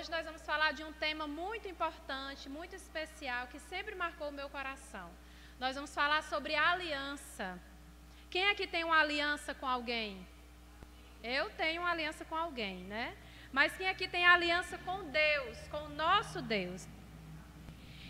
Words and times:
hoje 0.00 0.10
nós 0.10 0.24
vamos 0.24 0.40
falar 0.40 0.72
de 0.72 0.82
um 0.82 0.92
tema 0.94 1.26
muito 1.26 1.68
importante, 1.68 2.48
muito 2.48 2.74
especial, 2.74 3.48
que 3.48 3.58
sempre 3.58 3.94
marcou 3.94 4.28
o 4.30 4.32
meu 4.32 4.48
coração. 4.48 5.10
Nós 5.58 5.74
vamos 5.74 5.94
falar 5.94 6.22
sobre 6.22 6.54
aliança. 6.54 7.58
Quem 8.30 8.48
aqui 8.48 8.66
tem 8.66 8.82
uma 8.82 8.98
aliança 8.98 9.52
com 9.52 9.66
alguém? 9.66 10.26
Eu 11.22 11.50
tenho 11.50 11.82
uma 11.82 11.90
aliança 11.90 12.24
com 12.24 12.34
alguém, 12.34 12.76
né? 12.84 13.14
Mas 13.52 13.76
quem 13.76 13.88
aqui 13.90 14.08
tem 14.08 14.24
aliança 14.24 14.78
com 14.78 15.04
Deus, 15.10 15.58
com 15.68 15.82
o 15.88 15.90
nosso 15.90 16.40
Deus? 16.40 16.88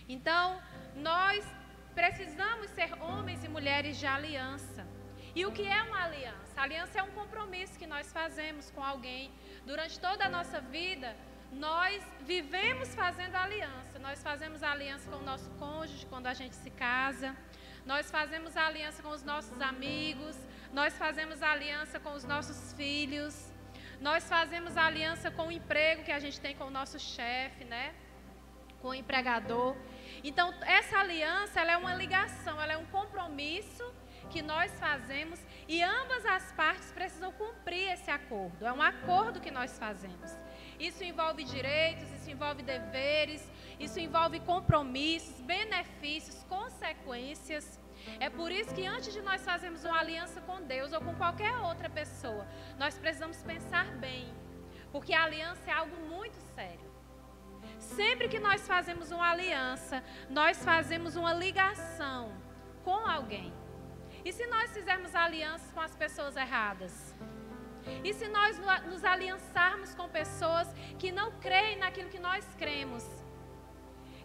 Então, 0.08 0.62
nós 0.94 1.44
precisamos 1.92 2.70
ser 2.70 2.92
homens 3.02 3.42
e 3.42 3.48
mulheres 3.48 3.96
de 3.98 4.06
aliança. 4.06 4.86
E 5.34 5.44
o 5.44 5.50
que 5.50 5.66
é 5.66 5.82
uma 5.82 6.04
aliança? 6.04 6.52
A 6.56 6.62
aliança 6.62 7.00
é 7.00 7.02
um 7.02 7.10
compromisso 7.10 7.76
que 7.76 7.86
nós 7.94 8.12
fazemos 8.12 8.70
com 8.70 8.84
alguém. 8.92 9.32
Durante 9.66 9.98
toda 9.98 10.24
a 10.26 10.28
nossa 10.28 10.60
vida, 10.60 11.16
nós 11.52 12.02
vivemos 12.20 12.94
fazendo 12.94 13.34
aliança. 13.34 13.98
Nós 13.98 14.22
fazemos 14.22 14.62
aliança 14.62 15.10
com 15.10 15.16
o 15.16 15.22
nosso 15.22 15.50
cônjuge 15.58 16.06
quando 16.06 16.26
a 16.26 16.34
gente 16.34 16.54
se 16.54 16.70
casa. 16.70 17.36
Nós 17.84 18.10
fazemos 18.10 18.56
aliança 18.56 19.02
com 19.02 19.10
os 19.10 19.22
nossos 19.22 19.60
amigos. 19.60 20.36
Nós 20.72 20.96
fazemos 20.96 21.42
aliança 21.42 21.98
com 21.98 22.12
os 22.12 22.24
nossos 22.24 22.72
filhos. 22.74 23.50
Nós 24.00 24.28
fazemos 24.28 24.76
aliança 24.76 25.30
com 25.30 25.48
o 25.48 25.52
emprego 25.52 26.04
que 26.04 26.12
a 26.12 26.18
gente 26.18 26.40
tem 26.40 26.54
com 26.56 26.64
o 26.64 26.70
nosso 26.70 26.98
chefe, 26.98 27.64
né? 27.64 27.94
Com 28.80 28.88
o 28.88 28.94
empregador. 28.94 29.76
Então, 30.22 30.54
essa 30.62 30.98
aliança, 30.98 31.60
ela 31.60 31.72
é 31.72 31.76
uma 31.76 31.94
ligação, 31.94 32.60
ela 32.60 32.72
é 32.72 32.76
um 32.76 32.86
compromisso 32.86 33.92
que 34.30 34.40
nós 34.40 34.70
fazemos 34.78 35.40
e 35.68 35.82
ambas 35.82 36.24
as 36.24 36.52
partes 36.52 36.90
precisam 36.92 37.32
cumprir 37.32 37.92
esse 37.92 38.10
acordo. 38.10 38.64
É 38.64 38.72
um 38.72 38.80
acordo 38.80 39.40
que 39.40 39.50
nós 39.50 39.78
fazemos. 39.78 40.30
Isso 40.88 41.04
envolve 41.04 41.44
direitos, 41.44 42.10
isso 42.16 42.30
envolve 42.30 42.62
deveres, 42.62 43.46
isso 43.78 44.00
envolve 44.00 44.40
compromissos, 44.40 45.38
benefícios, 45.42 46.42
consequências. 46.44 47.78
É 48.18 48.30
por 48.30 48.50
isso 48.50 48.74
que 48.74 48.86
antes 48.86 49.12
de 49.12 49.20
nós 49.20 49.44
fazermos 49.44 49.84
uma 49.84 50.00
aliança 50.00 50.40
com 50.40 50.62
Deus 50.62 50.94
ou 50.94 51.00
com 51.02 51.14
qualquer 51.14 51.54
outra 51.58 51.90
pessoa, 51.90 52.46
nós 52.78 52.98
precisamos 52.98 53.42
pensar 53.42 53.86
bem, 53.96 54.32
porque 54.90 55.12
a 55.12 55.24
aliança 55.24 55.70
é 55.70 55.74
algo 55.74 55.96
muito 56.08 56.38
sério. 56.54 56.90
Sempre 57.78 58.28
que 58.28 58.38
nós 58.38 58.66
fazemos 58.66 59.10
uma 59.10 59.30
aliança, 59.30 60.02
nós 60.30 60.64
fazemos 60.64 61.14
uma 61.14 61.34
ligação 61.34 62.32
com 62.82 63.06
alguém. 63.06 63.52
E 64.24 64.32
se 64.32 64.46
nós 64.46 64.72
fizermos 64.72 65.14
alianças 65.14 65.70
com 65.72 65.80
as 65.80 65.94
pessoas 65.94 66.36
erradas? 66.36 67.14
E 68.04 68.12
se 68.12 68.28
nós 68.28 68.58
nos 68.86 69.04
aliançarmos 69.04 69.94
com 69.94 70.08
pessoas 70.08 70.68
que 70.98 71.10
não 71.10 71.32
creem 71.32 71.78
naquilo 71.78 72.10
que 72.10 72.18
nós 72.18 72.46
cremos? 72.58 73.04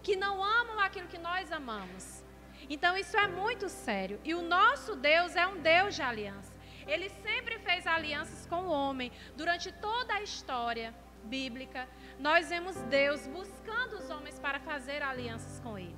Que 0.04 0.16
não 0.16 0.44
amam 0.44 0.80
aquilo 0.80 1.08
que 1.08 1.18
nós 1.18 1.52
amamos? 1.52 2.24
Então 2.70 2.98
isso 2.98 3.18
é 3.18 3.28
muito 3.28 3.70
sério. 3.70 4.20
E 4.24 4.34
o 4.34 4.42
nosso 4.42 4.96
Deus 4.96 5.36
é 5.36 5.46
um 5.48 5.60
Deus 5.62 5.96
de 5.96 6.02
aliança. 6.02 6.54
Ele 6.88 7.10
sempre 7.10 7.58
fez 7.60 7.86
alianças 7.88 8.46
com 8.46 8.64
o 8.64 8.70
homem. 8.70 9.12
Durante 9.36 9.72
toda 9.72 10.14
a 10.14 10.22
história 10.22 10.94
bíblica, 11.24 11.88
nós 12.20 12.50
vemos 12.50 12.76
Deus 12.84 13.26
buscando 13.28 13.98
os 13.98 14.10
homens 14.10 14.40
para 14.40 14.60
fazer 14.60 15.02
alianças 15.02 15.60
com 15.60 15.78
ele. 15.78 15.96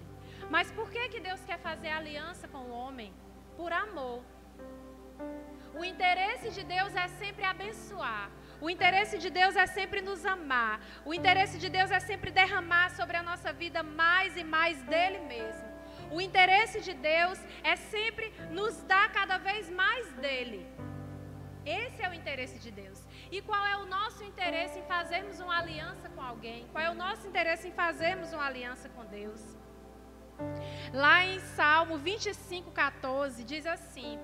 Mas 0.49 0.71
por 0.71 0.89
que, 0.89 1.09
que 1.09 1.19
Deus 1.19 1.43
quer 1.45 1.59
fazer 1.59 1.89
aliança 1.89 2.47
com 2.47 2.59
o 2.59 2.71
homem? 2.71 3.13
Por 3.55 3.73
amor. 3.73 4.23
O 5.79 5.83
interesse 5.85 6.49
de 6.49 6.63
Deus 6.63 6.95
é 6.95 7.07
sempre 7.07 7.43
abençoar. 7.43 8.29
O 8.59 8.69
interesse 8.69 9.17
de 9.19 9.29
Deus 9.29 9.55
é 9.55 9.67
sempre 9.67 10.01
nos 10.01 10.25
amar. 10.25 10.81
O 11.05 11.13
interesse 11.13 11.57
de 11.59 11.69
Deus 11.69 11.91
é 11.91 11.99
sempre 11.99 12.31
derramar 12.31 12.89
sobre 12.89 13.15
a 13.17 13.23
nossa 13.23 13.53
vida 13.53 13.83
mais 13.83 14.35
e 14.35 14.43
mais 14.43 14.81
dele 14.83 15.19
mesmo. 15.19 15.67
O 16.11 16.19
interesse 16.19 16.81
de 16.81 16.93
Deus 16.93 17.39
é 17.63 17.75
sempre 17.75 18.33
nos 18.49 18.81
dar 18.83 19.11
cada 19.11 19.37
vez 19.37 19.69
mais 19.69 20.11
dele. 20.13 20.65
Esse 21.65 22.01
é 22.01 22.09
o 22.09 22.13
interesse 22.13 22.57
de 22.59 22.71
Deus. 22.71 22.99
E 23.29 23.41
qual 23.41 23.63
é 23.65 23.75
o 23.77 23.85
nosso 23.85 24.23
interesse 24.23 24.79
em 24.79 24.83
fazermos 24.83 25.39
uma 25.39 25.59
aliança 25.59 26.07
com 26.09 26.21
alguém? 26.21 26.65
Qual 26.71 26.83
é 26.83 26.89
o 26.89 26.93
nosso 26.93 27.27
interesse 27.27 27.67
em 27.67 27.73
fazermos 27.73 28.31
uma 28.31 28.45
aliança 28.45 28.87
com 28.89 29.05
Deus? 29.05 29.41
Lá 30.93 31.25
em 31.25 31.39
Salmo 31.39 31.97
25, 31.97 32.71
14, 32.71 33.43
diz 33.43 33.65
assim: 33.65 34.17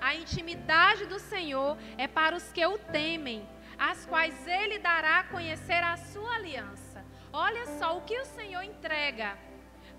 A 0.00 0.14
intimidade 0.14 1.06
do 1.06 1.18
Senhor 1.18 1.76
é 1.96 2.06
para 2.06 2.36
os 2.36 2.52
que 2.52 2.64
o 2.64 2.78
temem, 2.78 3.48
as 3.78 4.06
quais 4.06 4.46
ele 4.46 4.78
dará 4.78 5.20
a 5.20 5.24
conhecer 5.24 5.82
a 5.82 5.96
sua 5.96 6.34
aliança. 6.34 7.04
Olha 7.32 7.66
só 7.78 7.96
o 7.98 8.02
que 8.02 8.18
o 8.18 8.24
Senhor 8.24 8.62
entrega 8.62 9.36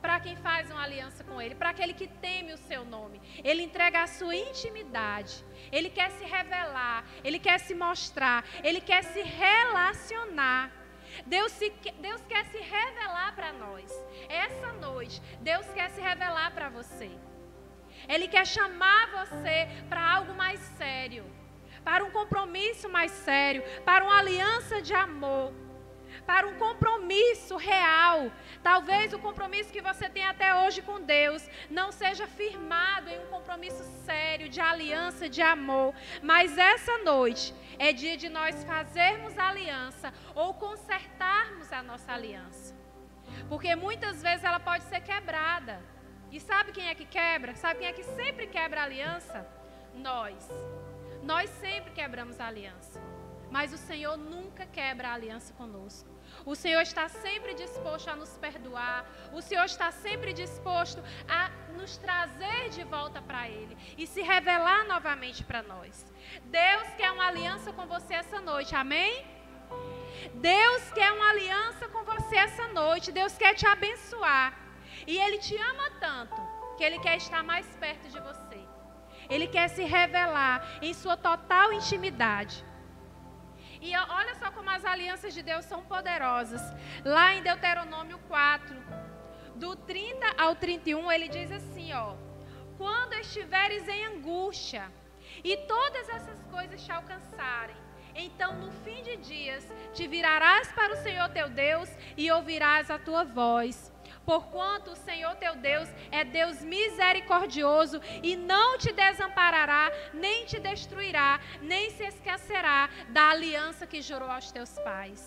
para 0.01 0.19
quem 0.19 0.35
faz 0.35 0.69
uma 0.71 0.83
aliança 0.83 1.23
com 1.23 1.41
Ele, 1.41 1.55
para 1.55 1.69
aquele 1.69 1.93
que 1.93 2.07
teme 2.07 2.53
o 2.53 2.57
seu 2.57 2.85
nome. 2.85 3.21
Ele 3.43 3.63
entrega 3.63 4.03
a 4.03 4.07
sua 4.07 4.35
intimidade. 4.35 5.43
Ele 5.71 5.89
quer 5.89 6.11
se 6.11 6.23
revelar, 6.23 7.03
ele 7.23 7.39
quer 7.39 7.59
se 7.59 7.73
mostrar, 7.75 8.45
ele 8.63 8.79
quer 8.79 9.03
se 9.03 9.21
relacionar. 9.21 10.71
Deus, 11.25 11.51
se, 11.53 11.69
Deus 11.99 12.21
quer 12.25 12.45
se 12.45 12.57
revelar 12.57 13.33
para 13.35 13.53
nós. 13.53 13.91
Essa 14.29 14.71
noite, 14.73 15.21
Deus 15.41 15.65
quer 15.73 15.89
se 15.89 16.01
revelar 16.01 16.51
para 16.51 16.69
você. 16.69 17.11
Ele 18.07 18.27
quer 18.27 18.45
chamar 18.45 19.07
você 19.11 19.67
para 19.89 20.01
algo 20.15 20.33
mais 20.33 20.59
sério, 20.77 21.25
para 21.83 22.03
um 22.03 22.11
compromisso 22.11 22.89
mais 22.89 23.11
sério, 23.11 23.63
para 23.85 24.03
uma 24.05 24.17
aliança 24.19 24.81
de 24.81 24.93
amor 24.93 25.53
para 26.25 26.47
um 26.47 26.55
compromisso 26.55 27.55
real. 27.55 28.31
Talvez 28.61 29.13
o 29.13 29.19
compromisso 29.19 29.71
que 29.71 29.81
você 29.81 30.09
tem 30.09 30.25
até 30.25 30.53
hoje 30.61 30.81
com 30.81 30.99
Deus 31.01 31.47
não 31.69 31.91
seja 31.91 32.27
firmado 32.27 33.09
em 33.09 33.19
um 33.23 33.27
compromisso 33.27 33.83
sério, 34.05 34.49
de 34.49 34.59
aliança, 34.59 35.29
de 35.29 35.41
amor. 35.41 35.93
Mas 36.21 36.57
essa 36.57 36.97
noite 36.99 37.53
é 37.79 37.93
dia 37.93 38.17
de 38.17 38.29
nós 38.29 38.63
fazermos 38.63 39.37
aliança 39.37 40.13
ou 40.35 40.53
consertarmos 40.53 41.71
a 41.71 41.81
nossa 41.81 42.11
aliança. 42.11 42.75
Porque 43.47 43.75
muitas 43.75 44.21
vezes 44.21 44.43
ela 44.43 44.59
pode 44.59 44.83
ser 44.85 45.01
quebrada. 45.01 45.79
E 46.37 46.39
sabe 46.39 46.71
quem 46.71 46.87
é 46.87 46.93
que 46.93 47.05
quebra? 47.19 47.55
Sabe 47.55 47.79
quem 47.79 47.87
é 47.87 47.93
que 47.99 48.03
sempre 48.03 48.45
quebra 48.45 48.81
a 48.81 48.83
aliança? 48.83 49.43
Nós. 49.95 50.47
Nós 51.23 51.49
sempre 51.49 51.89
quebramos 51.99 52.39
a 52.39 52.45
aliança. 52.45 53.01
Mas 53.49 53.73
o 53.73 53.77
Senhor 53.89 54.15
nunca 54.17 54.63
quebra 54.67 55.07
a 55.07 55.13
aliança 55.15 55.51
conosco. 55.55 56.07
O 56.45 56.53
Senhor 56.53 56.81
está 56.81 57.09
sempre 57.09 57.55
disposto 57.55 58.09
a 58.09 58.15
nos 58.15 58.37
perdoar. 58.37 59.03
O 59.33 59.41
Senhor 59.41 59.65
está 59.65 59.89
sempre 59.91 60.31
disposto 60.31 61.01
a 61.27 61.49
nos 61.75 61.97
trazer 61.97 62.69
de 62.69 62.83
volta 62.83 63.19
para 63.19 63.49
Ele 63.49 63.75
e 63.97 64.05
se 64.05 64.21
revelar 64.21 64.83
novamente 64.85 65.43
para 65.43 65.63
nós. 65.63 66.05
Deus 66.43 66.87
quer 66.97 67.11
uma 67.13 67.25
aliança 67.29 67.73
com 67.73 67.87
você 67.87 68.13
essa 68.13 68.39
noite, 68.39 68.75
amém? 68.75 69.25
Deus 70.35 70.91
quer 70.91 71.11
uma 71.13 71.29
aliança 71.31 71.89
com 71.89 72.03
você 72.03 72.35
essa 72.35 72.67
noite. 72.67 73.11
Deus 73.11 73.35
quer 73.35 73.55
te 73.55 73.65
abençoar. 73.65 74.66
E 75.05 75.17
Ele 75.17 75.37
te 75.37 75.55
ama 75.57 75.91
tanto 75.99 76.41
que 76.77 76.83
Ele 76.83 76.99
quer 76.99 77.17
estar 77.17 77.43
mais 77.43 77.65
perto 77.75 78.07
de 78.09 78.19
você. 78.19 78.59
Ele 79.29 79.47
quer 79.47 79.67
se 79.67 79.83
revelar 79.83 80.79
em 80.81 80.93
sua 80.93 81.17
total 81.17 81.73
intimidade. 81.73 82.63
E 83.81 83.95
olha 83.95 84.35
só 84.35 84.51
como 84.51 84.69
as 84.69 84.85
alianças 84.85 85.33
de 85.33 85.41
Deus 85.41 85.65
são 85.65 85.83
poderosas. 85.83 86.61
Lá 87.03 87.35
em 87.35 87.43
Deuteronômio 87.43 88.17
4, 88.27 88.75
do 89.55 89.75
30 89.75 90.33
ao 90.37 90.55
31, 90.55 91.11
ele 91.11 91.27
diz 91.27 91.51
assim, 91.51 91.93
ó: 91.93 92.15
Quando 92.77 93.13
estiveres 93.13 93.87
em 93.87 94.05
angústia 94.05 94.91
e 95.43 95.57
todas 95.57 96.09
essas 96.09 96.43
coisas 96.45 96.83
te 96.83 96.91
alcançarem, 96.91 97.75
então 98.15 98.55
no 98.55 98.71
fim 98.83 99.03
de 99.03 99.17
dias 99.17 99.67
te 99.93 100.07
virarás 100.07 100.71
para 100.71 100.93
o 100.93 100.97
Senhor 100.97 101.29
teu 101.29 101.49
Deus 101.49 101.89
e 102.15 102.31
ouvirás 102.31 102.89
a 102.89 102.97
tua 102.97 103.23
voz 103.23 103.93
Porquanto 104.27 104.91
o 104.91 104.95
Senhor 104.97 105.37
teu 105.37 105.55
Deus 105.55 105.87
é 106.11 106.25
Deus 106.25 106.61
misericordioso 106.61 108.01
e 108.21 108.35
não 108.35 108.77
te 108.77 108.91
desamparará, 108.91 109.89
nem 110.13 110.45
te 110.45 110.59
destruirá, 110.59 111.39
nem 111.61 111.89
se 111.91 112.03
esquecerá 112.03 112.89
da 113.07 113.29
aliança 113.29 113.87
que 113.87 114.01
jurou 114.01 114.29
aos 114.29 114.51
teus 114.51 114.77
pais. 114.79 115.25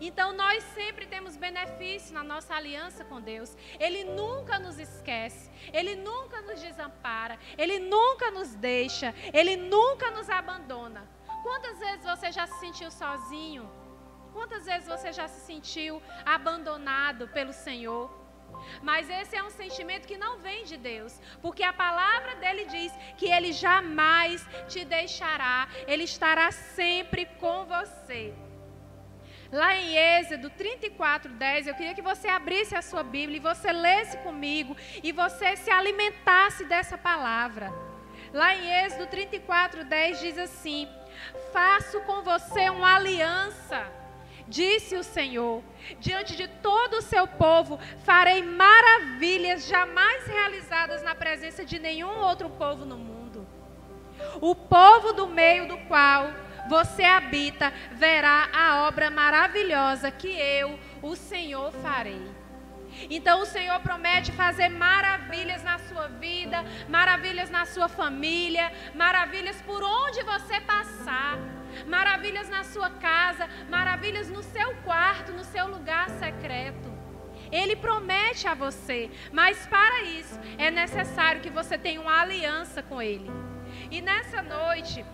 Então 0.00 0.32
nós 0.32 0.64
sempre 0.74 1.06
temos 1.06 1.36
benefício 1.36 2.12
na 2.12 2.24
nossa 2.24 2.52
aliança 2.52 3.04
com 3.04 3.20
Deus. 3.20 3.56
Ele 3.78 4.02
nunca 4.02 4.58
nos 4.58 4.76
esquece, 4.76 5.48
ele 5.72 5.94
nunca 5.94 6.42
nos 6.42 6.60
desampara, 6.60 7.38
ele 7.56 7.78
nunca 7.78 8.32
nos 8.32 8.56
deixa, 8.56 9.14
ele 9.32 9.56
nunca 9.56 10.10
nos 10.10 10.28
abandona. 10.28 11.08
Quantas 11.44 11.78
vezes 11.78 12.04
você 12.04 12.32
já 12.32 12.44
se 12.48 12.58
sentiu 12.58 12.90
sozinho? 12.90 13.85
Quantas 14.36 14.66
vezes 14.66 14.86
você 14.86 15.10
já 15.18 15.26
se 15.26 15.40
sentiu 15.50 15.94
abandonado 16.36 17.26
pelo 17.36 17.54
Senhor? 17.54 18.04
Mas 18.82 19.08
esse 19.08 19.34
é 19.34 19.42
um 19.42 19.54
sentimento 19.62 20.08
que 20.10 20.18
não 20.24 20.32
vem 20.46 20.64
de 20.70 20.76
Deus, 20.76 21.12
porque 21.40 21.62
a 21.62 21.72
palavra 21.72 22.34
dele 22.36 22.66
diz 22.66 22.92
que 23.16 23.28
ele 23.36 23.50
jamais 23.52 24.46
te 24.68 24.84
deixará, 24.84 25.66
ele 25.86 26.04
estará 26.04 26.50
sempre 26.52 27.24
com 27.40 27.64
você. 27.64 28.34
lá 29.50 29.74
em 29.74 29.96
Êxodo 29.96 30.50
34, 30.50 31.32
10. 31.32 31.66
Eu 31.66 31.74
queria 31.74 31.94
que 31.94 32.02
você 32.02 32.28
abrisse 32.28 32.74
a 32.74 32.82
sua 32.82 33.02
Bíblia 33.02 33.38
e 33.38 33.48
você 33.50 33.72
lesse 33.72 34.16
comigo 34.18 34.76
e 35.02 35.12
você 35.12 35.56
se 35.56 35.70
alimentasse 35.70 36.64
dessa 36.72 36.98
palavra. 36.98 37.72
Lá 38.34 38.54
em 38.54 38.70
Êxodo 38.84 39.06
34, 39.06 39.84
10 39.84 40.20
diz 40.20 40.36
assim: 40.36 40.88
Faço 41.52 42.00
com 42.02 42.22
você 42.22 42.68
uma 42.70 42.96
aliança, 42.96 43.78
disse 44.48 44.96
o 44.96 45.02
Senhor. 45.02 45.62
Diante 46.00 46.36
de 46.36 46.48
todo 46.48 46.94
o 46.94 47.02
seu 47.02 47.26
povo 47.26 47.78
farei 48.04 48.42
maravilhas 48.42 49.66
jamais 49.66 50.26
realizadas 50.26 51.02
na 51.02 51.14
presença 51.14 51.64
de 51.64 51.78
nenhum 51.78 52.18
outro 52.20 52.48
povo 52.50 52.84
no 52.84 52.96
mundo. 52.96 53.46
O 54.40 54.54
povo 54.54 55.12
do 55.12 55.26
meio 55.26 55.68
do 55.68 55.76
qual 55.88 56.30
você 56.68 57.04
habita, 57.04 57.72
verá 57.92 58.48
a 58.52 58.86
obra 58.86 59.10
maravilhosa 59.10 60.10
que 60.10 60.28
eu, 60.28 60.78
o 61.00 61.14
Senhor, 61.14 61.72
farei. 61.74 62.35
Então 63.10 63.42
o 63.42 63.46
Senhor 63.46 63.78
promete 63.80 64.32
fazer 64.32 64.68
maravilhas 64.68 65.62
na 65.62 65.78
sua 65.78 66.08
vida, 66.08 66.64
maravilhas 66.88 67.50
na 67.50 67.64
sua 67.66 67.88
família, 67.88 68.72
maravilhas 68.94 69.60
por 69.62 69.82
onde 69.82 70.22
você 70.22 70.60
passar, 70.60 71.38
maravilhas 71.86 72.48
na 72.48 72.64
sua 72.64 72.90
casa, 72.90 73.48
maravilhas 73.68 74.28
no 74.28 74.42
seu 74.42 74.74
quarto, 74.76 75.32
no 75.32 75.44
seu 75.44 75.66
lugar 75.68 76.08
secreto. 76.10 76.94
Ele 77.52 77.76
promete 77.76 78.48
a 78.48 78.54
você, 78.54 79.10
mas 79.32 79.66
para 79.66 80.02
isso 80.02 80.38
é 80.58 80.70
necessário 80.70 81.40
que 81.40 81.50
você 81.50 81.78
tenha 81.78 82.00
uma 82.00 82.20
aliança 82.20 82.82
com 82.82 83.00
Ele. 83.00 83.30
E 83.90 84.00
nessa 84.00 84.42
noite, 84.42 85.04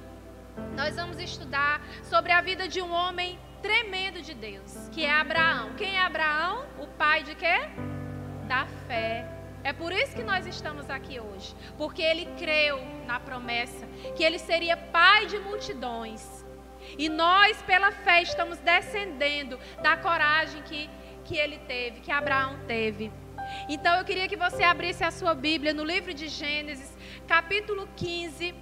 nós 0.75 0.97
vamos 0.97 1.19
estudar 1.19 1.83
sobre 2.03 2.33
a 2.33 2.41
vida 2.41 2.69
de 2.69 2.81
um 2.81 2.91
homem 2.91 3.39
tremendo 3.63 4.21
de 4.21 4.35
Deus, 4.35 4.89
que 4.91 5.05
é 5.05 5.11
Abraão. 5.11 5.75
Quem 5.75 5.97
é 5.97 6.01
Abraão? 6.01 6.67
O 6.79 6.87
pai 6.87 7.23
de 7.23 7.35
quê? 7.35 7.61
Da 8.49 8.67
fé. 8.87 9.27
É 9.65 9.73
por 9.73 9.93
isso 9.93 10.17
que 10.17 10.25
nós 10.25 10.45
estamos 10.45 10.91
aqui 10.91 11.21
hoje, 11.21 11.55
porque 11.79 12.03
ele 12.03 12.27
creu 12.37 12.85
na 13.07 13.21
promessa 13.21 13.87
que 14.17 14.25
ele 14.25 14.39
seria 14.39 14.77
pai 14.77 15.27
de 15.27 15.39
multidões. 15.39 16.45
E 16.99 17.09
nós, 17.09 17.63
pela 17.63 17.93
fé, 17.93 18.23
estamos 18.23 18.59
descendendo 18.59 19.59
da 19.81 19.97
coragem 19.97 20.61
que, 20.63 20.91
que 21.25 21.37
ele 21.37 21.59
teve, 21.61 22.01
que 22.01 22.11
Abraão 22.11 22.59
teve. 22.67 23.13
Então 23.69 23.97
eu 23.97 24.05
queria 24.05 24.27
que 24.29 24.37
você 24.37 24.65
abrisse 24.65 25.05
a 25.05 25.13
sua 25.13 25.35
Bíblia 25.35 25.73
no 25.73 25.85
livro 25.85 26.13
de 26.13 26.27
Gênesis, 26.27 26.97
capítulo 27.29 27.89
15 27.95 28.53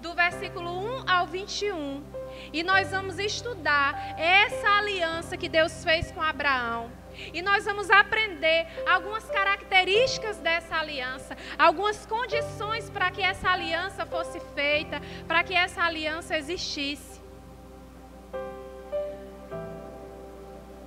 do 0.00 0.12
versículo 0.14 0.70
1 1.02 1.08
ao 1.08 1.26
21. 1.26 2.17
E 2.52 2.62
nós 2.62 2.90
vamos 2.90 3.18
estudar 3.18 4.18
essa 4.18 4.68
aliança 4.78 5.36
que 5.36 5.48
Deus 5.48 5.84
fez 5.84 6.10
com 6.10 6.22
Abraão. 6.22 6.90
E 7.32 7.42
nós 7.42 7.64
vamos 7.64 7.90
aprender 7.90 8.66
algumas 8.86 9.24
características 9.24 10.38
dessa 10.38 10.76
aliança, 10.76 11.36
algumas 11.58 12.06
condições 12.06 12.88
para 12.88 13.10
que 13.10 13.22
essa 13.22 13.50
aliança 13.50 14.06
fosse 14.06 14.38
feita, 14.54 15.00
para 15.26 15.42
que 15.42 15.54
essa 15.54 15.82
aliança 15.82 16.36
existisse. 16.38 17.20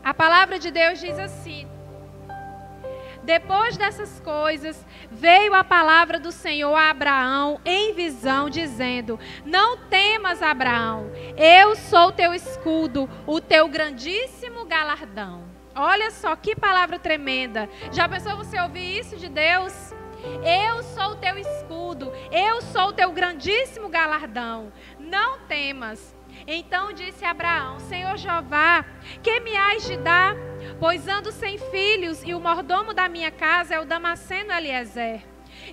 A 0.04 0.14
palavra 0.14 0.58
de 0.58 0.72
Deus 0.72 1.00
diz 1.00 1.20
assim: 1.20 1.68
depois 3.24 3.78
dessas 3.78 4.20
coisas, 4.20 4.86
veio 5.10 5.54
a 5.54 5.64
palavra 5.64 6.20
do 6.20 6.32
Senhor 6.32 6.74
a 6.74 6.90
Abraão 6.90 7.60
em 7.66 7.94
visão, 7.94 8.50
dizendo: 8.50 9.20
Não 9.46 9.78
temas, 9.78 10.42
Abraão, 10.42 11.12
eu 11.38 11.76
sou 11.76 12.12
teu 12.12 12.34
escudo, 12.34 13.10
o 13.26 13.40
teu 13.40 13.68
grandíssimo 13.68 14.66
galardão. 14.66 15.44
Olha 15.76 16.12
só 16.12 16.36
que 16.36 16.56
palavra 16.56 17.00
tremenda. 17.00 17.70
Já 17.92 18.08
pensou 18.10 18.36
você 18.36 18.60
ouvir 18.60 19.00
isso 19.00 19.16
de 19.18 19.30
Deus? 19.30 19.94
Eu 20.44 20.84
sou 20.84 21.14
o 21.14 21.16
teu 21.16 21.38
escudo, 21.38 22.12
eu 22.32 22.62
sou 22.62 22.90
o 22.90 22.94
teu 22.94 23.12
grandíssimo 23.12 23.90
galardão. 23.90 24.72
Não 25.00 25.40
temas. 25.40 26.16
Então 26.54 26.92
disse 26.92 27.24
Abraão: 27.24 27.80
Senhor 27.80 28.18
Jeová, 28.18 28.84
que 29.24 29.40
me 29.40 29.56
hás 29.56 29.88
de 29.88 29.96
dar? 29.96 30.36
Pois 30.82 31.08
ando 31.08 31.32
sem 31.32 31.58
filhos 31.58 32.22
e 32.26 32.34
o 32.34 32.42
mordomo 32.42 32.94
da 32.94 33.08
minha 33.08 33.32
casa 33.32 33.76
é 33.76 33.80
o 33.80 33.86
Damasceno 33.86 34.52
Eliezer. 34.52 35.24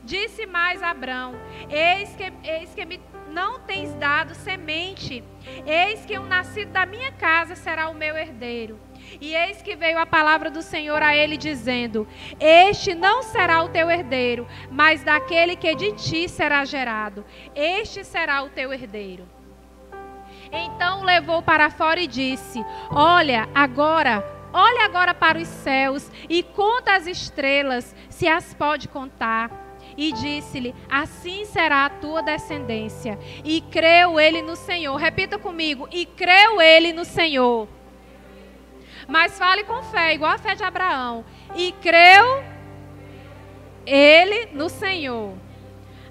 Disse 0.04 0.46
mais 0.46 0.80
Abraão: 0.80 1.34
Eis 1.69 2.14
que, 2.14 2.32
eis 2.44 2.72
que 2.76 2.86
me 2.86 3.00
não 3.28 3.58
tens 3.58 3.92
dado 3.94 4.36
semente, 4.36 5.25
eis 5.66 6.06
que 6.06 6.16
um 6.16 6.26
nascido 6.26 6.70
da 6.70 6.86
minha 6.86 7.10
casa 7.10 7.56
será 7.56 7.88
o 7.88 7.94
meu 7.94 8.16
herdeiro. 8.16 8.78
E 9.20 9.34
eis 9.34 9.60
que 9.60 9.75
veio 9.75 9.98
a 9.98 10.06
palavra 10.06 10.48
do 10.48 10.62
Senhor 10.62 11.02
a 11.02 11.12
ele, 11.12 11.36
dizendo: 11.36 12.06
Este 12.38 12.94
não 12.94 13.25
será 13.25 13.64
o 13.64 13.69
teu 13.69 13.90
herdeiro, 13.90 14.46
mas 14.70 15.02
daquele 15.02 15.56
que 15.56 15.75
de 15.75 15.90
ti 15.94 16.28
será 16.28 16.64
gerado, 16.64 17.25
este 17.52 18.04
será 18.04 18.44
o 18.44 18.50
teu 18.50 18.72
herdeiro. 18.72 19.38
Então 20.53 21.03
levou 21.03 21.43
para 21.43 21.71
fora 21.71 22.00
e 22.00 22.06
disse: 22.06 22.65
Olha, 22.91 23.49
agora, 23.55 24.25
olha 24.53 24.85
agora 24.85 25.15
para 25.15 25.39
os 25.39 25.49
céus 25.49 26.11
e 26.29 26.43
conta 26.43 26.95
as 26.95 27.06
estrelas, 27.06 27.95
se 28.09 28.27
as 28.27 28.55
pode 28.55 28.89
contar. 28.89 29.50
E 29.97 30.12
disse-lhe: 30.12 30.75
Assim 30.89 31.45
será 31.45 31.87
a 31.87 31.91
tua 31.91 32.23
descendência. 32.23 33.19
E 33.45 33.61
creu 33.61 34.21
ele 34.21 34.43
no 34.43 34.55
Senhor. 34.55 34.97
Repita 34.97 35.39
comigo: 35.39 35.89
E 35.91 36.06
creu 36.06 36.61
ele 36.61 36.93
no 36.93 37.05
Senhor. 37.05 37.69
Mas 39.09 39.39
fale 39.39 39.65
com 39.65 39.83
fé, 39.83 40.15
igual 40.15 40.33
a 40.33 40.39
fé 40.39 40.55
de 40.55 40.62
Abraão. 40.62 41.25
E 41.56 41.73
creu 41.73 42.45
ele 43.87 44.50
no 44.53 44.69
Senhor. 44.69 45.35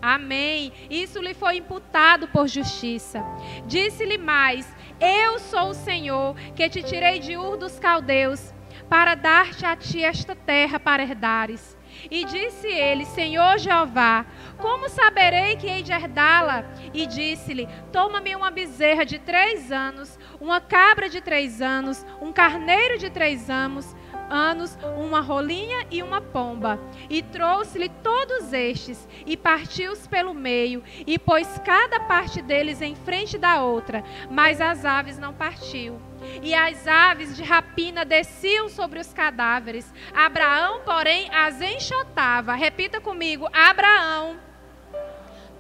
Amém. 0.02 0.72
Isso 0.90 1.20
lhe 1.20 1.34
foi 1.34 1.58
imputado 1.58 2.28
por 2.28 2.48
justiça. 2.48 3.24
Disse-lhe 3.66 4.18
mais: 4.18 4.68
Eu 5.00 5.40
sou 5.40 5.70
o 5.70 5.74
Senhor 5.74 6.36
que 6.56 6.70
te 6.70 6.84
tirei 6.84 7.20
de 7.20 7.38
Ur 7.38 7.58
dos 7.58 7.80
caldeus 7.80 8.54
para 8.90 9.16
dar-te 9.16 9.66
a 9.66 9.76
ti 9.76 10.04
esta 10.04 10.36
terra 10.36 10.80
para 10.80 11.04
herdares. 11.04 11.78
E 12.12 12.26
disse 12.26 12.68
ele: 12.68 13.06
Senhor 13.06 13.58
Jeová, 13.58 14.26
como 14.58 14.90
saberei 14.90 15.56
que 15.56 15.68
hei 15.68 15.82
de 15.82 15.92
herdá-la? 15.92 16.66
E 16.94 17.06
disse-lhe: 17.06 17.68
Toma-me 17.92 18.36
uma 18.36 18.52
bezerra 18.52 19.06
de 19.06 19.18
três 19.20 19.72
anos, 19.72 20.18
uma 20.40 20.62
cabra 20.62 21.10
de 21.10 21.22
três 21.22 21.62
anos, 21.62 22.06
um 22.22 22.32
carneiro 22.32 22.98
de 22.98 23.10
três 23.10 23.50
anos, 23.50 23.96
anos 24.30 24.78
uma 24.98 25.22
rolinha 25.22 25.86
e 25.90 26.02
uma 26.04 26.22
pomba. 26.22 26.80
E 27.10 27.22
trouxe-lhe 27.22 27.90
todos 27.90 28.54
estes, 28.54 29.08
e 29.26 29.36
partiu-os 29.36 30.08
pelo 30.08 30.34
meio, 30.34 30.84
e 31.06 31.18
pôs 31.18 31.60
cada 31.64 32.00
parte 32.02 32.42
deles 32.42 32.82
em 32.82 32.96
frente 32.96 33.38
da 33.38 33.64
outra, 33.64 34.04
mas 34.30 34.62
as 34.62 34.86
aves 34.86 35.18
não 35.18 35.34
partiu. 35.34 36.00
E 36.42 36.54
as 36.54 36.88
aves 36.88 37.36
de 37.36 37.44
rapina 37.44 38.04
desciam 38.04 38.70
sobre 38.70 39.00
os 39.00 39.14
cadáveres. 39.14 39.94
Abraão, 40.14 40.82
porém, 40.84 41.30
as 41.34 41.62
enxotava. 41.62 42.54
Repita 42.54 43.00
comigo: 43.00 43.48
Abraão, 43.54 44.38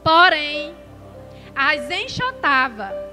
porém, 0.04 0.76
as 1.56 1.90
enxotava 1.90 3.07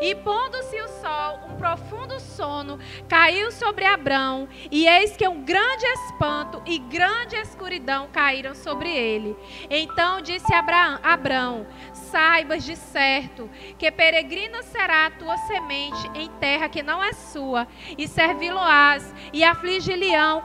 e 0.00 0.14
pondo-se 0.14 0.80
o 0.80 0.88
sol, 0.88 1.40
um 1.48 1.56
profundo 1.56 2.18
sono 2.20 2.78
caiu 3.08 3.50
sobre 3.52 3.84
Abrão, 3.84 4.48
e 4.70 4.86
eis 4.86 5.16
que 5.16 5.26
um 5.26 5.42
grande 5.42 5.86
espanto 5.86 6.62
e 6.66 6.78
grande 6.78 7.36
escuridão 7.36 8.08
caíram 8.12 8.54
sobre 8.54 8.88
ele. 8.94 9.36
Então 9.70 10.20
disse 10.20 10.52
Abraão, 10.52 10.98
Abrão: 11.02 11.66
Saibas 11.92 12.64
de 12.64 12.76
certo 12.76 13.50
que 13.78 13.90
peregrina 13.90 14.62
será 14.62 15.06
a 15.06 15.10
tua 15.10 15.36
semente 15.38 16.10
em 16.14 16.28
terra 16.38 16.68
que 16.68 16.82
não 16.82 17.02
é 17.02 17.12
sua, 17.12 17.66
e 17.96 18.06
servi-lo-ás, 18.06 19.14
e 19.32 19.42
afligir-lhe-ão 19.44 20.42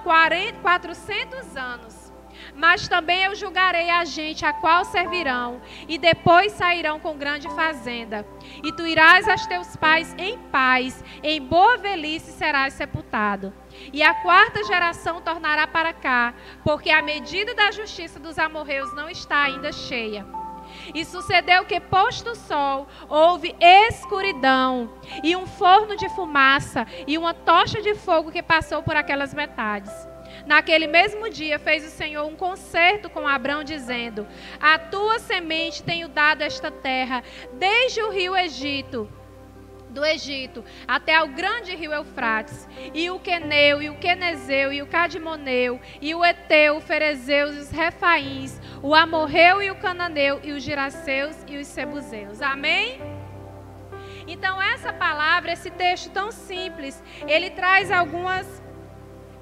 quatrocentos 0.62 1.56
anos. 1.56 1.99
Mas 2.60 2.89
também 2.89 3.24
eu 3.24 3.34
julgarei 3.36 3.89
a 3.89 4.04
gente 4.04 4.46
a 4.46 4.51
qual 4.51 4.84
servirão, 4.84 5.62
e 5.88 5.98
depois 5.98 6.51
sairão 6.51 7.00
com 7.00 7.18
grande 7.18 7.48
fazenda. 7.56 8.28
E 8.62 8.74
tu 8.74 8.86
irás 8.86 9.30
aos 9.30 9.46
teus 9.48 9.78
pais 9.78 10.13
em 10.18 10.38
paz, 10.38 11.01
em 11.24 11.42
boa 11.42 11.78
velhice 11.78 12.34
serás 12.34 12.74
sepultado. 12.74 13.54
E 13.94 14.04
a 14.04 14.13
quarta 14.13 14.62
geração 14.66 15.22
tornará 15.22 15.68
para 15.68 15.94
cá, 15.94 16.34
porque 16.62 16.89
a 16.89 17.01
medida 17.01 17.56
da 17.56 17.72
justiça 17.72 18.20
dos 18.20 18.38
amorreus 18.38 18.94
não 18.94 19.10
está 19.10 19.44
ainda 19.44 19.72
cheia. 19.72 20.25
E 20.94 21.06
sucedeu 21.06 21.63
que, 21.63 21.80
posto 21.80 22.32
o 22.32 22.36
sol, 22.36 22.89
houve 23.08 23.56
escuridão, 23.62 24.92
e 25.24 25.34
um 25.34 25.48
forno 25.48 25.96
de 25.96 26.10
fumaça, 26.10 26.86
e 27.08 27.18
uma 27.18 27.34
tocha 27.34 27.82
de 27.82 27.96
fogo 27.96 28.34
que 28.34 28.44
passou 28.44 28.84
por 28.84 28.98
aquelas 28.98 29.34
metades. 29.34 29.94
Naquele 30.50 30.88
mesmo 30.88 31.29
dia 31.29 31.60
fez 31.60 31.86
o 31.86 31.91
Senhor 31.91 32.25
um 32.25 32.36
concerto 32.36 33.08
com 33.08 33.27
Abraão, 33.27 33.63
dizendo: 33.63 34.27
A 34.60 34.79
tua 34.79 35.20
semente 35.20 35.84
tenho 35.84 36.08
dado 36.08 36.41
esta 36.41 36.72
terra, 36.72 37.24
desde 37.53 38.01
o 38.01 38.10
rio 38.10 38.36
Egito 38.36 39.08
do 39.91 40.03
Egito 40.03 40.65
até 40.88 41.22
o 41.22 41.27
grande 41.27 41.75
rio 41.75 41.94
Eufrates, 41.94 42.68
e 42.96 43.12
o 43.12 43.20
Queneu, 43.20 43.79
e 43.79 43.91
o 43.91 43.98
Quenezeu, 43.98 44.74
e 44.74 44.82
o 44.82 44.88
Cadimoneu, 44.88 45.79
e 46.01 46.15
o 46.15 46.25
Eteu, 46.25 46.77
o 46.77 46.82
Ferezeus, 46.82 47.56
e 47.56 47.60
os 47.60 47.70
Refaíns, 47.70 48.60
o 48.82 48.96
Amorreu 48.96 49.62
e 49.62 49.70
o 49.70 49.75
Cananeu, 49.75 50.39
e 50.44 50.51
os 50.51 50.63
Giraceus 50.63 51.36
e 51.48 51.58
os 51.58 51.68
Sebuzeus. 51.68 52.41
Amém? 52.41 53.00
Então 54.27 54.60
essa 54.60 54.91
palavra, 54.91 55.51
esse 55.51 55.70
texto 55.70 56.10
tão 56.10 56.32
simples, 56.32 57.03
ele 57.27 57.51
traz 57.51 57.91
algumas 57.91 58.63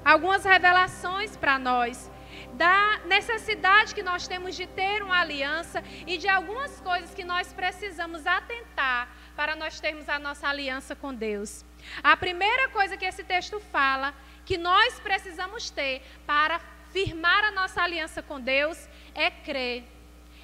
algumas 0.07 0.45
revelações 0.45 1.35
para 1.35 1.59
nós 1.59 2.09
da 2.53 2.99
necessidade 3.05 3.93
que 3.93 4.01
nós 4.01 4.27
temos 4.27 4.55
de 4.55 4.65
ter 4.65 5.03
uma 5.03 5.19
aliança 5.19 5.83
e 6.07 6.17
de 6.17 6.29
algumas 6.29 6.79
coisas 6.79 7.13
que 7.13 7.25
nós 7.25 7.51
precisamos 7.51 8.25
atentar 8.25 9.09
para 9.35 9.55
nós 9.55 9.79
termos 9.79 10.07
a 10.07 10.17
nossa 10.17 10.47
aliança 10.47 10.95
com 10.95 11.13
Deus. 11.13 11.65
A 12.01 12.15
primeira 12.15 12.69
coisa 12.69 12.95
que 12.95 13.05
esse 13.05 13.23
texto 13.23 13.59
fala 13.59 14.13
que 14.45 14.57
nós 14.57 14.97
precisamos 14.99 15.69
ter 15.69 16.01
para 16.25 16.59
firmar 16.93 17.43
a 17.43 17.51
nossa 17.51 17.81
aliança 17.81 18.23
com 18.23 18.39
Deus 18.39 18.87
é 19.13 19.29
crer, 19.29 19.83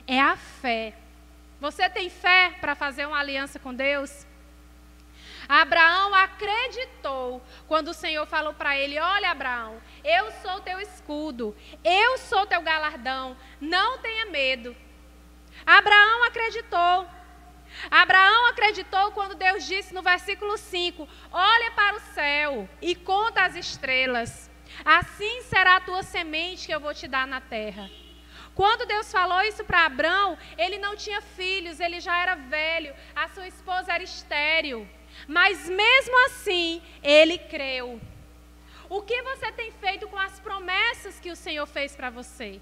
é 0.06 0.20
a 0.20 0.36
fé. 0.36 0.94
Você 1.62 1.90
tem 1.90 2.10
fé 2.10 2.54
para 2.60 2.76
fazer 2.76 3.06
uma 3.08 3.18
aliança 3.18 3.58
com 3.60 3.74
Deus? 3.74 4.28
Abraão 5.48 6.14
acreditou 6.14 7.42
quando 7.68 7.90
o 7.90 7.94
Senhor 7.94 8.26
falou 8.26 8.54
para 8.54 8.78
ele: 8.78 9.00
Olha, 9.00 9.32
Abraão, 9.32 9.82
eu 10.04 10.32
sou 10.42 10.62
teu 10.62 10.80
escudo, 10.80 11.56
eu 11.84 12.18
sou 12.18 12.46
teu 12.46 12.62
galardão, 12.62 13.38
não 13.60 13.98
tenha 14.00 14.26
medo. 14.28 14.76
Abraão 15.66 16.24
acreditou. 16.26 17.08
Abraão 17.90 18.48
acreditou 18.48 19.12
quando 19.12 19.36
Deus 19.36 19.66
disse 19.66 19.94
no 19.94 20.02
versículo 20.02 20.58
5: 20.58 21.08
Olha 21.32 21.72
para 21.72 21.96
o 21.96 22.00
céu 22.14 22.70
e 22.82 22.96
conta 22.96 23.44
as 23.46 23.56
estrelas, 23.56 24.50
assim 24.86 25.42
será 25.44 25.78
a 25.78 25.82
tua 25.82 26.04
semente 26.04 26.68
que 26.68 26.74
eu 26.74 26.80
vou 26.80 26.94
te 26.94 27.08
dar 27.08 27.28
na 27.28 27.42
terra. 27.42 27.90
Quando 28.56 28.86
Deus 28.86 29.12
falou 29.12 29.42
isso 29.42 29.64
para 29.66 29.86
Abraão, 29.86 30.38
ele 30.58 30.78
não 30.78 30.96
tinha 30.96 31.22
filhos, 31.22 31.80
ele 31.80 32.00
já 32.00 32.22
era 32.22 32.36
velho, 32.36 32.94
a 33.16 33.28
sua 33.30 33.48
esposa 33.48 33.92
era 33.92 34.04
estéril. 34.04 34.88
Mas 35.28 35.70
mesmo 35.70 36.26
assim, 36.26 36.82
ele 37.02 37.38
creu. 37.38 38.00
O 38.90 39.02
que 39.02 39.22
você 39.24 39.52
tem 39.52 39.72
feito 39.72 40.08
com 40.08 40.18
as 40.18 40.40
promessas 40.40 41.20
que 41.20 41.32
o 41.32 41.36
Senhor 41.36 41.66
fez 41.66 41.96
para 41.96 42.10
você? 42.10 42.60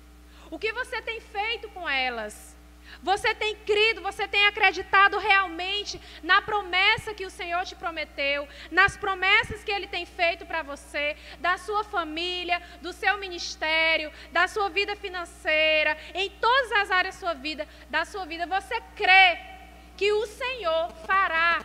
O 0.50 0.60
que 0.60 0.72
você 0.72 1.01
tem 1.01 1.20
feito 1.20 1.70
com 1.70 1.89
elas? 1.89 2.55
Você 3.01 3.34
tem 3.34 3.55
crido, 3.55 4.01
você 4.01 4.27
tem 4.27 4.46
acreditado 4.48 5.17
realmente 5.17 6.00
na 6.22 6.41
promessa 6.41 7.13
que 7.13 7.25
o 7.25 7.29
Senhor 7.29 7.63
te 7.65 7.75
prometeu, 7.75 8.48
nas 8.70 8.98
promessas 8.98 9.63
que 9.63 9.72
Ele 9.72 9.88
tem 9.88 10.05
feito 10.05 10.46
para 10.46 10.62
você, 10.62 11.15
da 11.39 11.58
sua 11.58 11.84
família, 11.84 12.62
do 12.81 12.91
seu 12.91 13.17
ministério, 13.17 14.12
da 14.31 14.48
sua 14.48 14.70
vida 14.70 14.96
financeira, 14.96 15.98
em 16.13 16.29
todas 16.29 16.72
as 16.74 16.91
áreas 16.91 17.15
da 17.15 17.20
sua 17.20 17.34
vida, 17.34 17.67
da 17.89 18.05
sua 18.05 18.25
vida. 18.25 18.46
Você 18.46 18.79
crê 18.96 19.39
que 19.96 20.12
o 20.12 20.25
Senhor 20.25 20.91
fará 21.05 21.60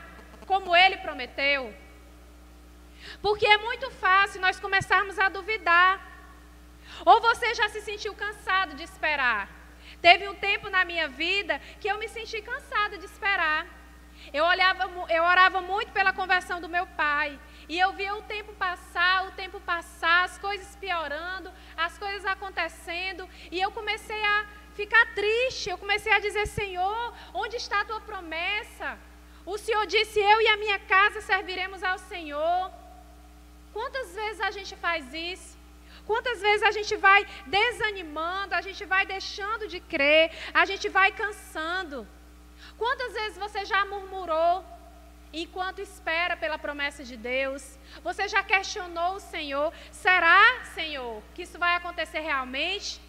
como 0.46 0.74
ele 0.74 0.96
prometeu. 0.98 1.74
Porque 3.20 3.46
é 3.46 3.58
muito 3.58 3.90
fácil 3.90 4.40
nós 4.40 4.58
começarmos 4.58 5.18
a 5.18 5.28
duvidar. 5.28 6.00
Ou 7.04 7.20
você 7.20 7.54
já 7.54 7.68
se 7.68 7.80
sentiu 7.80 8.14
cansado 8.14 8.74
de 8.74 8.82
esperar. 8.82 9.48
Teve 10.00 10.28
um 10.28 10.34
tempo 10.34 10.68
na 10.68 10.84
minha 10.84 11.08
vida 11.08 11.60
que 11.80 11.88
eu 11.88 11.98
me 11.98 12.08
senti 12.08 12.40
cansada 12.42 12.98
de 12.98 13.04
esperar. 13.04 13.66
Eu, 14.32 14.44
olhava, 14.44 14.84
eu 15.08 15.22
orava 15.22 15.60
muito 15.60 15.92
pela 15.92 16.12
conversão 16.12 16.60
do 16.60 16.68
meu 16.68 16.86
pai. 16.86 17.38
E 17.68 17.78
eu 17.78 17.92
via 17.92 18.14
o 18.14 18.22
tempo 18.22 18.52
passar, 18.54 19.26
o 19.26 19.32
tempo 19.32 19.60
passar, 19.60 20.24
as 20.24 20.38
coisas 20.38 20.76
piorando, 20.76 21.52
as 21.76 21.98
coisas 21.98 22.24
acontecendo. 22.24 23.28
E 23.50 23.60
eu 23.60 23.70
comecei 23.72 24.22
a 24.24 24.46
ficar 24.74 25.04
triste. 25.14 25.70
Eu 25.70 25.78
comecei 25.78 26.12
a 26.12 26.20
dizer: 26.20 26.46
Senhor, 26.46 27.14
onde 27.34 27.56
está 27.56 27.80
a 27.80 27.84
tua 27.84 28.00
promessa? 28.00 28.98
O 29.46 29.56
Senhor 29.56 29.86
disse: 29.86 30.18
Eu 30.18 30.38
e 30.40 30.48
a 30.48 30.56
minha 30.56 30.78
casa 30.94 31.20
serviremos 31.20 31.82
ao 31.84 31.98
Senhor. 32.12 32.72
Quantas 33.72 34.12
vezes 34.14 34.40
a 34.40 34.50
gente 34.50 34.74
faz 34.84 35.14
isso? 35.14 35.56
Quantas 36.04 36.40
vezes 36.40 36.62
a 36.62 36.72
gente 36.78 36.94
vai 36.96 37.26
desanimando, 37.46 38.54
a 38.54 38.60
gente 38.60 38.84
vai 38.84 39.04
deixando 39.06 39.68
de 39.68 39.80
crer, 39.92 40.30
a 40.52 40.64
gente 40.64 40.88
vai 40.88 41.12
cansando? 41.12 42.06
Quantas 42.76 43.12
vezes 43.12 43.38
você 43.38 43.64
já 43.64 43.84
murmurou 43.84 44.64
enquanto 45.32 45.80
espera 45.80 46.36
pela 46.36 46.58
promessa 46.58 47.02
de 47.04 47.16
Deus? 47.16 47.78
Você 48.02 48.28
já 48.28 48.42
questionou 48.42 49.14
o 49.14 49.20
Senhor? 49.20 49.72
Será, 49.90 50.42
Senhor, 50.74 51.22
que 51.34 51.42
isso 51.42 51.58
vai 51.58 51.74
acontecer 51.76 52.20
realmente? 52.20 53.00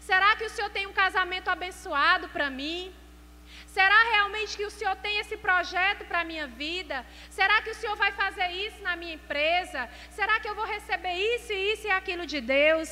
Será 0.00 0.36
que 0.36 0.44
o 0.44 0.50
Senhor 0.50 0.70
tem 0.70 0.86
um 0.86 0.92
casamento 0.92 1.48
abençoado 1.48 2.28
para 2.28 2.48
mim? 2.50 2.92
Será 3.76 4.00
realmente 4.12 4.56
que 4.56 4.66
o 4.66 4.74
Senhor 4.76 4.96
tem 4.96 5.18
esse 5.22 5.36
projeto 5.36 6.04
para 6.08 6.20
a 6.22 6.28
minha 6.30 6.46
vida? 6.46 7.06
Será 7.38 7.56
que 7.62 7.70
o 7.70 7.74
Senhor 7.80 7.96
vai 8.02 8.10
fazer 8.22 8.48
isso 8.66 8.82
na 8.82 8.96
minha 8.96 9.14
empresa? 9.14 9.88
Será 10.18 10.40
que 10.40 10.48
eu 10.48 10.56
vou 10.60 10.66
receber 10.76 11.14
isso, 11.34 11.52
isso 11.52 11.86
e 11.86 11.90
aquilo 11.90 12.26
de 12.26 12.40
Deus? 12.40 12.88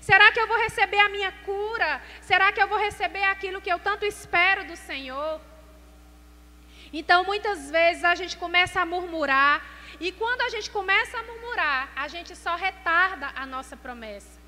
Será 0.00 0.32
que 0.32 0.40
eu 0.40 0.46
vou 0.46 0.58
receber 0.66 1.00
a 1.00 1.10
minha 1.16 1.32
cura? 1.48 1.90
Será 2.22 2.50
que 2.50 2.62
eu 2.62 2.68
vou 2.72 2.78
receber 2.78 3.24
aquilo 3.24 3.60
que 3.60 3.70
eu 3.70 3.78
tanto 3.78 4.06
espero 4.06 4.64
do 4.64 4.76
Senhor? 4.76 5.38
Então, 6.92 7.22
muitas 7.24 7.70
vezes 7.70 8.02
a 8.02 8.14
gente 8.14 8.36
começa 8.38 8.80
a 8.80 8.86
murmurar, 8.86 9.62
e 10.00 10.10
quando 10.12 10.40
a 10.42 10.48
gente 10.48 10.70
começa 10.70 11.18
a 11.18 11.22
murmurar, 11.24 11.90
a 11.94 12.08
gente 12.08 12.34
só 12.34 12.54
retarda 12.56 13.32
a 13.36 13.44
nossa 13.44 13.76
promessa. 13.76 14.38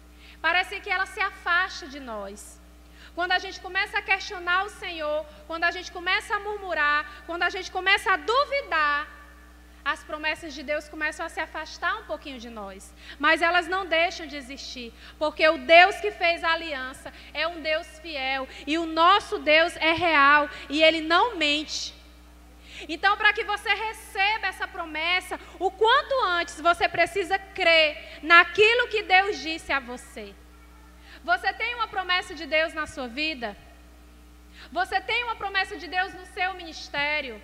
Parece 0.41 0.81
que 0.81 0.91
ela 0.91 1.05
se 1.05 1.21
afasta 1.21 1.87
de 1.89 2.01
nós. 2.01 2.59
Quando 3.19 3.33
a 3.33 3.41
gente 3.45 3.59
começa 3.59 3.99
a 3.99 4.03
questionar 4.11 4.65
o 4.65 4.71
Senhor, 4.71 5.27
quando 5.49 5.65
a 5.65 5.73
gente 5.73 5.91
começa 5.91 6.37
a 6.37 6.39
murmurar, 6.39 7.25
quando 7.27 7.43
a 7.43 7.51
gente 7.51 7.69
começa 7.69 8.13
a 8.13 8.17
duvidar, 8.17 9.09
as 9.85 10.05
promessas 10.05 10.55
de 10.55 10.63
Deus 10.63 10.89
começam 10.89 11.27
a 11.27 11.29
se 11.29 11.41
afastar 11.41 11.97
um 11.97 12.05
pouquinho 12.05 12.39
de 12.39 12.49
nós. 12.49 12.95
Mas 13.19 13.43
elas 13.43 13.67
não 13.67 13.85
deixam 13.85 14.25
de 14.29 14.37
existir, 14.37 14.95
porque 15.19 15.49
o 15.49 15.59
Deus 15.59 15.97
que 15.97 16.13
fez 16.13 16.45
a 16.45 16.53
aliança 16.53 17.13
é 17.35 17.45
um 17.49 17.61
Deus 17.61 17.89
fiel 17.99 18.47
e 18.65 18.79
o 18.79 18.87
nosso 18.87 19.37
Deus 19.41 19.75
é 19.79 19.93
real 19.95 20.49
e 20.69 20.81
ele 20.81 21.01
não 21.01 21.35
mente. 21.35 21.93
Então, 22.89 23.17
para 23.17 23.33
que 23.33 23.43
você 23.43 23.75
receba 23.75 24.47
essa 24.47 24.69
promessa, 24.69 25.41
o 25.59 25.73
quanto 25.73 26.15
antes 26.23 26.61
você 26.61 26.89
precisa 26.89 27.37
crer 27.37 28.21
naquilo 28.23 28.87
que 28.87 29.03
Deus 29.03 29.41
disse 29.41 29.73
a 29.73 29.81
você. 29.81 30.33
Você 31.25 31.53
tem 31.53 31.75
uma 31.75 31.89
promessa 31.89 32.35
de 32.35 32.47
Deus 32.47 32.73
na 32.73 32.87
sua 32.87 33.09
vida? 33.09 33.57
Você 34.71 35.01
tem 35.01 35.25
uma 35.25 35.37
promessa 35.37 35.77
de 35.77 35.87
Deus 35.87 36.15
no 36.15 36.27
seu 36.27 36.55
ministério? 36.55 37.41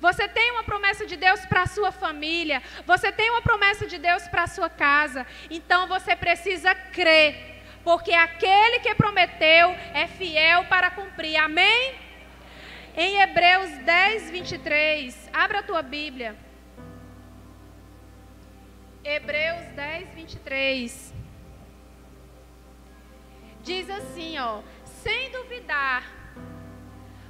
Você 0.00 0.28
tem 0.28 0.50
uma 0.52 0.62
promessa 0.62 1.06
de 1.06 1.16
Deus 1.16 1.44
para 1.46 1.62
a 1.62 1.66
sua 1.66 1.90
família? 1.90 2.62
Você 2.86 3.10
tem 3.10 3.30
uma 3.30 3.42
promessa 3.42 3.86
de 3.86 3.98
Deus 3.98 4.28
para 4.28 4.44
a 4.44 4.46
sua 4.46 4.68
casa? 4.68 5.26
Então 5.50 5.86
você 5.86 6.14
precisa 6.14 6.74
crer, 6.74 7.62
porque 7.82 8.12
aquele 8.12 8.80
que 8.80 8.94
prometeu 8.94 9.70
é 9.94 10.06
fiel 10.06 10.64
para 10.66 10.90
cumprir. 10.90 11.36
Amém? 11.36 11.94
Em 12.96 13.20
Hebreus 13.20 13.70
10, 13.78 14.30
23, 14.30 15.30
abra 15.32 15.60
a 15.60 15.62
tua 15.62 15.82
Bíblia. 15.82 16.36
Hebreus 19.02 19.62
10, 19.74 20.14
23 20.14 21.09
diz 23.62 23.88
assim, 23.90 24.38
ó, 24.38 24.60
sem 24.84 25.30
duvidar, 25.30 26.04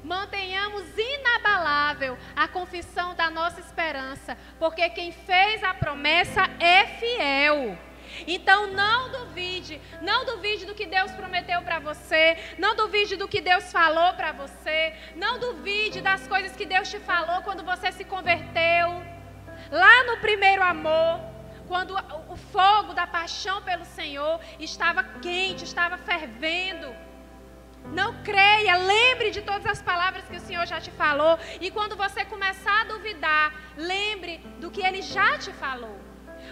mantenhamos 0.03 0.85
inabalável 0.97 2.17
a 2.35 2.49
confissão 2.49 3.15
da 3.15 3.31
nossa 3.31 3.61
esperança, 3.61 4.37
porque 4.59 4.89
quem 4.91 5.13
fez 5.13 5.63
a 5.63 5.75
promessa 5.75 6.43
é 6.59 6.87
fiel. 6.87 7.79
Então 8.27 8.67
não 8.73 9.11
duvide, 9.11 9.81
não 10.03 10.25
duvide 10.25 10.67
do 10.67 10.75
que 10.75 10.87
Deus 10.87 11.13
prometeu 11.13 11.63
para 11.63 11.79
você, 11.79 12.37
não 12.59 12.75
duvide 12.75 13.17
do 13.17 13.29
que 13.29 13.41
Deus 13.41 13.71
falou 13.71 14.15
para 14.15 14.33
você, 14.33 14.95
não 15.15 15.39
duvide 15.39 16.01
das 16.01 16.27
coisas 16.27 16.57
que 16.57 16.67
Deus 16.67 16.91
te 16.91 16.99
falou 16.99 17.43
quando 17.43 17.63
você 17.63 17.93
se 17.93 18.05
converteu. 18.05 19.03
Lá 19.71 20.05
no 20.05 20.17
primeiro 20.17 20.63
amor, 20.63 21.30
quando 21.71 21.95
o 22.35 22.37
fogo 22.55 22.93
da 22.95 23.07
paixão 23.07 23.63
pelo 23.63 23.85
Senhor 23.85 24.41
estava 24.59 25.05
quente, 25.27 25.63
estava 25.63 25.97
fervendo. 25.97 26.89
Não 28.01 28.11
creia, 28.25 28.75
lembre 28.77 29.31
de 29.31 29.41
todas 29.41 29.67
as 29.75 29.81
palavras 29.81 30.25
que 30.25 30.37
o 30.37 30.47
Senhor 30.49 30.67
já 30.67 30.81
te 30.81 30.91
falou. 30.91 31.39
E 31.61 31.71
quando 31.71 31.95
você 32.05 32.25
começar 32.25 32.81
a 32.81 32.89
duvidar, 32.93 33.55
lembre 33.77 34.39
do 34.63 34.69
que 34.69 34.83
Ele 34.85 35.01
já 35.01 35.39
te 35.39 35.53
falou. 35.53 35.97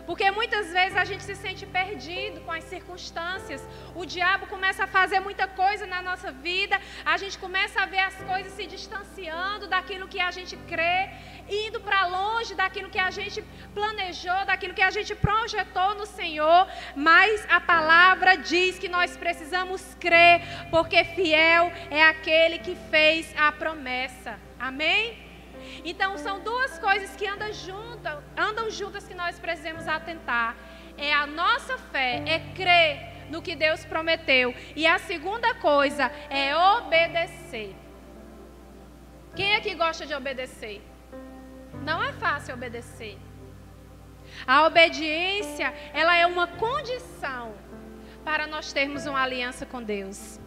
Porque 0.06 0.30
muitas 0.30 0.70
vezes 0.72 0.96
a 0.96 1.04
gente 1.04 1.24
se 1.24 1.34
sente 1.34 1.66
perdido 1.66 2.40
com 2.42 2.52
as 2.52 2.64
circunstâncias. 2.64 3.66
O 3.94 4.04
diabo 4.04 4.46
começa 4.46 4.84
a 4.84 4.86
fazer 4.86 5.20
muita 5.20 5.46
coisa 5.48 5.86
na 5.86 6.00
nossa 6.00 6.30
vida, 6.30 6.80
a 7.04 7.16
gente 7.16 7.36
começa 7.38 7.82
a 7.82 7.86
ver 7.86 8.02
as 8.10 8.14
coisas 8.30 8.52
se 8.52 8.66
distanciando 8.66 9.66
daquilo 9.66 10.08
que 10.08 10.20
a 10.20 10.30
gente 10.30 10.56
crê, 10.72 11.10
indo 11.50 11.80
para 11.80 12.06
longe 12.06 12.54
daquilo 12.54 12.90
que 12.90 12.98
a 12.98 13.10
gente 13.10 13.42
planejou, 13.74 14.44
daquilo 14.44 14.74
que 14.74 14.82
a 14.82 14.90
gente 14.90 15.14
projetou 15.14 15.94
no 15.94 16.06
Senhor. 16.06 16.66
Mas 16.94 17.46
a 17.50 17.60
palavra 17.60 18.36
diz 18.36 18.78
que 18.78 18.88
nós 18.88 19.16
precisamos 19.16 19.96
crer, 20.00 20.42
porque 20.70 21.04
fiel 21.04 21.72
é 21.90 22.02
aquele 22.04 22.58
que 22.58 22.74
fez 22.90 23.34
a 23.36 23.50
promessa. 23.52 24.38
Amém? 24.58 25.18
Então 25.84 26.16
são 26.18 26.40
duas 26.40 26.78
coisas 26.78 27.14
que 27.16 27.26
andam 27.26 27.52
juntas, 27.52 28.18
andam 28.36 28.70
juntas 28.70 29.06
que 29.06 29.14
nós 29.14 29.38
precisamos 29.38 29.86
atentar. 29.86 30.56
É 30.96 31.12
a 31.12 31.26
nossa 31.26 31.78
fé, 31.78 32.22
é 32.26 32.40
crer 32.54 33.18
no 33.30 33.42
que 33.42 33.54
Deus 33.54 33.84
prometeu. 33.84 34.54
E 34.74 34.86
a 34.86 34.98
segunda 34.98 35.54
coisa 35.54 36.10
é 36.30 36.56
obedecer. 36.56 37.74
Quem 39.36 39.54
aqui 39.54 39.74
gosta 39.74 40.04
de 40.04 40.14
obedecer? 40.14 40.82
Não 41.88 42.02
é 42.02 42.12
fácil 42.12 42.54
obedecer. 42.54 43.16
A 44.46 44.66
obediência, 44.66 45.72
ela 45.94 46.14
é 46.16 46.26
uma 46.26 46.46
condição 46.46 47.54
para 48.24 48.46
nós 48.46 48.72
termos 48.72 49.06
uma 49.06 49.22
aliança 49.22 49.64
com 49.64 49.82
Deus. 49.82 50.38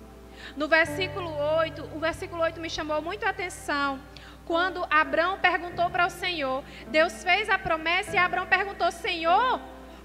No 0.55 0.67
versículo 0.67 1.29
8, 1.57 1.89
o 1.95 1.99
versículo 1.99 2.41
8 2.43 2.61
me 2.61 2.69
chamou 2.69 3.01
muito 3.01 3.25
a 3.25 3.29
atenção 3.29 3.99
quando 4.45 4.85
Abraão 4.89 5.39
perguntou 5.39 5.89
para 5.89 6.05
o 6.05 6.09
Senhor, 6.09 6.63
Deus 6.87 7.23
fez 7.23 7.49
a 7.49 7.57
promessa 7.57 8.15
e 8.15 8.19
Abraão 8.19 8.45
perguntou: 8.45 8.91
Senhor, 8.91 9.59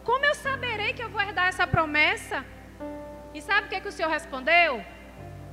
como 0.04 0.24
eu 0.24 0.34
saberei 0.34 0.92
que 0.92 1.02
eu 1.02 1.10
vou 1.10 1.20
herdar 1.20 1.48
essa 1.48 1.66
promessa? 1.66 2.44
E 3.34 3.42
sabe 3.42 3.66
o 3.66 3.70
que, 3.70 3.80
que 3.80 3.88
o 3.88 3.92
Senhor 3.92 4.10
respondeu? 4.10 4.84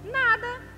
Nada. 0.03 0.72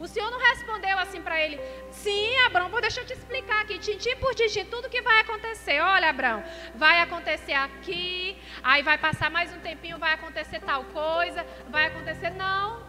O 0.00 0.06
Senhor 0.06 0.30
não 0.30 0.38
respondeu 0.38 0.96
assim 0.98 1.20
para 1.20 1.40
ele: 1.40 1.60
Sim, 1.90 2.38
Abraão, 2.46 2.70
deixa 2.80 3.00
eu 3.00 3.06
te 3.06 3.12
explicar 3.12 3.62
aqui, 3.62 3.78
tintim 3.78 4.16
por 4.16 4.34
tintim, 4.34 4.64
tudo 4.64 4.88
que 4.88 5.02
vai 5.02 5.20
acontecer. 5.20 5.80
Olha, 5.80 6.10
Abraão, 6.10 6.42
vai 6.74 7.00
acontecer 7.00 7.54
aqui, 7.54 8.36
aí 8.62 8.82
vai 8.82 8.96
passar 8.96 9.30
mais 9.30 9.52
um 9.52 9.58
tempinho, 9.58 9.98
vai 9.98 10.12
acontecer 10.14 10.60
tal 10.60 10.84
coisa, 10.84 11.44
vai 11.68 11.86
acontecer. 11.86 12.30
Não. 12.30 12.86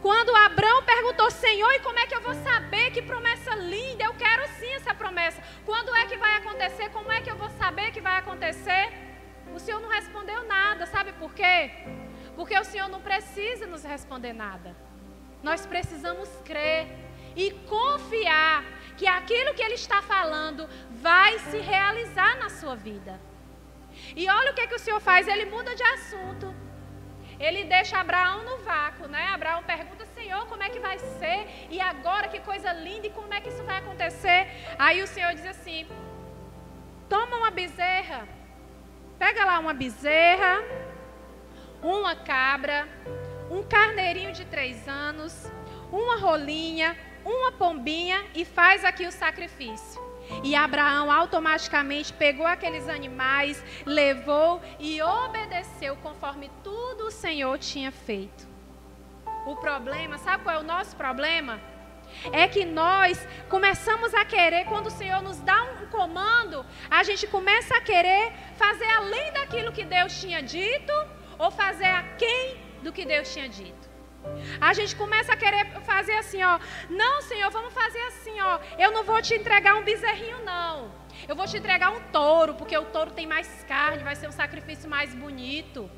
Quando 0.00 0.34
Abraão 0.34 0.82
perguntou, 0.84 1.30
Senhor, 1.30 1.70
e 1.72 1.80
como 1.80 1.98
é 1.98 2.06
que 2.06 2.14
eu 2.14 2.20
vou 2.20 2.34
saber 2.34 2.92
que 2.92 3.02
promessa 3.02 3.54
linda? 3.56 4.04
Eu 4.04 4.14
quero 4.14 4.46
sim 4.58 4.72
essa 4.74 4.94
promessa. 4.94 5.42
Quando 5.66 5.94
é 5.94 6.06
que 6.06 6.16
vai 6.16 6.36
acontecer? 6.36 6.88
Como 6.90 7.10
é 7.10 7.20
que 7.20 7.30
eu 7.30 7.36
vou 7.36 7.50
saber 7.50 7.90
que 7.90 8.00
vai 8.00 8.16
acontecer? 8.18 8.92
O 9.52 9.58
Senhor 9.58 9.80
não 9.80 9.88
respondeu 9.88 10.44
nada, 10.44 10.86
sabe 10.86 11.12
por 11.14 11.34
quê? 11.34 11.70
Porque 12.36 12.56
o 12.56 12.64
Senhor 12.64 12.88
não 12.88 13.00
precisa 13.00 13.66
nos 13.66 13.82
responder 13.82 14.32
nada. 14.32 14.87
Nós 15.42 15.66
precisamos 15.66 16.28
crer 16.44 16.88
e 17.36 17.50
confiar 17.74 18.64
que 18.96 19.06
aquilo 19.06 19.54
que 19.54 19.62
Ele 19.62 19.74
está 19.74 20.02
falando 20.02 20.68
vai 20.90 21.38
se 21.38 21.58
realizar 21.58 22.36
na 22.38 22.50
sua 22.50 22.74
vida. 22.74 23.20
E 24.16 24.28
olha 24.28 24.52
o 24.52 24.54
que, 24.54 24.66
que 24.66 24.74
o 24.74 24.78
Senhor 24.78 25.00
faz: 25.00 25.28
Ele 25.28 25.44
muda 25.46 25.74
de 25.74 25.82
assunto 25.82 26.54
ele 27.38 27.64
deixa 27.64 27.98
Abraão 27.98 28.42
no 28.42 28.58
vácuo, 28.58 29.06
né? 29.06 29.28
Abraão 29.28 29.62
pergunta, 29.62 30.04
Senhor, 30.06 30.46
como 30.46 30.62
é 30.62 30.68
que 30.70 30.80
vai 30.80 30.98
ser? 30.98 31.68
E 31.70 31.80
agora, 31.80 32.28
que 32.28 32.40
coisa 32.40 32.72
linda, 32.72 33.06
e 33.06 33.10
como 33.10 33.32
é 33.32 33.40
que 33.40 33.48
isso 33.48 33.62
vai 33.62 33.78
acontecer? 33.78 34.48
Aí 34.78 35.02
o 35.02 35.06
Senhor 35.06 35.32
diz 35.34 35.46
assim: 35.46 35.86
toma 37.08 37.36
uma 37.36 37.50
bezerra, 37.50 38.26
pega 39.18 39.44
lá 39.44 39.58
uma 39.60 39.72
bezerra, 39.72 40.64
uma 41.80 42.16
cabra, 42.16 42.88
um 43.50 43.62
carneirinho 43.62 44.32
de 44.32 44.44
três 44.44 44.86
anos, 44.86 45.50
uma 45.90 46.16
rolinha, 46.16 46.96
uma 47.24 47.52
pombinha 47.52 48.24
e 48.34 48.44
faz 48.44 48.84
aqui 48.84 49.06
o 49.06 49.12
sacrifício. 49.12 50.00
E 50.44 50.54
Abraão 50.54 51.10
automaticamente 51.10 52.12
pegou 52.12 52.46
aqueles 52.46 52.88
animais, 52.88 53.64
levou 53.86 54.60
e 54.78 55.00
obedeceu 55.00 55.96
conforme 55.96 56.50
tudo 56.62 57.06
o 57.06 57.10
Senhor 57.10 57.58
tinha 57.58 57.90
feito. 57.90 58.46
O 59.46 59.56
problema, 59.56 60.18
sabe 60.18 60.44
qual 60.44 60.56
é 60.56 60.60
o 60.60 60.64
nosso 60.64 60.94
problema? 60.96 61.58
É 62.32 62.46
que 62.46 62.64
nós 62.64 63.26
começamos 63.48 64.12
a 64.14 64.24
querer, 64.24 64.64
quando 64.66 64.88
o 64.88 64.90
Senhor 64.90 65.22
nos 65.22 65.38
dá 65.40 65.62
um 65.62 65.86
comando, 65.86 66.64
a 66.90 67.02
gente 67.02 67.26
começa 67.26 67.74
a 67.74 67.80
querer 67.80 68.32
fazer 68.56 68.88
além 68.90 69.32
daquilo 69.32 69.72
que 69.72 69.84
Deus 69.84 70.20
tinha 70.20 70.42
dito, 70.42 70.92
ou 71.38 71.50
fazer 71.50 71.86
aquém 71.86 72.67
do 72.88 72.92
que 72.96 73.04
Deus 73.04 73.32
tinha 73.32 73.48
dito. 73.48 73.84
A 74.60 74.72
gente 74.78 74.94
começa 74.96 75.32
a 75.32 75.36
querer 75.36 75.64
fazer 75.82 76.16
assim, 76.22 76.42
ó. 76.42 76.58
Não, 77.02 77.22
Senhor, 77.22 77.50
vamos 77.50 77.72
fazer 77.72 78.00
assim, 78.10 78.40
ó. 78.40 78.58
Eu 78.78 78.90
não 78.96 79.04
vou 79.04 79.20
te 79.22 79.34
entregar 79.34 79.74
um 79.76 79.84
bezerrinho, 79.84 80.44
não. 80.44 80.90
Eu 81.28 81.36
vou 81.36 81.46
te 81.46 81.56
entregar 81.56 81.90
um 81.90 82.00
touro, 82.16 82.54
porque 82.54 82.76
o 82.76 82.86
touro 82.86 83.10
tem 83.10 83.26
mais 83.26 83.48
carne, 83.64 84.02
vai 84.02 84.16
ser 84.16 84.28
um 84.28 84.32
sacrifício 84.32 84.88
mais 84.88 85.14
bonito. 85.14 85.90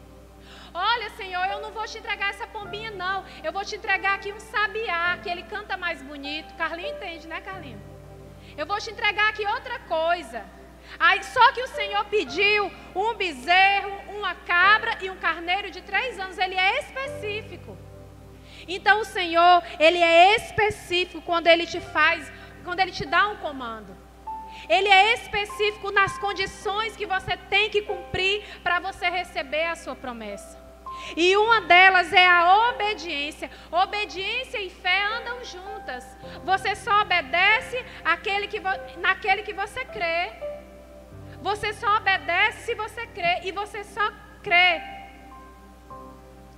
Olha, 0.72 1.10
Senhor, 1.10 1.44
eu 1.46 1.60
não 1.60 1.72
vou 1.72 1.84
te 1.84 1.98
entregar 1.98 2.30
essa 2.30 2.46
pombinha, 2.46 2.90
não. 2.90 3.24
Eu 3.42 3.52
vou 3.52 3.64
te 3.64 3.74
entregar 3.76 4.14
aqui 4.14 4.32
um 4.32 4.40
sabiá, 4.40 5.18
que 5.22 5.28
ele 5.28 5.42
canta 5.54 5.76
mais 5.76 6.02
bonito. 6.02 6.54
Carlinho 6.54 6.94
entende, 6.94 7.26
né, 7.26 7.40
Carlinho? 7.40 7.80
Eu 8.56 8.66
vou 8.66 8.78
te 8.78 8.90
entregar 8.90 9.28
aqui 9.30 9.44
outra 9.46 9.78
coisa. 9.80 10.44
Aí, 10.98 11.22
só 11.24 11.52
que 11.52 11.62
o 11.62 11.68
Senhor 11.68 12.04
pediu 12.06 12.70
um 12.94 13.14
bezerro, 13.14 13.92
uma 14.16 14.34
cabra 14.34 14.98
e 15.00 15.10
um 15.10 15.16
carneiro 15.16 15.70
de 15.70 15.80
três 15.80 16.18
anos. 16.18 16.38
Ele 16.38 16.56
é 16.56 16.80
específico. 16.80 17.76
Então 18.68 19.00
o 19.00 19.04
Senhor, 19.04 19.62
ele 19.78 19.98
é 19.98 20.36
específico 20.36 21.22
quando 21.22 21.46
ele 21.46 21.66
te 21.66 21.80
faz, 21.80 22.30
quando 22.64 22.80
ele 22.80 22.92
te 22.92 23.06
dá 23.06 23.28
um 23.28 23.36
comando. 23.36 23.96
Ele 24.68 24.88
é 24.88 25.14
específico 25.14 25.90
nas 25.90 26.18
condições 26.18 26.96
que 26.96 27.06
você 27.06 27.36
tem 27.36 27.70
que 27.70 27.82
cumprir 27.82 28.44
para 28.62 28.78
você 28.78 29.08
receber 29.08 29.64
a 29.64 29.76
sua 29.76 29.96
promessa. 29.96 30.58
E 31.16 31.36
uma 31.36 31.62
delas 31.62 32.12
é 32.12 32.26
a 32.26 32.68
obediência. 32.70 33.50
Obediência 33.70 34.60
e 34.60 34.68
fé 34.68 35.04
andam 35.18 35.42
juntas. 35.44 36.04
Você 36.44 36.74
só 36.76 37.02
obedece 37.02 37.84
que 38.50 38.60
naquele 38.98 39.42
que 39.42 39.52
você 39.52 39.84
crê. 39.84 40.49
Você 41.40 41.72
só 41.72 41.96
obedece 41.96 42.66
se 42.66 42.74
você 42.74 43.06
crê. 43.06 43.40
E 43.44 43.52
você 43.52 43.84
só 43.84 44.10
crê 44.42 44.80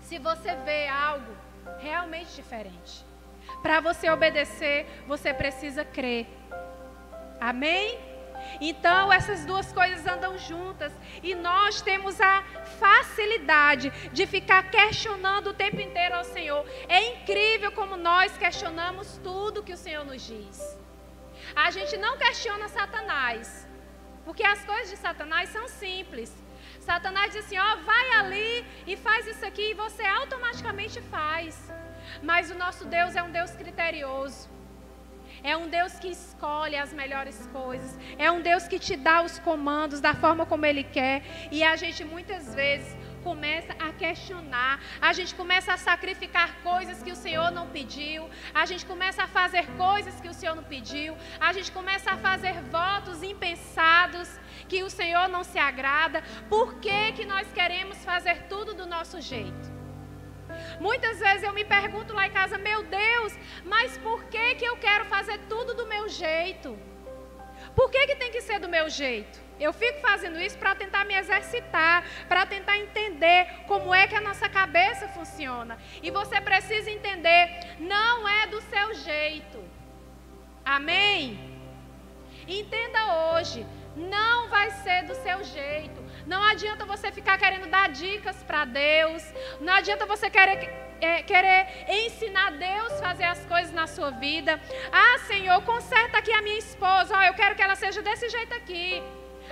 se 0.03 0.19
você 0.19 0.55
vê 0.57 0.89
algo 0.89 1.33
realmente 1.79 2.35
diferente. 2.35 3.05
Para 3.63 3.81
você 3.81 4.11
obedecer, 4.11 4.87
você 5.07 5.33
precisa 5.33 5.85
crer. 5.85 6.27
Amém? 7.41 7.99
Então, 8.61 9.13
essas 9.13 9.45
duas 9.45 9.73
coisas 9.73 10.07
andam 10.07 10.37
juntas 10.37 10.93
e 11.23 11.35
nós 11.35 11.81
temos 11.81 12.21
a 12.21 12.43
facilidade 12.79 13.91
de 14.13 14.27
ficar 14.27 14.71
questionando 14.71 15.49
o 15.49 15.55
tempo 15.55 15.81
inteiro 15.81 16.17
ao 16.17 16.25
Senhor. 16.25 16.67
É 16.89 17.13
incrível 17.13 17.73
como 17.73 17.97
nós 17.97 18.37
questionamos 18.37 19.19
tudo 19.23 19.63
que 19.63 19.73
o 19.73 19.77
Senhor 19.77 20.05
nos 20.05 20.23
diz. 20.23 20.79
A 21.55 21.71
gente 21.71 21.97
não 21.97 22.17
questiona 22.19 22.69
Satanás, 22.69 23.67
porque 24.25 24.45
as 24.45 24.65
coisas 24.65 24.91
de 24.91 24.97
Satanás 24.97 25.49
são 25.51 25.69
simples. 25.69 26.33
Satanás 26.81 27.33
diz 27.33 27.45
assim: 27.45 27.59
ó, 27.59 27.77
vai 27.77 28.11
ali 28.21 28.65
e 28.87 28.97
faz 28.97 29.27
isso 29.27 29.45
aqui, 29.45 29.71
e 29.71 29.75
você 29.75 30.05
automaticamente 30.05 31.01
faz. 31.03 31.71
Mas 32.23 32.51
o 32.51 32.55
nosso 32.55 32.85
Deus 32.85 33.15
é 33.17 33.23
um 33.23 33.31
Deus 33.31 33.53
criterioso. 33.53 34.51
É 35.45 35.57
um 35.57 35.69
Deus 35.69 35.95
que 35.95 36.09
escolhe 36.09 36.77
as 36.77 36.93
melhores 36.93 37.49
coisas. 37.53 37.99
É 38.17 38.31
um 38.31 38.41
Deus 38.41 38.69
que 38.69 38.79
te 38.79 38.97
dá 38.97 39.23
os 39.23 39.39
comandos 39.41 40.01
da 40.01 40.15
forma 40.15 40.47
como 40.47 40.65
Ele 40.65 40.85
quer. 40.85 41.23
E 41.51 41.65
a 41.65 41.75
gente 41.75 42.05
muitas 42.05 42.55
vezes 42.55 42.97
começa 43.23 43.73
a 43.79 43.93
questionar, 43.93 44.81
a 45.01 45.13
gente 45.13 45.35
começa 45.35 45.73
a 45.73 45.77
sacrificar 45.77 46.49
coisas 46.63 47.03
que 47.03 47.13
o 47.13 47.17
Senhor 47.17 47.51
não 47.51 47.67
pediu, 47.69 48.29
a 48.55 48.65
gente 48.67 48.85
começa 48.85 49.23
a 49.25 49.29
fazer 49.29 49.67
coisas 49.77 50.21
que 50.21 50.29
o 50.29 50.35
Senhor 50.35 50.55
não 50.55 50.65
pediu, 50.65 51.17
a 51.41 51.53
gente 51.53 51.71
começa 51.73 52.11
a 52.13 52.17
fazer 52.17 52.55
votos 52.79 53.23
impensados 53.23 54.29
que 54.69 54.83
o 54.83 54.91
Senhor 54.91 55.29
não 55.29 55.45
se 55.45 55.59
agrada. 55.59 56.23
Por 56.49 56.75
que, 56.85 57.13
que 57.13 57.25
nós 57.25 57.47
queremos 57.53 57.99
fazer 58.05 58.37
tudo 58.49 58.75
do 58.75 58.87
nosso 58.87 59.21
jeito? 59.21 59.67
Muitas 60.81 61.19
vezes 61.19 61.43
eu 61.43 61.53
me 61.53 61.65
pergunto 61.65 62.15
lá 62.15 62.27
em 62.27 62.31
casa, 62.31 62.59
meu 62.59 62.83
Deus, 62.83 63.33
mas 63.65 63.97
por 63.99 64.25
que, 64.25 64.55
que 64.57 64.65
eu 64.65 64.77
quero 64.77 65.05
fazer 65.07 65.39
tudo 65.49 65.75
do 65.75 65.87
meu 65.87 66.09
jeito? 66.09 66.79
Por 67.75 67.91
que, 67.91 68.07
que 68.07 68.17
tem 68.17 68.31
que 68.31 68.41
ser 68.41 68.59
do 68.59 68.69
meu 68.69 68.89
jeito? 68.89 69.41
Eu 69.63 69.73
fico 69.73 70.01
fazendo 70.01 70.41
isso 70.41 70.59
para 70.59 70.75
tentar 70.75 71.05
me 71.05 71.15
exercitar, 71.15 72.05
para 72.29 72.45
tentar 72.45 72.77
entender 72.79 73.41
como 73.67 73.95
é 73.95 74.07
que 74.09 74.17
a 74.17 74.21
nossa 74.21 74.49
cabeça 74.49 75.07
funciona. 75.09 75.79
E 76.03 76.11
você 76.11 76.41
precisa 76.41 76.91
entender, 76.91 77.77
não 77.79 78.29
é 78.29 78.47
do 78.49 78.61
seu 78.63 78.95
jeito. 78.95 79.59
Amém? 80.65 81.39
Entenda 82.47 83.01
hoje, 83.31 83.65
Não 83.95 84.49
vai 84.49 84.71
ser 84.71 85.03
do 85.05 85.15
seu 85.15 85.45
jeito. 85.45 86.03
Não 86.27 86.43
adianta 86.43 86.87
você 86.87 87.13
ficar 87.13 87.37
querendo 87.37 87.67
dar 87.67 87.91
dicas 87.91 88.43
para 88.43 88.65
Deus. 88.65 89.23
Não 89.61 89.73
adianta 89.75 90.07
você 90.07 90.31
querer 90.31 90.59
é, 90.99 91.23
querer 91.23 91.67
ensinar 91.89 92.53
Deus 92.53 93.01
fazer 93.01 93.25
as 93.25 93.45
coisas 93.45 93.73
na 93.73 93.87
sua 93.87 94.11
vida. 94.13 94.59
Ah, 94.91 95.19
Senhor, 95.27 95.61
conserta 95.63 96.17
aqui 96.19 96.33
a 96.33 96.41
minha 96.41 96.59
esposa. 96.59 97.15
Oh, 97.19 97.23
eu 97.23 97.35
quero 97.35 97.55
que 97.55 97.63
ela 97.63 97.75
seja 97.75 98.01
desse 98.01 98.31
jeito 98.31 98.55
aqui. 98.55 99.03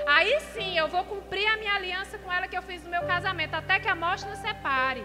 Aí 0.07 0.41
sim 0.53 0.77
eu 0.77 0.89
vou 0.89 1.05
cumprir 1.05 1.47
a 1.47 1.57
minha 1.57 1.75
aliança 1.75 2.19
com 2.19 2.33
ela 2.33 2.49
que 2.49 2.57
eu 2.57 2.63
fiz 2.63 2.83
no 2.85 2.91
meu 2.91 3.03
casamento, 3.03 3.55
até 3.55 3.79
que 3.79 3.89
a 3.89 3.95
morte 3.95 4.27
nos 4.27 4.39
separe. 4.39 5.05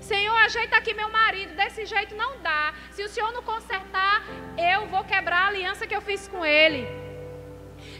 Senhor, 0.00 0.34
ajeita 0.36 0.76
aqui 0.76 0.94
meu 0.94 1.10
marido, 1.10 1.54
desse 1.54 1.84
jeito 1.86 2.14
não 2.14 2.40
dá. 2.40 2.72
Se 2.90 3.02
o 3.02 3.08
Senhor 3.08 3.32
não 3.32 3.42
consertar, 3.42 4.22
eu 4.56 4.86
vou 4.86 5.04
quebrar 5.04 5.42
a 5.44 5.48
aliança 5.48 5.86
que 5.86 5.94
eu 5.94 6.00
fiz 6.00 6.28
com 6.28 6.44
ele. 6.44 6.86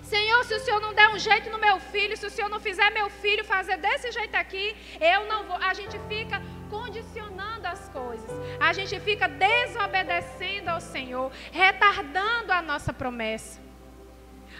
Senhor, 0.02 0.44
se 0.44 0.54
o 0.54 0.60
Senhor 0.60 0.80
não 0.80 0.92
der 0.94 1.08
um 1.08 1.18
jeito 1.18 1.50
no 1.50 1.58
meu 1.58 1.80
filho, 1.80 2.16
se 2.16 2.26
o 2.26 2.30
Senhor 2.30 2.48
não 2.48 2.60
fizer 2.60 2.90
meu 2.90 3.08
filho 3.08 3.44
fazer 3.44 3.78
desse 3.78 4.12
jeito 4.12 4.34
aqui, 4.34 4.76
eu 5.00 5.26
não 5.26 5.44
vou. 5.44 5.56
A 5.56 5.74
gente 5.74 5.98
fica 6.08 6.40
condicionando 6.70 7.66
as 7.66 7.88
coisas. 7.88 8.30
A 8.60 8.72
gente 8.72 8.98
fica 9.00 9.26
desobedecendo 9.28 10.68
ao 10.70 10.80
Senhor, 10.80 11.32
retardando 11.50 12.52
a 12.52 12.62
nossa 12.62 12.92
promessa. 12.92 13.60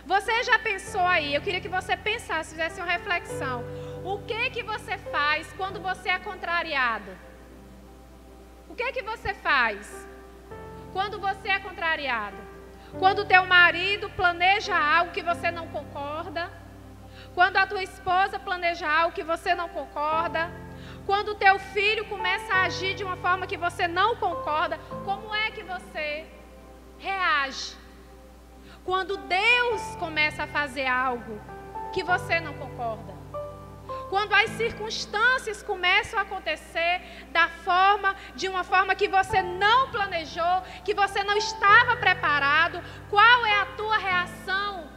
Você 0.04 0.42
já 0.42 0.58
pensou 0.58 1.06
aí? 1.06 1.32
Eu 1.34 1.40
queria 1.40 1.60
que 1.60 1.68
você 1.68 1.96
pensasse, 1.96 2.50
fizesse 2.50 2.80
uma 2.80 2.90
reflexão. 2.90 3.64
O 4.04 4.18
que 4.18 4.50
que 4.50 4.62
você 4.62 4.98
faz 4.98 5.52
quando 5.52 5.80
você 5.80 6.08
é 6.08 6.18
contrariado? 6.18 7.16
O 8.68 8.74
que 8.74 8.90
que 8.92 9.02
você 9.02 9.32
faz 9.32 10.08
quando 10.92 11.20
você 11.20 11.48
é 11.48 11.60
contrariado? 11.60 12.36
Quando 12.98 13.24
teu 13.24 13.46
marido 13.46 14.10
planeja 14.10 14.76
algo 14.76 15.12
que 15.12 15.22
você 15.22 15.50
não 15.50 15.68
concorda? 15.68 16.50
Quando 17.34 17.56
a 17.56 17.66
tua 17.66 17.82
esposa 17.82 18.38
planeja 18.38 18.88
algo 18.90 19.14
que 19.14 19.22
você 19.22 19.54
não 19.54 19.68
concorda? 19.68 20.50
Quando 21.06 21.36
teu 21.36 21.58
filho 21.58 22.04
começa 22.06 22.52
a 22.52 22.62
agir 22.64 22.94
de 22.94 23.04
uma 23.04 23.16
forma 23.16 23.46
que 23.46 23.56
você 23.56 23.86
não 23.86 24.16
concorda, 24.16 24.78
como 25.04 25.34
é 25.34 25.50
que 25.52 25.62
você 25.62 26.26
reage? 26.98 27.81
Quando 28.84 29.16
Deus 29.16 29.96
começa 29.96 30.42
a 30.44 30.46
fazer 30.46 30.86
algo 30.86 31.40
que 31.92 32.02
você 32.02 32.40
não 32.40 32.54
concorda. 32.54 33.12
Quando 34.08 34.34
as 34.34 34.50
circunstâncias 34.50 35.62
começam 35.62 36.18
a 36.18 36.22
acontecer 36.22 37.00
da 37.30 37.48
forma, 37.48 38.14
de 38.34 38.48
uma 38.48 38.64
forma 38.64 38.94
que 38.94 39.08
você 39.08 39.42
não 39.42 39.90
planejou, 39.90 40.62
que 40.84 40.94
você 40.94 41.22
não 41.22 41.36
estava 41.36 41.96
preparado, 41.96 42.82
qual 43.08 43.46
é 43.46 43.60
a 43.60 43.66
tua 43.66 43.98
reação 43.98 44.88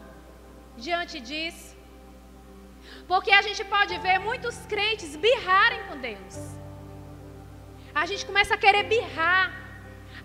diante 0.77 1.19
disso? 1.19 1.75
Porque 3.07 3.31
a 3.31 3.41
gente 3.41 3.63
pode 3.63 3.97
ver 3.99 4.19
muitos 4.19 4.57
crentes 4.65 5.15
birrarem 5.15 5.83
com 5.87 5.97
Deus. 5.97 6.55
A 7.93 8.05
gente 8.05 8.25
começa 8.25 8.55
a 8.55 8.57
querer 8.57 8.83
birrar 8.83 9.64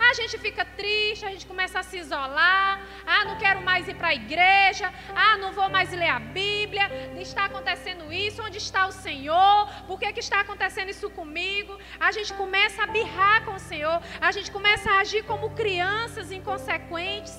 a 0.03 0.15
gente 0.15 0.39
fica 0.39 0.65
triste, 0.65 1.25
a 1.25 1.31
gente 1.31 1.47
começa 1.47 1.79
a 1.79 1.83
se 1.83 1.99
isolar. 1.99 2.81
Ah, 3.07 3.25
não 3.25 3.37
quero 3.39 3.61
mais 3.61 3.87
ir 3.89 3.95
para 3.95 4.09
a 4.09 4.15
igreja. 4.15 4.93
Ah, 5.15 5.37
não 5.37 5.53
vou 5.53 5.69
mais 5.69 5.91
ler 5.93 6.09
a 6.09 6.19
Bíblia. 6.19 6.91
Está 7.19 7.45
acontecendo 7.47 8.13
isso? 8.13 8.43
Onde 8.43 8.59
está 8.59 8.87
o 8.87 8.93
Senhor? 8.93 9.69
Por 9.87 9.99
que, 9.99 10.13
que 10.13 10.21
está 10.21 10.41
acontecendo 10.41 10.91
isso 10.91 11.11
comigo? 11.11 11.79
A 11.99 12.11
gente 12.13 12.33
começa 12.35 12.83
a 12.83 12.87
birrar 12.87 13.45
com 13.45 13.55
o 13.55 13.59
Senhor. 13.59 14.01
A 14.21 14.33
gente 14.33 14.51
começa 14.51 14.91
a 14.91 15.01
agir 15.01 15.23
como 15.25 15.51
crianças 15.51 16.33
inconsequentes. 16.33 17.39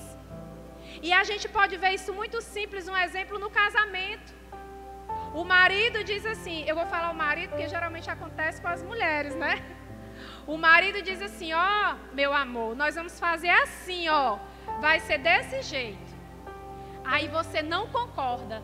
E 1.02 1.12
a 1.12 1.24
gente 1.24 1.48
pode 1.48 1.76
ver 1.76 1.92
isso 1.94 2.12
muito 2.12 2.40
simples, 2.40 2.88
um 2.88 2.96
exemplo 2.96 3.38
no 3.38 3.50
casamento. 3.50 4.32
O 5.34 5.44
marido 5.44 6.04
diz 6.04 6.24
assim, 6.26 6.64
eu 6.66 6.74
vou 6.74 6.86
falar 6.86 7.10
o 7.10 7.14
marido 7.14 7.50
porque 7.50 7.68
geralmente 7.68 8.08
acontece 8.10 8.60
com 8.60 8.68
as 8.68 8.82
mulheres, 8.82 9.34
né? 9.34 9.54
O 10.46 10.56
marido 10.56 11.02
diz 11.02 11.22
assim: 11.22 11.52
Ó, 11.52 11.58
oh, 11.60 12.14
meu 12.14 12.32
amor, 12.34 12.74
nós 12.74 12.94
vamos 12.94 13.18
fazer 13.18 13.50
assim, 13.50 14.08
ó. 14.08 14.38
Vai 14.80 15.00
ser 15.00 15.18
desse 15.18 15.62
jeito. 15.62 16.12
Aí 17.04 17.28
você 17.28 17.62
não 17.62 17.86
concorda. 17.88 18.62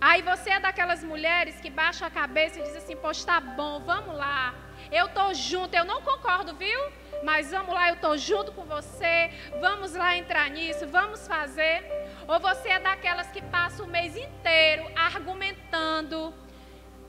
Aí 0.00 0.20
você 0.22 0.50
é 0.50 0.60
daquelas 0.60 1.04
mulheres 1.04 1.60
que 1.60 1.70
baixa 1.70 2.06
a 2.06 2.10
cabeça 2.10 2.58
e 2.58 2.62
diz 2.62 2.76
assim: 2.76 2.96
Poxa, 2.96 3.26
tá 3.26 3.40
bom, 3.40 3.80
vamos 3.80 4.16
lá. 4.16 4.54
Eu 4.90 5.08
tô 5.08 5.32
junto, 5.32 5.74
eu 5.74 5.84
não 5.84 6.02
concordo, 6.02 6.54
viu? 6.54 6.80
Mas 7.22 7.50
vamos 7.50 7.72
lá, 7.72 7.90
eu 7.90 7.96
tô 7.96 8.16
junto 8.16 8.50
com 8.52 8.64
você. 8.64 9.30
Vamos 9.60 9.94
lá 9.94 10.16
entrar 10.16 10.50
nisso, 10.50 10.86
vamos 10.88 11.26
fazer. 11.28 11.84
Ou 12.26 12.40
você 12.40 12.70
é 12.70 12.80
daquelas 12.80 13.28
que 13.30 13.42
passa 13.42 13.82
o 13.82 13.86
mês 13.86 14.16
inteiro 14.16 14.84
argumentando 14.96 16.34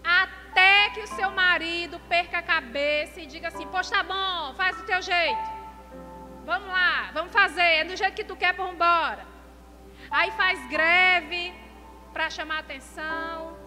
até 0.03 0.89
que 0.89 1.01
o 1.01 1.07
seu 1.07 1.31
marido 1.31 1.99
perca 2.09 2.39
a 2.39 2.41
cabeça 2.41 3.19
e 3.21 3.25
diga 3.25 3.47
assim: 3.47 3.65
Poxa, 3.67 3.91
tá 3.91 4.03
bom, 4.03 4.53
faz 4.55 4.77
do 4.77 4.83
teu 4.83 5.01
jeito. 5.01 5.49
Vamos 6.45 6.67
lá, 6.67 7.09
vamos 7.13 7.31
fazer, 7.31 7.61
é 7.61 7.83
do 7.85 7.95
jeito 7.95 8.15
que 8.15 8.23
tu 8.23 8.35
quer, 8.35 8.53
vamos 8.53 8.73
embora. 8.73 9.25
Aí 10.11 10.29
faz 10.31 10.67
greve 10.67 11.53
para 12.11 12.29
chamar 12.29 12.59
atenção. 12.59 13.57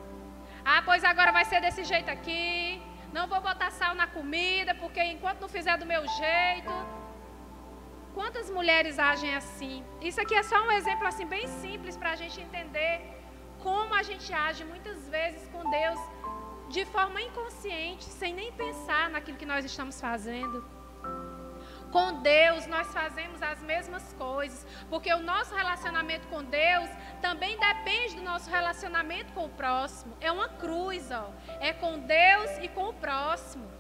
Ah, 0.65 0.83
pois 0.85 1.03
agora 1.03 1.33
vai 1.33 1.45
ser 1.45 1.61
desse 1.61 1.85
jeito 1.85 2.11
aqui. 2.11 2.83
Não 3.13 3.27
vou 3.27 3.41
botar 3.41 3.71
sal 3.71 3.95
na 3.95 4.07
comida, 4.07 4.75
porque 4.75 5.03
enquanto 5.03 5.41
não 5.41 5.49
fizer 5.49 5.77
do 5.79 5.87
meu 5.87 6.07
jeito. 6.07 6.75
Quantas 8.15 8.51
mulheres 8.51 8.99
agem 8.99 9.35
assim? 9.35 9.85
Isso 10.01 10.21
aqui 10.21 10.35
é 10.35 10.43
só 10.43 10.59
um 10.67 10.73
exemplo 10.73 11.07
assim 11.07 11.27
bem 11.27 11.47
simples 11.47 11.97
para 11.97 12.13
a 12.13 12.17
gente 12.17 12.41
entender 12.41 12.95
como 13.63 13.95
a 13.95 14.03
gente 14.03 14.33
age 14.33 14.65
muitas 14.65 15.09
vezes 15.09 15.49
com 15.49 15.69
Deus 15.71 16.01
de 16.69 16.85
forma 16.85 17.21
inconsciente, 17.23 18.05
sem 18.05 18.35
nem 18.35 18.53
pensar 18.53 19.09
naquilo 19.11 19.39
que 19.39 19.47
nós 19.47 19.65
estamos 19.65 20.01
fazendo. 20.01 20.65
Com 21.91 22.21
Deus 22.21 22.67
nós 22.67 22.93
fazemos 22.93 23.41
as 23.41 23.63
mesmas 23.63 24.13
coisas, 24.15 24.67
porque 24.91 25.13
o 25.13 25.21
nosso 25.21 25.55
relacionamento 25.55 26.27
com 26.29 26.43
Deus 26.43 26.91
também 27.23 27.59
depende 27.59 28.17
do 28.17 28.23
nosso 28.23 28.51
relacionamento 28.51 29.33
com 29.33 29.47
o 29.47 29.49
próximo. 29.49 30.17
É 30.21 30.31
uma 30.31 30.49
cruz, 30.49 31.11
ó. 31.11 31.31
É 31.61 31.73
com 31.73 31.99
Deus 32.01 32.59
e 32.61 32.69
com 32.69 32.89
o 32.89 32.95
próximo. 32.95 33.71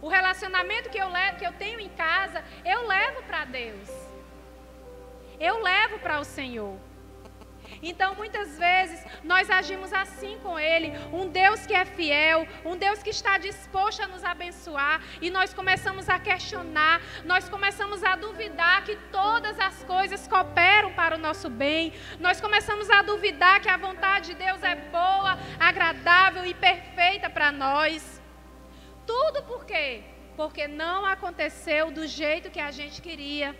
O 0.00 0.08
relacionamento 0.08 0.90
que 0.90 0.98
eu, 0.98 1.08
levo, 1.08 1.38
que 1.38 1.46
eu 1.46 1.52
tenho 1.52 1.80
em 1.80 1.88
casa, 1.90 2.44
eu 2.64 2.86
levo 2.86 3.22
para 3.24 3.44
Deus. 3.44 3.90
Eu 5.40 5.60
levo 5.62 5.98
para 5.98 6.20
o 6.20 6.24
Senhor. 6.24 6.78
Então, 7.82 8.14
muitas 8.14 8.58
vezes, 8.58 9.04
nós 9.22 9.50
agimos 9.50 9.92
assim 9.92 10.38
com 10.42 10.58
Ele, 10.58 10.92
um 11.12 11.28
Deus 11.28 11.66
que 11.66 11.74
é 11.74 11.84
fiel, 11.84 12.46
um 12.64 12.76
Deus 12.76 13.02
que 13.02 13.10
está 13.10 13.38
disposto 13.38 14.02
a 14.02 14.08
nos 14.08 14.24
abençoar, 14.24 15.00
e 15.20 15.30
nós 15.30 15.52
começamos 15.52 16.08
a 16.08 16.18
questionar, 16.18 17.00
nós 17.24 17.48
começamos 17.48 18.02
a 18.02 18.16
duvidar 18.16 18.84
que 18.84 18.96
todas 19.10 19.58
as 19.58 19.82
coisas 19.84 20.26
cooperam 20.26 20.92
para 20.92 21.16
o 21.16 21.18
nosso 21.18 21.48
bem, 21.48 21.92
nós 22.20 22.40
começamos 22.40 22.90
a 22.90 23.02
duvidar 23.02 23.60
que 23.60 23.68
a 23.68 23.76
vontade 23.76 24.28
de 24.28 24.34
Deus 24.34 24.62
é 24.62 24.74
boa, 24.74 25.38
agradável 25.58 26.44
e 26.44 26.54
perfeita 26.54 27.28
para 27.30 27.52
nós. 27.52 28.20
Tudo 29.06 29.42
por 29.44 29.64
quê? 29.64 30.02
Porque 30.36 30.66
não 30.66 31.06
aconteceu 31.06 31.90
do 31.90 32.06
jeito 32.06 32.50
que 32.50 32.60
a 32.60 32.70
gente 32.70 33.00
queria 33.00 33.56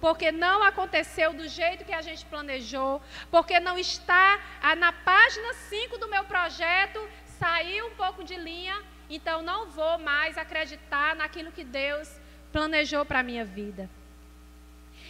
porque 0.00 0.30
não 0.30 0.62
aconteceu 0.62 1.32
do 1.32 1.48
jeito 1.48 1.84
que 1.84 1.92
a 1.92 2.02
gente 2.02 2.24
planejou, 2.26 3.02
porque 3.30 3.58
não 3.60 3.78
está 3.78 4.40
ah, 4.62 4.76
na 4.76 4.92
página 4.92 5.54
5 5.54 5.98
do 5.98 6.08
meu 6.08 6.24
projeto, 6.24 7.00
saiu 7.38 7.86
um 7.86 7.94
pouco 7.94 8.24
de 8.24 8.36
linha, 8.36 8.80
então 9.08 9.42
não 9.42 9.70
vou 9.70 9.98
mais 9.98 10.36
acreditar 10.36 11.16
naquilo 11.16 11.52
que 11.52 11.64
Deus 11.64 12.08
planejou 12.52 13.04
para 13.04 13.20
a 13.20 13.22
minha 13.22 13.44
vida. 13.44 13.88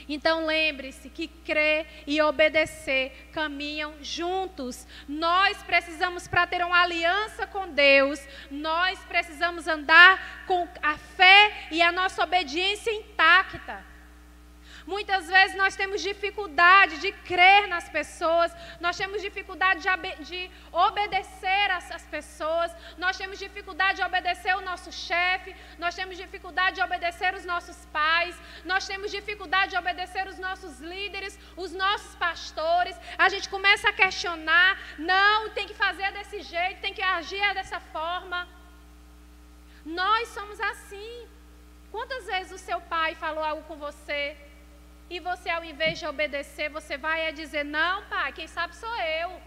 Então 0.09 0.46
lembre-se 0.46 1.11
que 1.11 1.29
crer 1.29 1.87
e 2.07 2.20
obedecer 2.22 3.29
caminham 3.33 3.94
juntos. 4.01 4.87
Nós 5.07 5.62
precisamos, 5.62 6.27
para 6.27 6.46
ter 6.46 6.64
uma 6.64 6.83
aliança 6.83 7.46
com 7.46 7.68
Deus, 7.68 8.27
nós 8.51 8.98
precisamos 9.01 9.66
andar 9.66 10.44
com 10.46 10.66
a 10.83 10.96
fé 10.96 11.68
e 11.70 11.83
a 11.83 11.92
nossa 11.92 12.22
obediência 12.24 12.90
intacta. 12.90 13.85
Muitas 14.92 15.24
vezes 15.33 15.55
nós 15.55 15.77
temos 15.81 16.01
dificuldade 16.01 16.94
de 17.03 17.11
crer 17.31 17.62
nas 17.72 17.87
pessoas, 17.96 18.51
nós 18.85 18.96
temos 19.01 19.20
dificuldade 19.20 19.83
de, 19.87 20.24
de 20.31 20.40
obedecer 20.87 21.66
as 21.79 22.07
pessoas, 22.14 22.70
nós 22.96 23.18
temos 23.18 23.38
dificuldade 23.38 23.98
de 23.98 24.05
obedecer 24.07 24.55
o 24.57 24.62
nosso 24.62 24.90
chefe, 24.90 25.55
nós 25.83 25.94
temos 25.98 26.16
dificuldade 26.16 26.77
de 26.77 26.83
obedecer 26.87 27.35
os 27.35 27.44
nossos 27.53 27.79
pais, 27.98 28.35
nós 28.64 28.87
temos 28.90 29.11
dificuldade 29.18 29.72
de 29.72 29.79
obedecer 29.83 30.27
os 30.33 30.38
nossos 30.46 30.81
líderes, 30.81 31.38
os 31.64 31.70
nossos 31.85 32.14
pastores. 32.24 32.96
A 33.18 33.29
gente 33.29 33.46
começa 33.57 33.90
a 33.90 33.96
questionar: 34.03 34.72
não, 34.96 35.51
tem 35.51 35.66
que 35.66 35.81
fazer 35.85 36.11
desse 36.12 36.40
jeito, 36.40 36.81
tem 36.81 36.94
que 36.94 37.03
agir 37.03 37.53
dessa 37.53 37.79
forma. 37.79 38.48
Nós 39.85 40.29
somos 40.29 40.59
assim. 40.72 41.29
Quantas 41.92 42.24
vezes 42.33 42.53
o 42.53 42.64
seu 42.68 42.81
pai 42.81 43.14
falou 43.14 43.44
algo 43.44 43.64
com 43.64 43.77
você 43.77 44.47
E 45.11 45.21
você, 45.21 45.49
ao 45.49 45.64
invés 45.64 45.99
de 45.99 46.07
obedecer, 46.07 46.68
você 46.68 46.97
vai 46.97 47.33
dizer: 47.33 47.64
Não, 47.64 48.05
pai, 48.05 48.33
quem 48.33 48.47
sabe 48.47 48.77
sou 48.77 48.97
eu. 48.97 49.40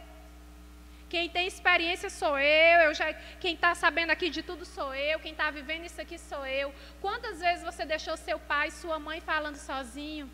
Quem 1.11 1.29
tem 1.29 1.45
experiência 1.45 2.09
sou 2.09 2.39
eu, 2.39 2.79
eu 2.83 2.93
já, 2.93 3.13
quem 3.41 3.53
está 3.53 3.75
sabendo 3.75 4.11
aqui 4.11 4.29
de 4.29 4.41
tudo 4.41 4.63
sou 4.63 4.95
eu, 4.95 5.19
quem 5.19 5.33
está 5.33 5.51
vivendo 5.51 5.83
isso 5.83 5.99
aqui 5.99 6.17
sou 6.17 6.45
eu. 6.45 6.73
Quantas 7.01 7.41
vezes 7.41 7.65
você 7.65 7.85
deixou 7.85 8.15
seu 8.15 8.39
pai 8.39 8.71
sua 8.71 8.97
mãe 8.97 9.19
falando 9.19 9.57
sozinho? 9.57 10.31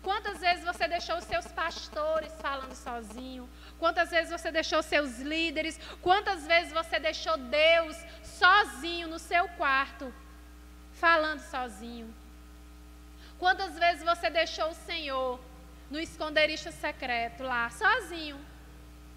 Quantas 0.00 0.38
vezes 0.38 0.64
você 0.64 0.86
deixou 0.86 1.20
seus 1.20 1.48
pastores 1.48 2.32
falando 2.40 2.76
sozinho? 2.76 3.48
Quantas 3.80 4.10
vezes 4.10 4.30
você 4.30 4.52
deixou 4.52 4.84
seus 4.84 5.18
líderes? 5.18 5.80
Quantas 6.00 6.46
vezes 6.46 6.72
você 6.72 7.00
deixou 7.00 7.36
Deus 7.36 7.96
sozinho 8.22 9.08
no 9.08 9.18
seu 9.18 9.48
quarto, 9.48 10.14
falando 10.92 11.40
sozinho? 11.40 12.14
Quantas 13.38 13.78
vezes 13.78 14.02
você 14.04 14.28
deixou 14.28 14.70
o 14.70 14.74
Senhor 14.74 15.40
no 15.90 16.00
esconderijo 16.00 16.70
secreto 16.72 17.42
lá, 17.42 17.70
sozinho? 17.70 18.38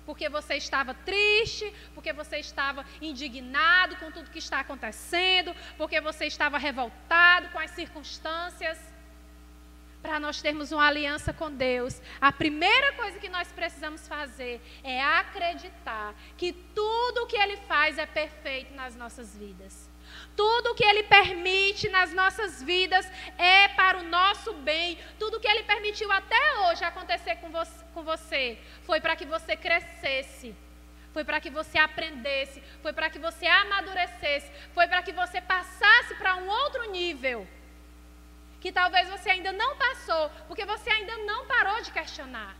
Porque 0.05 0.29
você 0.29 0.55
estava 0.55 0.93
triste, 0.93 1.71
porque 1.93 2.11
você 2.13 2.37
estava 2.37 2.85
indignado 3.01 3.95
com 3.97 4.11
tudo 4.11 4.29
que 4.29 4.39
está 4.39 4.59
acontecendo, 4.59 5.55
porque 5.77 5.99
você 6.01 6.25
estava 6.25 6.57
revoltado 6.57 7.49
com 7.49 7.59
as 7.59 7.71
circunstâncias 7.71 8.79
para 10.01 10.19
nós 10.19 10.41
termos 10.41 10.71
uma 10.71 10.87
aliança 10.87 11.31
com 11.31 11.51
Deus, 11.51 12.01
a 12.19 12.31
primeira 12.31 12.93
coisa 12.93 13.19
que 13.19 13.29
nós 13.29 13.51
precisamos 13.51 14.07
fazer 14.07 14.59
é 14.83 15.01
acreditar 15.01 16.15
que 16.35 16.51
tudo 16.51 17.23
o 17.23 17.27
que 17.27 17.37
Ele 17.37 17.57
faz 17.57 17.97
é 17.97 18.05
perfeito 18.05 18.73
nas 18.73 18.95
nossas 18.95 19.37
vidas. 19.37 19.90
Tudo 20.35 20.75
que 20.75 20.83
Ele 20.83 21.03
permite 21.03 21.89
nas 21.89 22.13
nossas 22.13 22.61
vidas 22.63 23.09
é 23.37 23.67
para 23.69 23.99
o 23.99 24.03
nosso 24.03 24.53
bem. 24.53 24.97
Tudo 25.19 25.39
que 25.39 25.47
Ele 25.47 25.63
permitiu 25.63 26.11
até 26.11 26.59
hoje 26.59 26.83
acontecer 26.83 27.35
com 27.37 27.51
com 27.93 28.03
você 28.03 28.57
foi 28.83 28.99
para 29.01 29.15
que 29.15 29.25
você 29.25 29.55
crescesse. 29.55 30.55
Foi 31.13 31.25
para 31.25 31.41
que 31.41 31.49
você 31.49 31.77
aprendesse, 31.77 32.63
foi 32.81 32.93
para 32.93 33.09
que 33.09 33.19
você 33.19 33.45
amadurecesse, 33.45 34.49
foi 34.73 34.87
para 34.87 35.03
que 35.03 35.11
você 35.11 35.41
passasse 35.41 36.15
para 36.15 36.37
um 36.37 36.47
outro 36.47 36.89
nível 36.89 37.45
que 38.61 38.71
talvez 38.71 39.09
você 39.09 39.31
ainda 39.31 39.51
não 39.51 39.75
passou, 39.75 40.29
porque 40.47 40.63
você 40.63 40.89
ainda 40.89 41.17
não 41.17 41.47
parou 41.47 41.81
de 41.81 41.91
questionar. 41.91 42.55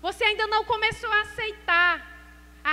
Você 0.00 0.24
ainda 0.24 0.46
não 0.46 0.64
começou 0.64 1.12
a 1.12 1.20
aceitar 1.20 2.15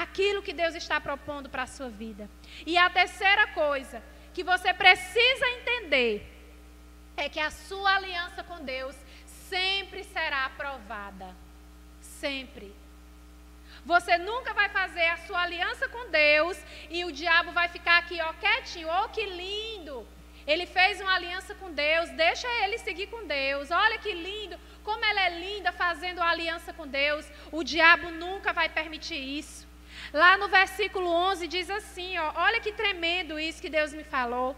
aquilo 0.02 0.42
que 0.42 0.54
Deus 0.54 0.74
está 0.74 1.00
propondo 1.00 1.50
para 1.50 1.64
a 1.64 1.68
sua 1.68 1.90
vida. 1.90 2.28
E 2.66 2.78
a 2.78 2.90
terceira 2.90 3.46
coisa 3.48 4.02
que 4.34 4.44
você 4.44 4.74
precisa 4.74 5.46
entender 5.58 6.28
é 7.16 7.30
que 7.30 7.40
a 7.40 7.52
sua 7.52 7.98
aliança 7.98 8.44
com 8.44 8.64
Deus 8.64 8.96
sempre 9.50 10.04
será 10.04 10.46
aprovada. 10.46 11.28
Sempre. 12.02 12.74
Você 13.86 14.18
nunca 14.18 14.54
vai 14.54 14.70
fazer 14.70 15.06
a 15.10 15.18
sua 15.18 15.44
aliança 15.44 15.88
com 15.88 16.10
Deus 16.10 16.58
e 16.90 17.06
o 17.06 17.12
diabo 17.12 17.52
vai 17.52 17.68
ficar 17.70 18.00
aqui, 18.00 18.20
ó, 18.20 18.34
quietinho, 18.34 18.88
oh, 18.90 19.10
que 19.10 19.26
lindo. 19.26 20.08
Ele 20.48 20.66
fez 20.66 21.00
uma 21.02 21.14
aliança 21.14 21.54
com 21.56 21.72
Deus, 21.72 22.10
deixa 22.10 22.48
ele 22.64 22.80
seguir 22.80 23.08
com 23.08 23.28
Deus. 23.28 23.70
Olha 23.70 24.00
que 24.00 24.12
lindo, 24.12 24.58
como 24.84 25.06
ela 25.06 25.22
é 25.28 25.40
linda 25.40 25.72
fazendo 25.72 26.18
uma 26.18 26.32
aliança 26.32 26.74
com 26.74 26.88
Deus. 26.88 27.30
O 27.52 27.64
diabo 27.64 28.10
nunca 28.10 28.52
vai 28.52 28.70
permitir 28.70 29.16
isso. 29.16 29.73
Lá 30.14 30.38
no 30.38 30.48
versículo 30.48 31.10
11 31.10 31.48
diz 31.48 31.70
assim, 31.70 32.18
ó, 32.20 32.32
olha 32.36 32.62
que 32.62 32.72
tremendo 32.72 33.40
isso 33.40 33.62
que 33.62 33.70
Deus 33.70 33.92
me 33.94 34.04
falou. 34.04 34.56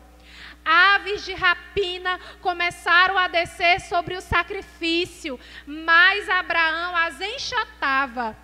Aves 0.66 1.24
de 1.24 1.34
rapina 1.34 2.20
começaram 2.42 3.18
a 3.18 3.28
descer 3.28 3.80
sobre 3.80 4.16
o 4.16 4.22
sacrifício, 4.22 5.40
mas 5.66 6.28
Abraão 6.28 6.96
as 6.96 7.22
enxotava 7.22 8.36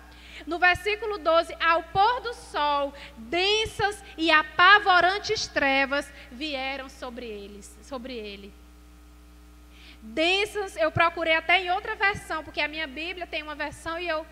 no 0.46 0.58
versículo 0.58 1.18
12, 1.18 1.54
ao 1.60 1.82
pôr 1.84 2.20
do 2.20 2.34
sol, 2.34 2.92
densas 3.16 4.02
e 4.16 4.30
apavorantes 4.30 5.46
trevas 5.46 6.10
vieram 6.30 6.88
sobre 6.88 7.26
eles, 7.26 7.76
sobre 7.82 8.14
ele. 8.14 8.52
Densas, 10.02 10.76
eu 10.76 10.90
procurei 10.90 11.36
até 11.36 11.60
em 11.60 11.70
outra 11.70 11.94
versão, 11.94 12.42
porque 12.42 12.60
a 12.60 12.68
minha 12.68 12.86
Bíblia 12.86 13.26
tem 13.26 13.42
uma 13.42 13.54
versão 13.54 13.98
e 13.98 14.08
eu 14.08 14.26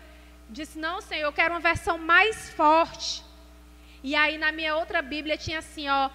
disse: 0.51 0.77
"Não, 0.77 1.01
Senhor, 1.01 1.27
eu 1.27 1.33
quero 1.33 1.53
uma 1.53 1.59
versão 1.59 1.97
mais 1.97 2.49
forte". 2.49 3.23
E 4.03 4.15
aí 4.15 4.37
na 4.37 4.51
minha 4.51 4.75
outra 4.75 5.01
Bíblia 5.01 5.37
tinha 5.37 5.59
assim, 5.59 5.87
ó: 5.89 6.09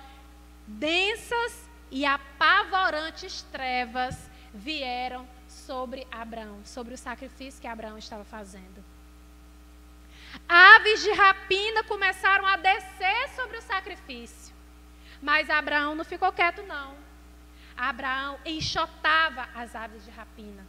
densas 0.66 1.68
e 1.90 2.04
apavorantes 2.04 3.42
trevas 3.52 4.16
vieram 4.52 5.26
sobre 5.48 6.06
Abraão, 6.10 6.60
sobre 6.64 6.94
o 6.94 6.98
sacrifício 6.98 7.60
que 7.60 7.66
Abraão 7.66 7.98
estava 7.98 8.24
fazendo. 8.24 8.84
Aves 10.48 11.02
de 11.02 11.12
rapina 11.12 11.84
começaram 11.84 12.46
a 12.46 12.56
descer 12.56 13.28
sobre 13.34 13.56
o 13.56 13.62
sacrifício. 13.62 14.54
Mas 15.22 15.48
Abraão 15.48 15.94
não 15.94 16.04
ficou 16.04 16.32
quieto, 16.32 16.62
não. 16.64 16.94
Abraão 17.76 18.38
enxotava 18.44 19.48
as 19.54 19.74
aves 19.74 20.04
de 20.04 20.10
rapina. 20.10 20.66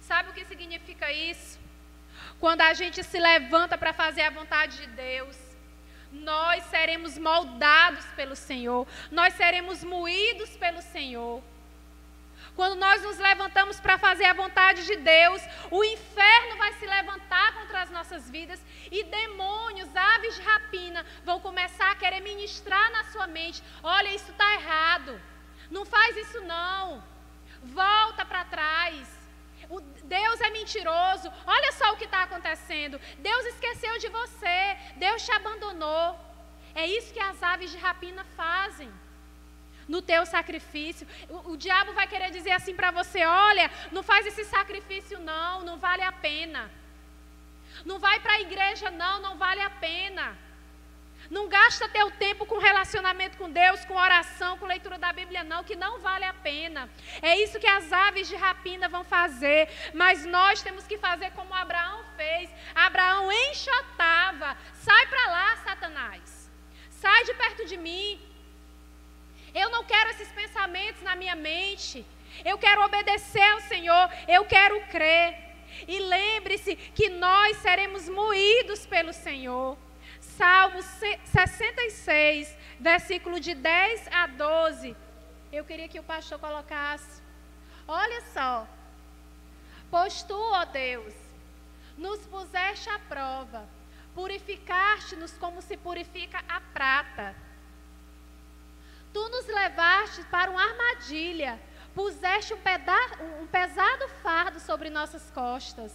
Sabe 0.00 0.30
o 0.30 0.32
que 0.32 0.44
significa 0.44 1.12
isso? 1.12 1.58
Quando 2.40 2.62
a 2.62 2.72
gente 2.72 3.04
se 3.04 3.18
levanta 3.18 3.76
para 3.76 3.92
fazer 3.92 4.22
a 4.22 4.30
vontade 4.30 4.78
de 4.78 4.86
Deus, 4.86 5.36
nós 6.10 6.64
seremos 6.64 7.18
moldados 7.18 8.04
pelo 8.16 8.34
Senhor, 8.34 8.86
nós 9.10 9.34
seremos 9.34 9.84
moídos 9.84 10.56
pelo 10.56 10.80
Senhor. 10.80 11.42
Quando 12.56 12.76
nós 12.76 13.02
nos 13.02 13.18
levantamos 13.18 13.78
para 13.78 13.98
fazer 13.98 14.24
a 14.24 14.32
vontade 14.32 14.84
de 14.86 14.96
Deus, 14.96 15.42
o 15.70 15.84
inferno 15.84 16.56
vai 16.56 16.72
se 16.72 16.86
levantar 16.86 17.54
contra 17.54 17.82
as 17.82 17.90
nossas 17.90 18.28
vidas 18.30 18.60
e 18.90 19.04
demônios, 19.04 19.94
aves 19.94 20.34
de 20.36 20.42
rapina, 20.42 21.04
vão 21.24 21.40
começar 21.40 21.90
a 21.90 21.96
querer 21.96 22.20
ministrar 22.20 22.90
na 22.90 23.04
sua 23.04 23.26
mente: 23.26 23.62
olha, 23.82 24.14
isso 24.14 24.30
está 24.30 24.54
errado, 24.54 25.20
não 25.70 25.84
faz 25.84 26.16
isso 26.16 26.40
não, 26.40 27.04
volta 27.62 28.24
para 28.24 28.44
trás. 28.44 29.19
O 29.70 29.80
Deus 29.80 30.40
é 30.40 30.50
mentiroso. 30.50 31.32
Olha 31.46 31.72
só 31.72 31.92
o 31.92 31.96
que 31.96 32.04
está 32.04 32.24
acontecendo. 32.24 33.00
Deus 33.18 33.46
esqueceu 33.46 33.98
de 33.98 34.08
você. 34.08 34.76
Deus 34.96 35.24
te 35.24 35.32
abandonou. 35.32 36.18
É 36.74 36.86
isso 36.86 37.12
que 37.12 37.20
as 37.20 37.42
aves 37.42 37.70
de 37.70 37.78
rapina 37.78 38.24
fazem 38.36 38.90
no 39.88 40.02
teu 40.02 40.26
sacrifício. 40.26 41.06
O, 41.28 41.52
o 41.52 41.56
diabo 41.56 41.92
vai 41.92 42.06
querer 42.06 42.30
dizer 42.30 42.52
assim 42.52 42.74
para 42.74 42.90
você: 42.90 43.24
olha, 43.24 43.70
não 43.92 44.02
faz 44.02 44.26
esse 44.26 44.44
sacrifício, 44.44 45.18
não, 45.20 45.62
não 45.62 45.78
vale 45.78 46.02
a 46.02 46.12
pena. 46.12 46.70
Não 47.84 47.98
vai 47.98 48.18
para 48.20 48.34
a 48.34 48.40
igreja, 48.40 48.90
não, 48.90 49.22
não 49.22 49.36
vale 49.38 49.60
a 49.60 49.70
pena. 49.70 50.36
Não 51.30 51.48
gasta 51.48 51.88
teu 51.88 52.10
tempo 52.10 52.44
com 52.44 52.58
relacionamento 52.58 53.38
com 53.38 53.48
Deus, 53.48 53.84
com 53.84 53.94
oração, 53.94 54.58
com 54.58 54.66
leitura 54.66 54.98
da 54.98 55.12
Bíblia, 55.12 55.44
não, 55.44 55.62
que 55.62 55.76
não 55.76 56.00
vale 56.00 56.24
a 56.24 56.34
pena. 56.34 56.90
É 57.22 57.36
isso 57.36 57.60
que 57.60 57.68
as 57.68 57.92
aves 57.92 58.26
de 58.26 58.34
rapina 58.34 58.88
vão 58.88 59.04
fazer. 59.04 59.68
Mas 59.94 60.26
nós 60.26 60.60
temos 60.60 60.88
que 60.88 60.98
fazer 60.98 61.30
como 61.30 61.54
Abraão 61.54 62.04
fez. 62.16 62.50
Abraão 62.74 63.30
enxotava. 63.30 64.58
Sai 64.74 65.06
para 65.06 65.26
lá, 65.30 65.56
Satanás. 65.58 66.50
Sai 66.90 67.22
de 67.22 67.34
perto 67.34 67.64
de 67.64 67.76
mim. 67.76 68.20
Eu 69.54 69.70
não 69.70 69.84
quero 69.84 70.10
esses 70.10 70.32
pensamentos 70.32 71.00
na 71.02 71.14
minha 71.14 71.36
mente. 71.36 72.04
Eu 72.44 72.58
quero 72.58 72.84
obedecer 72.84 73.52
ao 73.52 73.60
Senhor. 73.60 74.10
Eu 74.26 74.44
quero 74.46 74.80
crer. 74.86 75.38
E 75.86 76.00
lembre-se 76.00 76.74
que 76.74 77.08
nós 77.08 77.56
seremos 77.58 78.08
moídos 78.08 78.84
pelo 78.84 79.12
Senhor. 79.12 79.78
Salmo 80.40 80.80
66, 80.82 82.56
versículo 82.78 83.38
de 83.38 83.54
10 83.54 84.08
a 84.10 84.26
12. 84.26 84.96
Eu 85.52 85.64
queria 85.66 85.86
que 85.86 86.00
o 86.00 86.02
pastor 86.02 86.38
colocasse. 86.38 87.20
Olha 87.86 88.22
só. 88.32 88.66
Pois 89.90 90.22
tu, 90.22 90.34
ó 90.34 90.64
Deus, 90.64 91.12
nos 91.98 92.20
puseste 92.20 92.88
à 92.88 92.98
prova, 92.98 93.68
purificaste-nos 94.14 95.32
como 95.36 95.60
se 95.60 95.76
purifica 95.76 96.42
a 96.48 96.60
prata 96.60 97.34
Tu 99.12 99.28
nos 99.28 99.46
levaste 99.46 100.22
para 100.24 100.50
uma 100.50 100.62
armadilha, 100.62 101.60
puseste 101.94 102.54
um, 102.54 103.42
um 103.42 103.46
pesado 103.46 104.08
fardo 104.22 104.60
sobre 104.60 104.88
nossas 104.88 105.30
costas. 105.32 105.92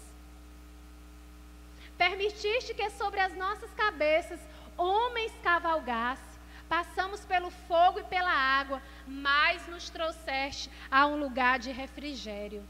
Permitiste 1.97 2.73
que 2.73 2.89
sobre 2.91 3.19
as 3.19 3.35
nossas 3.35 3.71
cabeças 3.73 4.39
homens 4.77 5.31
cavalgassem. 5.43 6.35
Passamos 6.67 7.23
pelo 7.25 7.51
fogo 7.51 7.99
e 7.99 8.03
pela 8.05 8.31
água, 8.31 8.81
mas 9.05 9.67
nos 9.67 9.89
trouxeste 9.89 10.69
a 10.89 11.05
um 11.05 11.17
lugar 11.17 11.59
de 11.59 11.71
refrigério. 11.71 12.63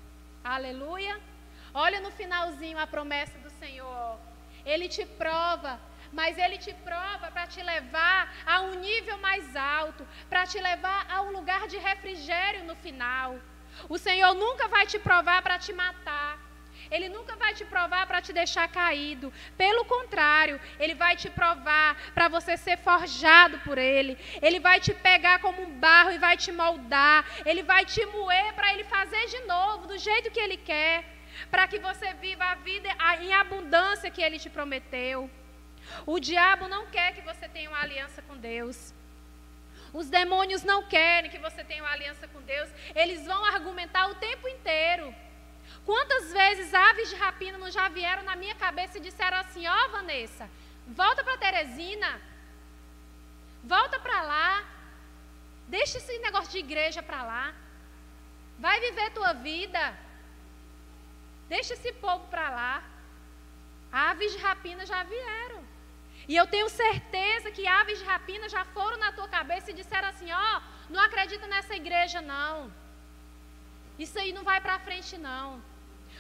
Aleluia. 0.44 1.20
Olha 1.74 2.02
no 2.02 2.12
finalzinho 2.12 2.78
a 2.78 2.86
promessa 2.86 3.38
do 3.40 3.50
Senhor. 3.52 4.18
Ele 4.66 4.90
te 4.90 5.06
prova 5.06 5.80
mas 6.12 6.38
ele 6.38 6.58
te 6.58 6.74
prova 6.76 7.30
para 7.30 7.46
te 7.46 7.62
levar 7.62 8.34
a 8.46 8.62
um 8.62 8.76
nível 8.80 9.18
mais 9.18 9.54
alto, 9.54 10.08
para 10.30 10.48
te 10.48 10.58
levar 10.60 11.06
a 11.12 11.22
um 11.24 11.32
lugar 11.32 11.68
de 11.68 11.78
refrigério 11.78 12.64
no 12.64 12.76
final. 12.76 13.38
O 13.90 13.98
Senhor 13.98 14.34
nunca 14.34 14.70
vai 14.70 14.88
te 14.88 14.98
provar 14.98 15.42
para 15.42 15.60
te 15.60 15.74
matar. 15.74 16.45
Ele 16.96 17.10
nunca 17.16 17.36
vai 17.44 17.54
te 17.54 17.66
provar 17.74 18.04
para 18.08 18.22
te 18.26 18.32
deixar 18.40 18.68
caído. 18.80 19.32
Pelo 19.58 19.84
contrário, 19.94 20.60
ele 20.80 20.96
vai 21.04 21.14
te 21.22 21.30
provar 21.30 21.90
para 22.16 22.28
você 22.36 22.56
ser 22.66 22.78
forjado 22.78 23.58
por 23.66 23.78
ele. 23.78 24.14
Ele 24.42 24.60
vai 24.68 24.80
te 24.80 24.94
pegar 24.94 25.38
como 25.46 25.62
um 25.62 25.72
barro 25.86 26.12
e 26.12 26.18
vai 26.18 26.36
te 26.44 26.52
moldar. 26.62 27.20
Ele 27.46 27.64
vai 27.64 27.84
te 27.94 28.04
moer 28.06 28.54
para 28.54 28.72
ele 28.74 28.86
fazer 28.96 29.24
de 29.28 29.42
novo, 29.42 29.88
do 29.92 29.98
jeito 29.98 30.32
que 30.32 30.40
ele 30.46 30.58
quer. 30.72 31.04
Para 31.52 31.68
que 31.68 31.80
você 31.80 32.14
viva 32.26 32.46
a 32.46 32.56
vida 32.70 32.90
em 33.22 33.34
abundância 33.34 34.10
que 34.10 34.22
ele 34.22 34.40
te 34.40 34.50
prometeu. 34.50 35.30
O 36.06 36.20
diabo 36.20 36.68
não 36.76 36.84
quer 36.88 37.14
que 37.16 37.22
você 37.22 37.48
tenha 37.50 37.70
uma 37.70 37.82
aliança 37.82 38.22
com 38.22 38.38
Deus. 38.38 38.94
Os 40.00 40.10
demônios 40.10 40.64
não 40.64 40.80
querem 40.84 41.30
que 41.30 41.38
você 41.48 41.62
tenha 41.64 41.84
uma 41.84 41.92
aliança 41.92 42.26
com 42.28 42.42
Deus. 42.42 42.70
Eles 43.02 43.26
vão 43.26 43.44
argumentar 43.46 44.08
o 44.08 44.16
tempo 44.16 44.48
inteiro. 44.48 45.14
Quantas 45.86 46.32
vezes 46.32 46.74
aves 46.74 47.10
de 47.10 47.16
rapina 47.16 47.58
não 47.58 47.70
já 47.70 47.88
vieram 47.90 48.24
na 48.24 48.36
minha 48.36 48.56
cabeça 48.56 48.98
e 48.98 49.02
disseram 49.02 49.38
assim: 49.38 49.68
Ó, 49.68 49.86
oh, 49.86 49.90
Vanessa, 49.92 50.50
volta 50.88 51.24
para 51.24 51.38
Teresina, 51.38 52.20
volta 53.64 54.00
para 54.00 54.22
lá, 54.22 54.64
deixa 55.68 55.98
esse 55.98 56.18
negócio 56.20 56.52
de 56.52 56.60
igreja 56.60 57.04
para 57.04 57.24
lá, 57.24 57.54
vai 58.58 58.80
viver 58.80 59.12
tua 59.12 59.34
vida, 59.34 59.98
deixa 61.48 61.74
esse 61.74 61.94
povo 61.94 62.28
para 62.28 62.50
lá. 62.50 62.84
Aves 63.92 64.34
de 64.34 64.40
rapina 64.40 64.86
já 64.86 65.04
vieram. 65.04 65.64
E 66.28 66.36
eu 66.36 66.48
tenho 66.48 66.68
certeza 66.70 67.52
que 67.52 67.68
aves 67.68 68.00
de 68.00 68.06
rapina 68.06 68.50
já 68.50 68.66
foram 68.66 68.98
na 68.98 69.12
tua 69.12 69.28
cabeça 69.28 69.70
e 69.70 69.74
disseram 69.74 70.08
assim: 70.08 70.32
Ó, 70.32 70.58
oh, 70.58 70.62
não 70.90 71.00
acredita 71.00 71.48
nessa 71.48 71.76
igreja, 71.76 72.22
não. 72.22 72.74
Isso 73.98 74.20
aí 74.20 74.34
não 74.34 74.44
vai 74.44 74.60
para 74.62 74.80
frente, 74.80 75.18
não. 75.18 75.62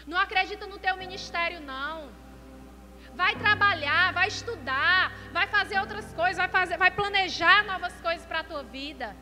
Não 0.07 0.17
acredita 0.17 0.65
no 0.67 0.77
teu 0.77 0.95
ministério, 0.97 1.59
não. 1.59 2.09
Vai 3.13 3.35
trabalhar, 3.35 4.13
vai 4.13 4.27
estudar, 4.27 5.11
vai 5.31 5.47
fazer 5.47 5.79
outras 5.79 6.13
coisas, 6.13 6.37
vai, 6.37 6.49
fazer, 6.49 6.77
vai 6.77 6.91
planejar 6.91 7.63
novas 7.63 7.93
coisas 8.01 8.25
para 8.25 8.39
a 8.39 8.43
tua 8.43 8.63
vida. 8.63 9.15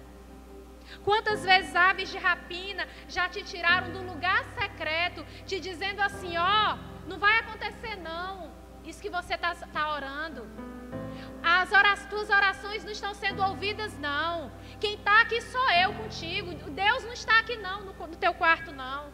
Quantas 1.03 1.43
vezes 1.43 1.75
aves 1.75 2.09
de 2.09 2.17
rapina 2.17 2.87
já 3.07 3.29
te 3.29 3.43
tiraram 3.43 3.91
do 3.91 4.01
lugar 4.01 4.43
secreto, 4.59 5.25
te 5.45 5.59
dizendo 5.59 6.01
assim: 6.01 6.37
ó, 6.37 6.73
oh, 6.73 7.09
não 7.09 7.17
vai 7.19 7.39
acontecer 7.39 7.95
não, 7.97 8.51
isso 8.83 9.01
que 9.01 9.09
você 9.09 9.35
está 9.35 9.55
tá 9.55 9.93
orando. 9.93 10.72
As 11.43 11.71
orações, 11.71 12.09
tuas 12.09 12.29
orações 12.29 12.83
não 12.83 12.91
estão 12.91 13.13
sendo 13.13 13.43
ouvidas, 13.43 13.97
não. 13.99 14.51
Quem 14.79 14.95
está 14.95 15.21
aqui 15.21 15.41
sou 15.41 15.69
eu 15.71 15.93
contigo. 15.93 16.51
Deus 16.71 17.03
não 17.03 17.13
está 17.13 17.39
aqui, 17.39 17.57
não, 17.57 17.83
no, 17.85 17.93
no 17.93 18.15
teu 18.15 18.33
quarto, 18.33 18.71
não. 18.71 19.11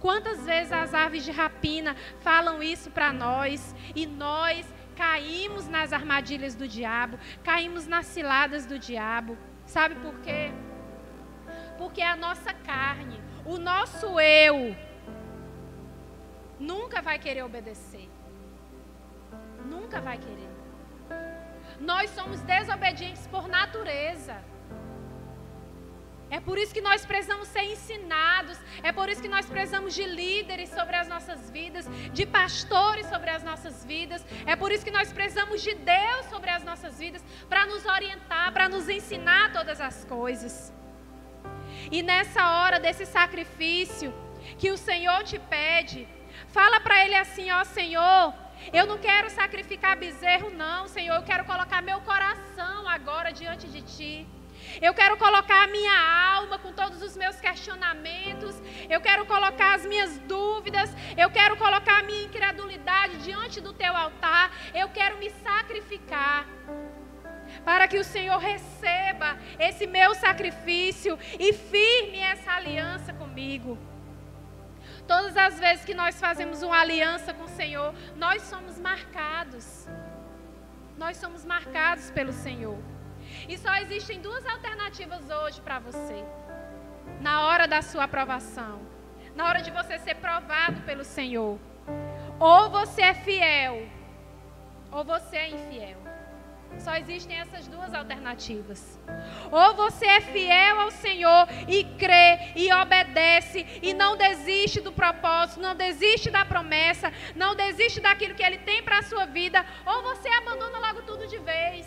Quantas 0.00 0.44
vezes 0.44 0.72
as 0.72 0.92
aves 0.92 1.24
de 1.24 1.30
rapina 1.30 1.94
falam 2.20 2.60
isso 2.60 2.90
para 2.90 3.12
nós 3.12 3.74
e 3.94 4.04
nós 4.04 4.66
caímos 4.96 5.68
nas 5.68 5.92
armadilhas 5.92 6.54
do 6.54 6.66
diabo, 6.66 7.18
caímos 7.44 7.86
nas 7.86 8.06
ciladas 8.06 8.66
do 8.66 8.78
diabo. 8.78 9.38
Sabe 9.64 9.94
por 9.96 10.14
quê? 10.20 10.50
Porque 11.78 12.02
a 12.02 12.16
nossa 12.16 12.52
carne, 12.52 13.20
o 13.44 13.58
nosso 13.58 14.18
eu, 14.20 14.76
nunca 16.58 17.00
vai 17.00 17.18
querer 17.18 17.42
obedecer. 17.42 18.08
Nunca 19.64 20.00
vai 20.00 20.18
querer. 20.18 20.51
Nós 21.90 22.10
somos 22.10 22.40
desobedientes 22.42 23.26
por 23.26 23.48
natureza. 23.48 24.36
É 26.36 26.40
por 26.40 26.56
isso 26.60 26.72
que 26.76 26.80
nós 26.80 27.04
precisamos 27.04 27.48
ser 27.54 27.64
ensinados, 27.72 28.58
é 28.82 28.90
por 28.98 29.06
isso 29.10 29.20
que 29.24 29.28
nós 29.28 29.44
precisamos 29.54 29.92
de 29.98 30.04
líderes 30.20 30.70
sobre 30.70 30.96
as 30.96 31.06
nossas 31.06 31.50
vidas, 31.50 31.84
de 32.18 32.24
pastores 32.24 33.04
sobre 33.06 33.28
as 33.28 33.42
nossas 33.42 33.84
vidas, 33.84 34.24
é 34.46 34.56
por 34.56 34.72
isso 34.72 34.82
que 34.86 34.96
nós 34.98 35.12
precisamos 35.12 35.60
de 35.60 35.74
Deus 35.74 36.24
sobre 36.30 36.48
as 36.48 36.64
nossas 36.64 36.98
vidas, 36.98 37.22
para 37.50 37.66
nos 37.66 37.84
orientar, 37.84 38.50
para 38.50 38.66
nos 38.66 38.88
ensinar 38.88 39.52
todas 39.52 39.78
as 39.78 40.06
coisas. 40.06 40.72
E 41.90 42.00
nessa 42.02 42.42
hora 42.56 42.80
desse 42.80 43.04
sacrifício 43.04 44.10
que 44.58 44.70
o 44.70 44.78
Senhor 44.78 45.20
te 45.24 45.38
pede, 45.38 46.08
fala 46.48 46.80
para 46.80 47.04
Ele 47.04 47.14
assim: 47.14 47.50
Ó 47.50 47.62
Senhor, 47.64 48.32
eu 48.72 48.86
não 48.86 48.98
quero 48.98 49.30
sacrificar 49.30 49.96
bezerro, 49.96 50.50
não, 50.50 50.86
Senhor, 50.86 51.16
eu 51.16 51.22
quero 51.22 51.44
colocar 51.44 51.82
meu 51.82 52.00
coração 52.00 52.88
agora 52.88 53.32
diante 53.32 53.66
de 53.68 53.82
Ti. 53.82 54.28
Eu 54.80 54.94
quero 54.94 55.16
colocar 55.16 55.64
a 55.64 55.66
minha 55.66 55.98
alma 56.36 56.58
com 56.58 56.72
todos 56.72 57.02
os 57.02 57.16
meus 57.16 57.36
questionamentos. 57.40 58.60
Eu 58.88 59.00
quero 59.00 59.26
colocar 59.26 59.74
as 59.74 59.84
minhas 59.84 60.18
dúvidas. 60.20 60.90
Eu 61.16 61.30
quero 61.30 61.56
colocar 61.56 61.98
a 61.98 62.02
minha 62.02 62.24
incredulidade 62.24 63.18
diante 63.18 63.60
do 63.60 63.72
teu 63.72 63.96
altar. 63.96 64.50
Eu 64.74 64.88
quero 64.88 65.18
me 65.18 65.30
sacrificar. 65.30 66.46
Para 67.64 67.86
que 67.86 67.98
o 67.98 68.04
Senhor 68.04 68.38
receba 68.38 69.36
esse 69.58 69.86
meu 69.86 70.14
sacrifício 70.14 71.18
e 71.38 71.52
firme 71.52 72.18
essa 72.18 72.52
aliança 72.52 73.12
comigo. 73.12 73.78
Todas 75.06 75.36
as 75.36 75.58
vezes 75.58 75.84
que 75.84 75.94
nós 75.94 76.18
fazemos 76.20 76.62
uma 76.62 76.80
aliança 76.80 77.34
com 77.34 77.44
o 77.44 77.48
Senhor, 77.48 77.94
nós 78.16 78.42
somos 78.42 78.78
marcados. 78.78 79.88
Nós 80.96 81.16
somos 81.16 81.44
marcados 81.44 82.10
pelo 82.10 82.32
Senhor. 82.32 82.78
E 83.48 83.56
só 83.58 83.74
existem 83.76 84.20
duas 84.20 84.44
alternativas 84.46 85.28
hoje 85.30 85.60
para 85.60 85.78
você. 85.78 86.24
Na 87.20 87.46
hora 87.46 87.66
da 87.66 87.82
sua 87.82 88.04
aprovação. 88.04 88.80
Na 89.34 89.46
hora 89.46 89.62
de 89.62 89.70
você 89.70 89.98
ser 89.98 90.16
provado 90.16 90.82
pelo 90.82 91.04
Senhor. 91.04 91.58
Ou 92.38 92.70
você 92.70 93.02
é 93.02 93.14
fiel, 93.14 93.86
ou 94.90 95.04
você 95.04 95.36
é 95.36 95.48
infiel. 95.50 96.01
Só 96.78 96.96
existem 96.96 97.36
essas 97.38 97.68
duas 97.68 97.94
alternativas. 97.94 98.98
Ou 99.50 99.74
você 99.74 100.06
é 100.06 100.20
fiel 100.20 100.80
ao 100.80 100.90
Senhor 100.90 101.46
e 101.68 101.84
crê 101.84 102.52
e 102.56 102.72
obedece 102.72 103.66
e 103.82 103.94
não 103.94 104.16
desiste 104.16 104.80
do 104.80 104.92
propósito, 104.92 105.60
não 105.60 105.74
desiste 105.74 106.30
da 106.30 106.44
promessa, 106.44 107.12
não 107.36 107.54
desiste 107.54 108.00
daquilo 108.00 108.34
que 108.34 108.42
Ele 108.42 108.58
tem 108.58 108.82
para 108.82 108.98
a 108.98 109.02
sua 109.02 109.26
vida, 109.26 109.64
ou 109.86 110.02
você 110.02 110.28
abandona 110.28 110.78
logo 110.78 111.02
tudo 111.02 111.26
de 111.26 111.38
vez. 111.38 111.86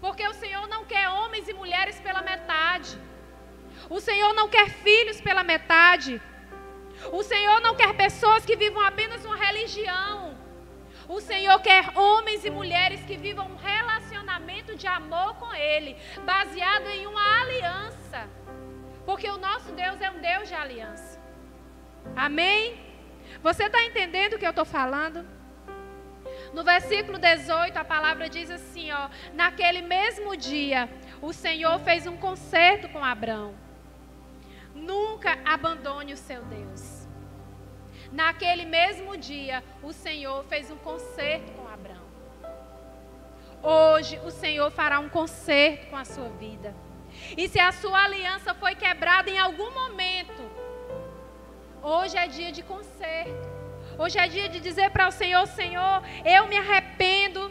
Porque 0.00 0.26
o 0.26 0.34
Senhor 0.34 0.66
não 0.68 0.84
quer 0.84 1.08
homens 1.08 1.48
e 1.48 1.54
mulheres 1.54 1.98
pela 2.00 2.22
metade. 2.22 2.98
O 3.90 4.00
Senhor 4.00 4.32
não 4.34 4.48
quer 4.48 4.68
filhos 4.68 5.20
pela 5.20 5.42
metade. 5.42 6.20
O 7.12 7.22
Senhor 7.22 7.60
não 7.60 7.74
quer 7.74 7.94
pessoas 7.94 8.44
que 8.44 8.56
vivam 8.56 8.80
apenas 8.80 9.24
uma 9.24 9.36
religião. 9.36 10.37
O 11.08 11.20
Senhor 11.20 11.58
quer 11.62 11.96
homens 11.96 12.44
e 12.44 12.50
mulheres 12.50 13.02
que 13.02 13.16
vivam 13.16 13.46
um 13.46 13.56
relacionamento 13.56 14.76
de 14.76 14.86
amor 14.86 15.34
com 15.36 15.54
Ele, 15.54 15.96
baseado 16.24 16.86
em 16.88 17.06
uma 17.06 17.40
aliança. 17.40 18.28
Porque 19.06 19.28
o 19.30 19.38
nosso 19.38 19.72
Deus 19.72 19.98
é 20.02 20.10
um 20.10 20.20
Deus 20.20 20.48
de 20.48 20.54
aliança. 20.54 21.18
Amém? 22.14 22.78
Você 23.42 23.64
está 23.64 23.82
entendendo 23.84 24.34
o 24.34 24.38
que 24.38 24.44
eu 24.44 24.50
estou 24.50 24.66
falando? 24.66 25.26
No 26.52 26.62
versículo 26.62 27.18
18, 27.18 27.76
a 27.76 27.84
palavra 27.84 28.28
diz 28.28 28.50
assim: 28.50 28.90
ó, 28.92 29.08
naquele 29.32 29.80
mesmo 29.80 30.36
dia, 30.36 30.90
o 31.22 31.32
Senhor 31.32 31.78
fez 31.80 32.06
um 32.06 32.18
concerto 32.18 32.88
com 32.90 33.02
Abraão. 33.02 33.54
Nunca 34.74 35.38
abandone 35.44 36.12
o 36.12 36.16
seu 36.16 36.42
Deus. 36.44 36.97
Naquele 38.12 38.64
mesmo 38.64 39.16
dia, 39.16 39.62
o 39.82 39.92
Senhor 39.92 40.44
fez 40.44 40.70
um 40.70 40.76
concerto 40.76 41.52
com 41.52 41.68
Abraão. 41.68 42.08
Hoje, 43.62 44.18
o 44.24 44.30
Senhor 44.30 44.70
fará 44.70 44.98
um 44.98 45.08
concerto 45.08 45.86
com 45.88 45.96
a 45.96 46.04
sua 46.04 46.28
vida. 46.30 46.74
E 47.36 47.48
se 47.48 47.58
a 47.58 47.72
sua 47.72 48.04
aliança 48.04 48.54
foi 48.54 48.74
quebrada 48.74 49.30
em 49.30 49.38
algum 49.38 49.70
momento, 49.72 50.42
hoje 51.82 52.16
é 52.16 52.26
dia 52.26 52.52
de 52.52 52.62
conserto. 52.62 53.48
Hoje 53.98 54.18
é 54.18 54.28
dia 54.28 54.48
de 54.48 54.60
dizer 54.60 54.90
para 54.90 55.08
o 55.08 55.12
Senhor: 55.12 55.46
Senhor, 55.46 56.02
eu 56.24 56.46
me 56.46 56.56
arrependo. 56.56 57.50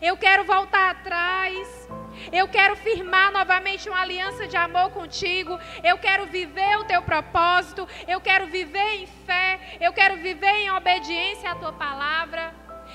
Eu 0.00 0.16
quero 0.16 0.44
voltar 0.44 0.90
atrás. 0.90 1.88
Eu 2.32 2.48
quero 2.48 2.76
firmar 2.76 3.32
novamente 3.32 3.88
uma 3.88 4.00
aliança 4.00 4.46
de 4.46 4.56
amor 4.56 4.90
contigo. 4.90 5.58
Eu 5.82 5.98
quero 5.98 6.26
viver 6.26 6.76
o 6.78 6.84
teu 6.84 7.02
propósito. 7.02 7.86
Eu 8.06 8.20
quero 8.20 8.46
viver 8.46 8.94
em 8.94 9.06
fé. 9.06 9.78
Eu 9.80 9.92
quero 9.92 10.16
viver 10.16 10.54
em 10.56 10.70
obediência 10.70 11.50
à 11.50 11.54
tua 11.54 11.72
palavra. 11.72 12.54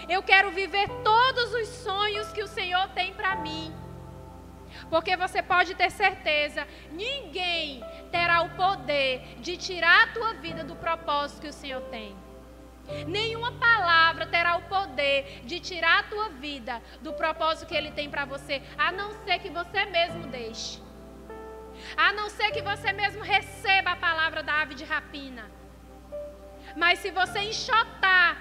Eu 0.09 0.21
quero 0.23 0.51
viver 0.51 0.87
todos 1.03 1.53
os 1.53 1.67
sonhos 1.67 2.31
que 2.31 2.43
o 2.43 2.47
Senhor 2.47 2.87
tem 2.89 3.13
para 3.13 3.35
mim. 3.37 3.73
Porque 4.89 5.15
você 5.15 5.41
pode 5.41 5.75
ter 5.75 5.91
certeza, 5.91 6.67
ninguém 6.91 7.83
terá 8.11 8.41
o 8.41 8.49
poder 8.51 9.21
de 9.39 9.55
tirar 9.55 10.03
a 10.03 10.07
tua 10.07 10.33
vida 10.33 10.63
do 10.63 10.75
propósito 10.75 11.41
que 11.41 11.47
o 11.47 11.53
Senhor 11.53 11.81
tem. 11.83 12.15
Nenhuma 13.07 13.51
palavra 13.53 14.25
terá 14.25 14.57
o 14.57 14.63
poder 14.63 15.41
de 15.45 15.59
tirar 15.59 15.99
a 15.99 16.03
tua 16.03 16.29
vida 16.29 16.81
do 17.01 17.13
propósito 17.13 17.67
que 17.67 17.75
Ele 17.75 17.91
tem 17.91 18.09
para 18.09 18.25
você, 18.25 18.61
a 18.77 18.91
não 18.91 19.11
ser 19.23 19.39
que 19.39 19.49
você 19.49 19.85
mesmo 19.85 20.27
deixe. 20.27 20.81
A 21.95 22.11
não 22.13 22.29
ser 22.29 22.51
que 22.51 22.61
você 22.61 22.91
mesmo 22.93 23.23
receba 23.23 23.91
a 23.91 23.95
palavra 23.95 24.43
da 24.43 24.61
ave 24.61 24.75
de 24.75 24.83
rapina. 24.83 25.49
Mas 26.75 26.99
se 26.99 27.11
você 27.11 27.39
enxotar 27.39 28.37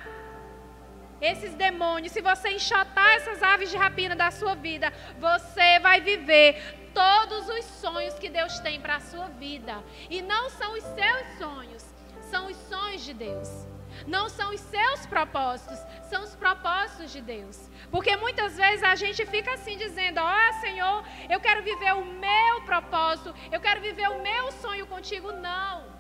esses 1.21 1.55
demônios, 1.55 2.13
se 2.13 2.21
você 2.21 2.51
enxotar 2.51 3.13
essas 3.15 3.43
aves 3.43 3.71
de 3.71 3.77
rapina 3.77 4.17
da 4.17 4.31
sua 4.31 4.55
vida, 4.55 4.93
você 5.19 5.79
vai 5.79 6.01
viver 6.01 6.91
todos 6.93 7.49
os 7.49 7.65
sonhos 7.65 8.15
que 8.19 8.29
Deus 8.29 8.59
tem 8.59 8.81
para 8.81 8.97
a 8.97 9.01
sua 9.01 9.29
vida. 9.29 9.83
E 10.11 10.21
não 10.21 10.51
são 10.51 10.73
os 10.75 10.83
seus 10.83 11.39
sonhos, 11.39 11.85
são 12.23 12.47
os 12.49 12.57
sonhos 12.57 13.05
de 13.05 13.15
Deus. 13.15 13.72
Não 14.07 14.29
são 14.29 14.53
os 14.53 14.61
seus 14.61 15.07
propósitos, 15.07 15.79
são 16.09 16.23
os 16.23 16.35
propósitos 16.35 17.13
de 17.13 17.21
Deus. 17.21 17.71
Porque 17.91 18.17
muitas 18.17 18.57
vezes 18.57 18.83
a 18.83 18.95
gente 18.95 19.25
fica 19.27 19.55
assim 19.55 19.77
dizendo: 19.77 20.19
Ó 20.21 20.33
oh, 20.33 20.53
Senhor, 20.61 21.05
eu 21.29 21.41
quero 21.41 21.63
viver 21.63 21.93
o 21.95 22.05
meu 22.05 22.63
propósito, 22.65 23.35
eu 23.51 23.61
quero 23.61 23.81
viver 23.81 24.09
o 24.09 24.23
meu 24.23 24.53
sonho 24.53 24.87
contigo. 24.87 25.33
Não. 25.33 25.93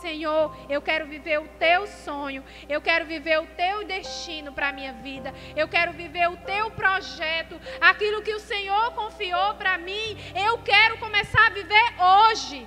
Senhor, 0.00 0.54
eu 0.68 0.82
quero 0.82 1.06
viver 1.06 1.40
o 1.40 1.48
teu 1.58 1.86
sonho, 1.86 2.44
eu 2.68 2.80
quero 2.80 3.06
viver 3.06 3.38
o 3.40 3.46
teu 3.46 3.86
destino 3.86 4.52
para 4.52 4.68
a 4.68 4.72
minha 4.72 4.92
vida, 4.92 5.32
eu 5.56 5.66
quero 5.66 5.92
viver 5.92 6.28
o 6.28 6.36
teu 6.36 6.70
projeto, 6.72 7.58
aquilo 7.80 8.20
que 8.20 8.34
o 8.34 8.40
Senhor 8.40 8.92
confiou 8.92 9.54
para 9.54 9.78
mim, 9.78 10.18
eu 10.34 10.58
quero 10.58 10.98
começar 10.98 11.46
a 11.46 11.50
viver 11.50 11.94
hoje. 11.98 12.66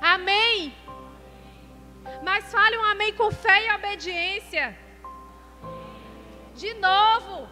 Amém. 0.00 0.74
Mas 2.22 2.50
fale 2.50 2.76
um 2.76 2.84
amém 2.84 3.14
com 3.14 3.30
fé 3.30 3.66
e 3.66 3.72
obediência. 3.72 4.76
De 6.54 6.74
novo. 6.74 7.48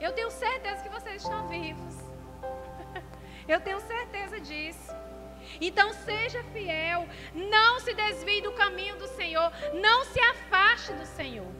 Eu 0.00 0.12
tenho 0.12 0.30
certeza 0.30 0.82
que 0.82 0.88
vocês 0.88 1.22
estão 1.22 1.48
vivos. 1.48 1.94
Eu 3.48 3.60
tenho 3.60 3.80
certeza 3.80 4.40
disso. 4.40 4.94
Então 5.60 5.92
seja 5.92 6.42
fiel, 6.52 7.08
não 7.34 7.78
se 7.80 7.94
desvie 7.94 8.42
do 8.42 8.52
caminho 8.52 8.96
do 8.96 9.06
Senhor, 9.06 9.52
não 9.72 10.04
se 10.04 10.20
afaste 10.20 10.92
do 10.92 11.06
Senhor. 11.06 11.52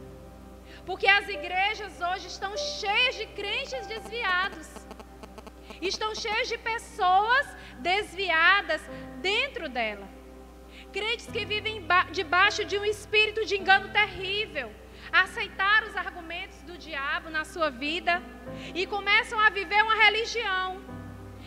Porque 0.85 1.07
as 1.07 1.27
igrejas 1.27 1.99
hoje 2.01 2.27
estão 2.27 2.55
cheias 2.57 3.15
de 3.15 3.25
crentes 3.27 3.87
desviados. 3.87 4.67
Estão 5.81 6.15
cheias 6.15 6.47
de 6.47 6.57
pessoas 6.57 7.47
desviadas 7.79 8.81
dentro 9.21 9.69
dela. 9.69 10.16
Crentes 10.97 11.27
que 11.27 11.45
vivem 11.45 11.85
debaixo 12.11 12.65
de 12.65 12.77
um 12.77 12.85
espírito 12.85 13.45
de 13.45 13.55
engano 13.55 13.89
terrível, 13.89 14.71
aceitaram 15.11 15.87
os 15.87 15.95
argumentos 15.95 16.61
do 16.63 16.77
diabo 16.77 17.29
na 17.29 17.43
sua 17.45 17.69
vida 17.69 18.21
e 18.73 18.85
começam 18.87 19.39
a 19.39 19.49
viver 19.49 19.81
uma 19.83 19.95
religião 20.05 20.87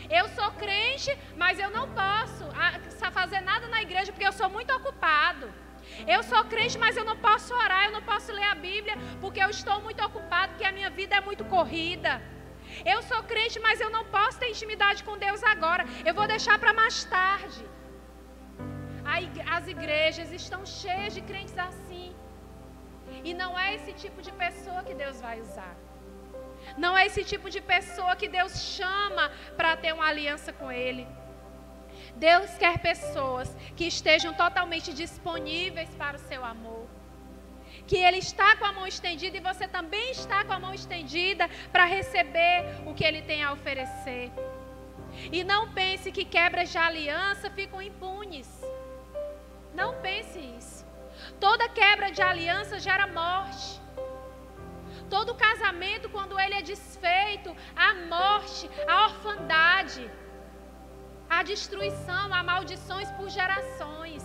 eu 0.09 0.29
sou 0.29 0.51
crente, 0.53 1.17
mas 1.37 1.59
eu 1.59 1.71
não 1.71 1.89
posso 1.91 2.45
fazer 3.13 3.41
nada 3.41 3.67
na 3.69 3.83
igreja 3.83 4.13
porque 4.13 4.27
eu 4.27 4.33
sou 4.33 4.49
muito 4.49 4.73
ocupado. 4.73 5.53
Eu 6.07 6.23
sou 6.23 6.45
crente, 6.45 6.79
mas 6.79 6.97
eu 6.97 7.05
não 7.05 7.17
posso 7.17 7.53
orar, 7.55 7.87
eu 7.87 7.93
não 7.93 8.03
posso 8.03 8.33
ler 8.33 8.45
a 8.45 8.55
Bíblia 8.55 8.97
porque 9.21 9.41
eu 9.41 9.51
estou 9.51 9.81
muito 9.81 10.03
ocupado, 10.05 10.53
porque 10.53 10.65
a 10.65 10.73
minha 10.73 10.91
vida 10.91 11.17
é 11.17 11.21
muito 11.21 11.45
corrida. 11.45 12.23
Eu 12.85 13.03
sou 13.03 13.23
crente, 13.25 13.59
mas 13.59 13.81
eu 13.81 13.91
não 13.91 14.05
posso 14.05 14.39
ter 14.39 14.49
intimidade 14.49 15.03
com 15.03 15.19
Deus 15.19 15.43
agora. 15.43 15.85
Eu 16.05 16.15
vou 16.15 16.27
deixar 16.27 16.59
para 16.59 16.73
mais 16.73 17.05
tarde. 17.05 17.65
As 19.57 19.67
igrejas 19.67 20.31
estão 20.33 20.65
cheias 20.65 21.15
de 21.15 21.21
crentes 21.21 21.57
assim. 21.59 22.15
E 23.25 23.35
não 23.35 23.59
é 23.59 23.75
esse 23.75 23.93
tipo 23.93 24.23
de 24.23 24.33
pessoa 24.33 24.83
que 24.83 24.95
Deus 24.95 25.21
vai 25.21 25.41
usar. 25.41 25.75
Não 26.77 26.97
é 26.97 27.07
esse 27.07 27.25
tipo 27.25 27.51
de 27.51 27.61
pessoa 27.61 28.17
que 28.17 28.29
Deus 28.29 28.53
chama 28.77 29.31
para 29.57 29.77
ter 29.77 29.93
uma 29.93 30.07
aliança 30.07 30.53
com 30.53 30.71
Ele. 30.71 31.07
Deus 32.17 32.51
quer 32.55 32.79
pessoas 32.79 33.55
que 33.77 33.87
estejam 33.87 34.33
totalmente 34.35 34.93
disponíveis 34.93 35.91
para 35.97 36.17
o 36.17 36.21
seu 36.21 36.45
amor. 36.45 36.87
Que 37.87 37.97
Ele 37.97 38.19
está 38.19 38.57
com 38.57 38.65
a 38.65 38.73
mão 38.73 38.87
estendida 38.87 39.37
e 39.37 39.41
você 39.41 39.67
também 39.67 40.11
está 40.11 40.45
com 40.45 40.53
a 40.53 40.59
mão 40.59 40.73
estendida 40.73 41.49
para 41.73 41.85
receber 41.85 42.65
o 42.87 42.95
que 42.95 43.05
Ele 43.05 43.23
tem 43.23 43.43
a 43.43 43.53
oferecer. 43.53 44.31
E 45.33 45.43
não 45.43 45.73
pense 45.73 46.13
que 46.13 46.25
quebras 46.25 46.71
de 46.71 46.79
aliança 46.79 47.51
ficam 47.51 47.83
impunes. 47.83 48.49
Não 49.75 49.91
pense 50.01 50.39
isso. 50.59 50.87
Toda 51.39 51.69
quebra 51.69 52.11
de 52.11 52.23
aliança 52.23 52.79
gera 52.79 53.07
morte. 53.07 53.81
Todo 55.09 55.35
casamento, 55.35 56.09
quando 56.09 56.39
ele 56.39 56.55
é 56.55 56.63
desfeito, 56.63 57.57
a 57.75 57.95
morte, 58.17 58.71
a 58.87 59.05
orfandade, 59.07 60.09
a 61.29 61.43
destruição, 61.43 62.33
a 62.33 62.43
maldições 62.43 63.11
por 63.13 63.29
gerações. 63.29 64.25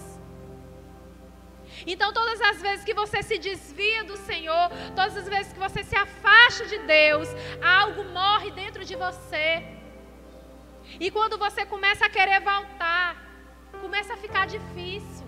Então, 1.86 2.14
todas 2.14 2.40
as 2.42 2.62
vezes 2.62 2.86
que 2.86 2.94
você 2.94 3.22
se 3.22 3.38
desvia 3.38 4.04
do 4.04 4.18
Senhor, 4.18 4.70
todas 4.96 5.18
as 5.18 5.28
vezes 5.28 5.52
que 5.54 5.60
você 5.60 5.84
se 5.84 5.96
afasta 5.96 6.66
de 6.66 6.78
Deus, 6.80 7.30
algo 7.62 8.04
morre 8.06 8.52
dentro 8.52 8.86
de 8.86 8.96
você. 8.96 9.64
E 11.00 11.10
quando 11.12 11.38
você 11.38 11.66
começa 11.66 12.06
a 12.06 12.10
querer 12.10 12.40
voltar, 12.42 13.08
começa 13.82 14.14
a 14.14 14.18
ficar 14.18 14.46
difícil. 14.48 15.25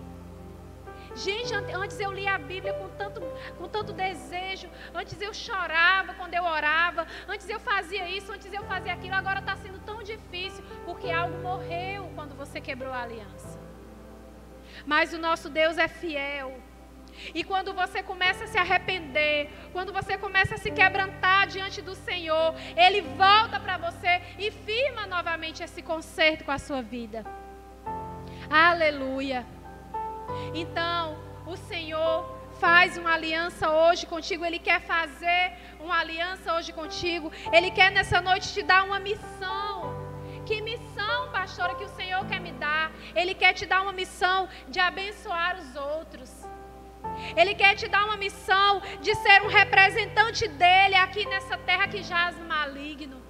Gente, 1.17 1.51
antes 1.53 1.99
eu 1.99 2.11
lia 2.11 2.35
a 2.35 2.37
Bíblia 2.37 2.73
com 2.73 2.89
tanto, 2.89 3.21
com 3.57 3.67
tanto 3.67 3.91
desejo. 3.91 4.69
Antes 4.93 5.19
eu 5.19 5.33
chorava 5.33 6.13
quando 6.13 6.35
eu 6.35 6.43
orava. 6.43 7.07
Antes 7.27 7.49
eu 7.49 7.59
fazia 7.59 8.07
isso, 8.07 8.31
antes 8.31 8.51
eu 8.53 8.63
fazia 8.65 8.93
aquilo. 8.93 9.15
Agora 9.15 9.39
está 9.39 9.55
sendo 9.55 9.79
tão 9.79 10.03
difícil 10.03 10.63
porque 10.85 11.09
algo 11.09 11.37
morreu 11.39 12.11
quando 12.13 12.35
você 12.35 12.61
quebrou 12.61 12.93
a 12.93 13.01
aliança. 13.01 13.59
Mas 14.85 15.11
o 15.11 15.17
nosso 15.17 15.49
Deus 15.49 15.77
é 15.79 15.87
fiel. 15.87 16.59
E 17.33 17.43
quando 17.43 17.73
você 17.73 18.03
começa 18.03 18.43
a 18.43 18.47
se 18.47 18.59
arrepender, 18.59 19.49
quando 19.73 19.91
você 19.91 20.19
começa 20.19 20.53
a 20.53 20.57
se 20.59 20.69
quebrantar 20.69 21.47
diante 21.47 21.81
do 21.81 21.95
Senhor, 21.95 22.53
Ele 22.75 23.01
volta 23.01 23.59
para 23.59 23.75
você 23.77 24.21
e 24.37 24.51
firma 24.51 25.07
novamente 25.07 25.63
esse 25.63 25.81
conserto 25.81 26.45
com 26.45 26.51
a 26.51 26.59
sua 26.59 26.83
vida. 26.83 27.25
Aleluia. 28.49 29.56
Então, 30.53 31.17
o 31.45 31.55
Senhor 31.55 32.37
faz 32.59 32.97
uma 32.97 33.13
aliança 33.13 33.69
hoje 33.69 34.05
contigo, 34.05 34.43
Ele 34.45 34.59
quer 34.59 34.81
fazer 34.81 35.53
uma 35.79 35.99
aliança 35.99 36.53
hoje 36.55 36.73
contigo, 36.73 37.31
Ele 37.51 37.69
quer 37.71 37.91
nessa 37.91 38.19
noite 38.21 38.53
te 38.53 38.63
dar 38.63 38.83
uma 38.83 38.99
missão. 38.99 39.95
Que 40.45 40.61
missão, 40.61 41.29
pastora, 41.31 41.75
que 41.75 41.83
o 41.83 41.89
Senhor 41.89 42.25
quer 42.25 42.39
me 42.39 42.53
dar? 42.53 42.91
Ele 43.13 43.33
quer 43.33 43.53
te 43.53 43.65
dar 43.65 43.81
uma 43.81 43.91
missão 43.91 44.47
de 44.69 44.79
abençoar 44.79 45.57
os 45.59 45.75
outros. 45.75 46.31
Ele 47.35 47.53
quer 47.53 47.75
te 47.75 47.87
dar 47.87 48.05
uma 48.05 48.17
missão 48.17 48.81
de 49.01 49.13
ser 49.15 49.41
um 49.41 49.47
representante 49.47 50.47
dele 50.47 50.95
aqui 50.95 51.25
nessa 51.25 51.57
terra 51.57 51.87
que 51.87 52.01
jaz 52.01 52.37
no 52.37 52.45
maligno. 52.45 53.26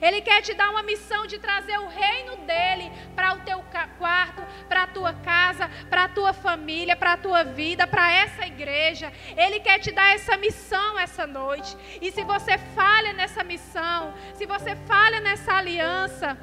Ele 0.00 0.20
quer 0.20 0.40
te 0.42 0.54
dar 0.54 0.70
uma 0.70 0.82
missão 0.82 1.26
de 1.26 1.38
trazer 1.38 1.78
o 1.78 1.88
reino 1.88 2.36
dele 2.38 2.90
para 3.14 3.34
o 3.34 3.40
teu 3.40 3.62
quarto, 3.98 4.42
para 4.68 4.84
a 4.84 4.86
tua 4.86 5.12
casa, 5.14 5.68
para 5.90 6.04
a 6.04 6.08
tua 6.08 6.32
família, 6.32 6.96
para 6.96 7.14
a 7.14 7.16
tua 7.16 7.44
vida, 7.44 7.86
para 7.86 8.10
essa 8.12 8.46
igreja. 8.46 9.12
Ele 9.36 9.60
quer 9.60 9.78
te 9.78 9.90
dar 9.92 10.14
essa 10.14 10.36
missão 10.36 10.98
essa 10.98 11.26
noite. 11.26 11.76
E 12.00 12.10
se 12.10 12.22
você 12.22 12.58
falha 12.58 13.12
nessa 13.12 13.42
missão, 13.44 14.14
se 14.34 14.46
você 14.46 14.76
falha 14.76 15.20
nessa 15.20 15.52
aliança, 15.54 16.38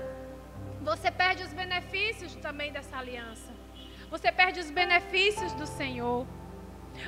você 0.81 1.11
perde 1.11 1.43
os 1.43 1.53
benefícios 1.53 2.35
também 2.35 2.71
dessa 2.71 2.97
aliança. 2.97 3.51
Você 4.09 4.31
perde 4.31 4.59
os 4.59 4.71
benefícios 4.71 5.53
do 5.53 5.67
Senhor. 5.67 6.25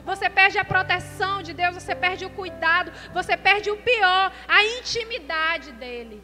Você 0.06 0.30
perde 0.30 0.58
a 0.58 0.66
proteção 0.66 1.42
de 1.42 1.54
Deus, 1.54 1.76
você 1.76 1.96
perde 1.96 2.26
o 2.26 2.30
cuidado, 2.30 2.92
você 3.12 3.36
perde 3.36 3.70
o 3.70 3.78
pior, 3.78 4.32
a 4.48 4.64
intimidade 4.64 5.72
dele. 5.74 6.24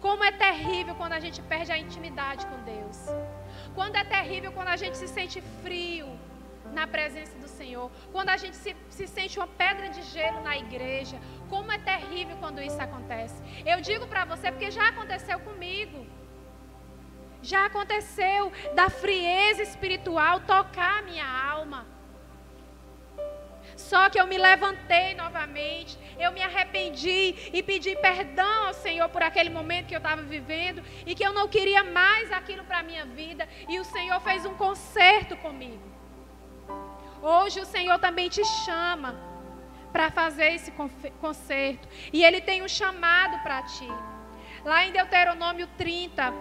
Como 0.00 0.22
é 0.22 0.30
terrível 0.30 0.94
quando 0.94 1.14
a 1.14 1.20
gente 1.20 1.42
perde 1.42 1.72
a 1.72 1.78
intimidade 1.78 2.46
com 2.46 2.58
Deus. 2.62 3.06
Quando 3.74 3.96
é 3.96 4.04
terrível 4.04 4.52
quando 4.52 4.68
a 4.68 4.76
gente 4.76 4.96
se 4.96 5.08
sente 5.08 5.40
frio 5.62 6.08
na 6.72 6.86
presença 6.86 7.36
do 7.38 7.48
Senhor. 7.48 7.90
Quando 8.12 8.28
a 8.28 8.36
gente 8.36 8.56
se, 8.56 8.76
se 8.90 9.06
sente 9.06 9.38
uma 9.38 9.46
pedra 9.46 9.88
de 9.88 10.02
gelo 10.02 10.40
na 10.42 10.56
igreja. 10.56 11.18
Como 11.48 11.72
é 11.72 11.78
terrível 11.78 12.36
quando 12.38 12.62
isso 12.62 12.80
acontece. 12.80 13.42
Eu 13.66 13.80
digo 13.80 14.06
para 14.06 14.24
você 14.24 14.52
porque 14.52 14.70
já 14.70 14.88
aconteceu 14.88 15.38
comigo. 15.40 16.06
Já 17.42 17.66
aconteceu 17.66 18.52
da 18.74 18.88
frieza 18.90 19.62
espiritual 19.62 20.40
tocar 20.40 20.98
a 20.98 21.02
minha 21.02 21.26
alma. 21.26 21.86
Só 23.78 24.10
que 24.10 24.20
eu 24.20 24.26
me 24.26 24.36
levantei 24.36 25.14
novamente, 25.14 25.96
eu 26.18 26.32
me 26.32 26.42
arrependi 26.42 27.34
e 27.52 27.62
pedi 27.62 27.94
perdão 27.96 28.66
ao 28.66 28.74
Senhor 28.74 29.08
por 29.08 29.22
aquele 29.22 29.50
momento 29.50 29.86
que 29.86 29.94
eu 29.94 29.98
estava 29.98 30.20
vivendo 30.20 30.82
e 31.06 31.14
que 31.14 31.24
eu 31.24 31.32
não 31.32 31.46
queria 31.46 31.84
mais 31.84 32.32
aquilo 32.32 32.64
para 32.64 32.80
a 32.80 32.82
minha 32.82 33.06
vida. 33.06 33.48
E 33.68 33.78
o 33.78 33.84
Senhor 33.84 34.20
fez 34.20 34.44
um 34.44 34.54
conserto 34.56 35.36
comigo. 35.36 35.80
Hoje 37.22 37.60
o 37.60 37.64
Senhor 37.64 38.00
também 38.00 38.28
te 38.28 38.44
chama 38.64 39.14
para 39.92 40.10
fazer 40.10 40.54
esse 40.54 40.72
conserto. 41.20 41.88
E 42.12 42.24
Ele 42.24 42.40
tem 42.40 42.64
um 42.64 42.68
chamado 42.68 43.40
para 43.44 43.62
ti. 43.62 43.88
Lá 44.64 44.84
em 44.84 44.92
Deuteronômio 44.92 45.68
30, 45.78 46.34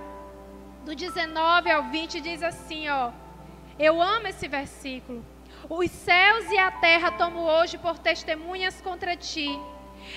do 0.83 0.95
19 0.95 1.69
ao 1.69 1.83
20, 1.83 2.19
diz 2.19 2.41
assim, 2.41 2.89
ó. 2.89 3.11
Eu 3.77 4.01
amo 4.01 4.27
esse 4.27 4.47
versículo. 4.47 5.23
Os 5.69 5.91
céus 5.91 6.49
e 6.49 6.57
a 6.57 6.71
terra 6.71 7.11
tomo 7.11 7.41
hoje 7.41 7.77
por 7.77 7.97
testemunhas 7.99 8.79
contra 8.81 9.17
ti, 9.17 9.49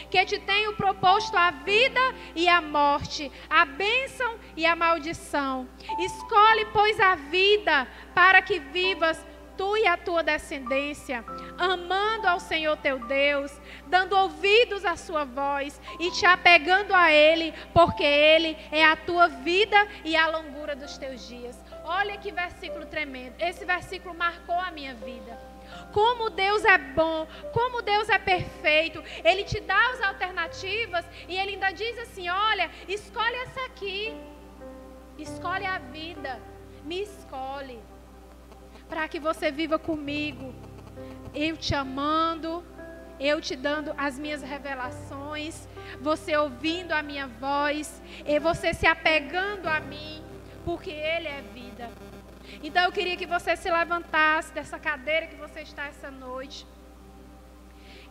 que 0.08 0.24
te 0.24 0.38
tenho 0.38 0.76
proposto 0.76 1.36
a 1.36 1.50
vida 1.50 2.00
e 2.36 2.48
a 2.48 2.60
morte, 2.60 3.30
a 3.48 3.64
bênção 3.64 4.36
e 4.56 4.64
a 4.64 4.76
maldição. 4.76 5.68
Escolhe, 5.98 6.66
pois, 6.66 7.00
a 7.00 7.16
vida 7.16 7.88
para 8.14 8.40
que 8.40 8.60
vivas 8.60 9.24
tu 9.56 9.76
e 9.76 9.86
a 9.86 9.96
tua 9.96 10.22
descendência, 10.22 11.22
amando 11.58 12.26
ao 12.26 12.40
Senhor 12.40 12.76
teu 12.78 12.98
Deus, 13.06 13.52
dando 13.88 14.16
ouvidos 14.16 14.86
à 14.86 14.96
sua 14.96 15.24
voz 15.24 15.78
e 15.98 16.10
te 16.12 16.24
apegando 16.24 16.94
a 16.94 17.12
Ele, 17.12 17.52
porque 17.74 18.02
Ele 18.02 18.56
é 18.72 18.84
a 18.84 18.96
tua 18.96 19.28
vida 19.28 19.76
e 20.02 20.16
a 20.16 20.28
longura 20.28 20.74
dos 20.74 20.96
teus 20.96 21.28
dias. 21.28 21.58
Olha 21.98 22.16
que 22.22 22.30
versículo 22.32 22.86
tremendo. 22.86 23.34
Esse 23.38 23.64
versículo 23.64 24.14
marcou 24.14 24.58
a 24.58 24.70
minha 24.70 24.94
vida. 24.94 25.38
Como 25.92 26.30
Deus 26.30 26.64
é 26.64 26.78
bom, 26.78 27.26
como 27.52 27.82
Deus 27.82 28.08
é 28.08 28.18
perfeito. 28.18 29.02
Ele 29.24 29.44
te 29.44 29.60
dá 29.60 29.80
as 29.92 30.00
alternativas 30.10 31.04
e 31.28 31.36
ele 31.36 31.52
ainda 31.54 31.70
diz 31.82 31.98
assim: 31.98 32.28
olha, 32.28 32.70
escolhe 32.88 33.36
essa 33.46 33.62
aqui. 33.66 34.16
Escolhe 35.18 35.66
a 35.66 35.78
vida. 35.78 36.40
Me 36.84 37.02
escolhe 37.02 37.78
para 38.90 39.06
que 39.06 39.20
você 39.20 39.52
viva 39.52 39.78
comigo, 39.78 40.52
eu 41.32 41.56
te 41.56 41.76
amando, 41.76 42.64
eu 43.20 43.40
te 43.40 43.54
dando 43.54 43.94
as 43.96 44.18
minhas 44.18 44.42
revelações, 44.42 45.68
você 46.00 46.36
ouvindo 46.36 46.90
a 46.90 47.00
minha 47.00 47.28
voz, 47.28 48.02
e 48.26 48.40
você 48.40 48.74
se 48.74 48.86
apegando 48.86 49.68
a 49.68 49.78
mim, 49.78 50.24
porque 50.64 50.90
Ele 50.90 51.28
é 51.28 51.40
vida. 51.54 51.69
Então 52.62 52.84
eu 52.84 52.92
queria 52.92 53.16
que 53.16 53.26
você 53.26 53.56
se 53.56 53.70
levantasse 53.70 54.52
dessa 54.52 54.78
cadeira 54.78 55.26
que 55.26 55.36
você 55.36 55.60
está 55.60 55.84
essa 55.86 56.10
noite, 56.10 56.66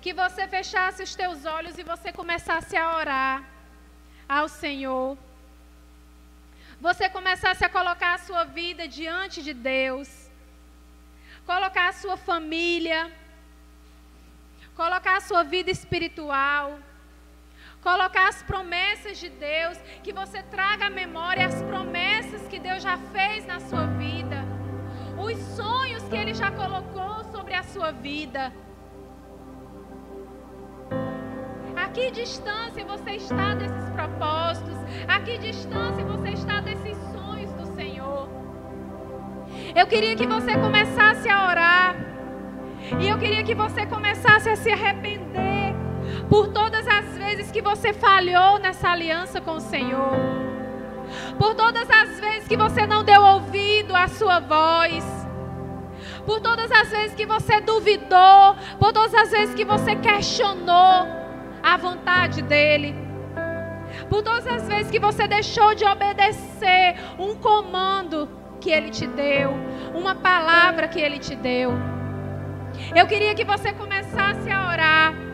que 0.01 0.13
você 0.13 0.47
fechasse 0.47 1.03
os 1.03 1.13
teus 1.21 1.45
olhos 1.45 1.77
e 1.77 1.83
você 1.83 2.11
começasse 2.11 2.75
a 2.77 2.97
orar 2.97 3.43
ao 4.37 4.47
Senhor. 4.47 5.17
Você 6.79 7.09
começasse 7.09 7.63
a 7.65 7.69
colocar 7.69 8.13
a 8.13 8.23
sua 8.27 8.43
vida 8.45 8.87
diante 8.87 9.43
de 9.47 9.53
Deus. 9.53 10.09
Colocar 11.45 11.89
a 11.89 11.93
sua 11.93 12.15
família, 12.15 13.11
colocar 14.75 15.17
a 15.17 15.25
sua 15.29 15.43
vida 15.43 15.69
espiritual, 15.69 16.79
colocar 17.81 18.27
as 18.27 18.43
promessas 18.43 19.17
de 19.17 19.29
Deus, 19.29 19.77
que 20.03 20.11
você 20.11 20.43
traga 20.43 20.87
à 20.87 20.89
memória 20.89 21.45
as 21.45 21.61
promessas 21.63 22.47
que 22.47 22.59
Deus 22.59 22.83
já 22.83 22.97
fez 23.13 23.45
na 23.45 23.59
sua 23.59 23.85
vida, 23.85 24.43
os 25.17 25.37
sonhos 25.55 26.03
que 26.03 26.15
Ele 26.15 26.33
já 26.33 26.51
colocou 26.51 27.23
sobre 27.31 27.53
a 27.53 27.63
sua 27.63 27.91
vida. 27.91 28.51
A 31.75 31.87
que 31.89 32.11
distância 32.11 32.85
você 32.85 33.11
está 33.11 33.55
desses 33.55 33.89
propósitos? 33.91 34.77
A 35.07 35.19
que 35.21 35.37
distância 35.37 36.03
você 36.03 36.29
está 36.29 36.61
desses 36.61 36.97
sonhos 37.13 37.51
do 37.53 37.65
Senhor? 37.75 38.29
Eu 39.75 39.87
queria 39.87 40.15
que 40.15 40.27
você 40.27 40.57
começasse 40.57 41.29
a 41.29 41.47
orar. 41.47 41.95
E 42.99 43.07
eu 43.07 43.17
queria 43.17 43.43
que 43.43 43.55
você 43.55 43.85
começasse 43.85 44.49
a 44.49 44.55
se 44.55 44.69
arrepender 44.69 45.58
por 46.29 46.47
todas 46.49 46.87
as 46.87 47.17
vezes 47.17 47.51
que 47.51 47.61
você 47.61 47.91
falhou 47.91 48.59
nessa 48.59 48.89
aliança 48.89 49.41
com 49.41 49.53
o 49.53 49.59
Senhor. 49.59 50.13
Por 51.39 51.55
todas 51.55 51.89
as 51.89 52.19
vezes 52.19 52.47
que 52.47 52.55
você 52.55 52.85
não 52.85 53.03
deu 53.03 53.21
ouvido 53.21 53.95
à 53.95 54.07
sua 54.07 54.39
voz. 54.39 55.03
Por 56.25 56.39
todas 56.39 56.71
as 56.71 56.89
vezes 56.89 57.15
que 57.15 57.25
você 57.25 57.59
duvidou. 57.61 58.55
Por 58.79 58.93
todas 58.93 59.13
as 59.15 59.31
vezes 59.31 59.55
que 59.55 59.65
você 59.65 59.95
questionou 59.95 61.07
a 61.63 61.77
vontade 61.77 62.43
dEle. 62.43 62.95
Por 64.07 64.21
todas 64.21 64.45
as 64.45 64.67
vezes 64.67 64.91
que 64.91 64.99
você 64.99 65.27
deixou 65.27 65.73
de 65.73 65.83
obedecer 65.83 66.95
um 67.17 67.35
comando 67.35 68.29
que 68.61 68.69
Ele 68.69 68.89
te 68.89 69.07
deu, 69.07 69.51
uma 69.95 70.15
palavra 70.15 70.87
que 70.87 70.99
Ele 70.99 71.17
te 71.17 71.35
deu. 71.35 71.71
Eu 72.95 73.07
queria 73.07 73.33
que 73.33 73.43
você 73.43 73.73
começasse 73.73 74.49
a 74.49 74.67
orar. 74.71 75.28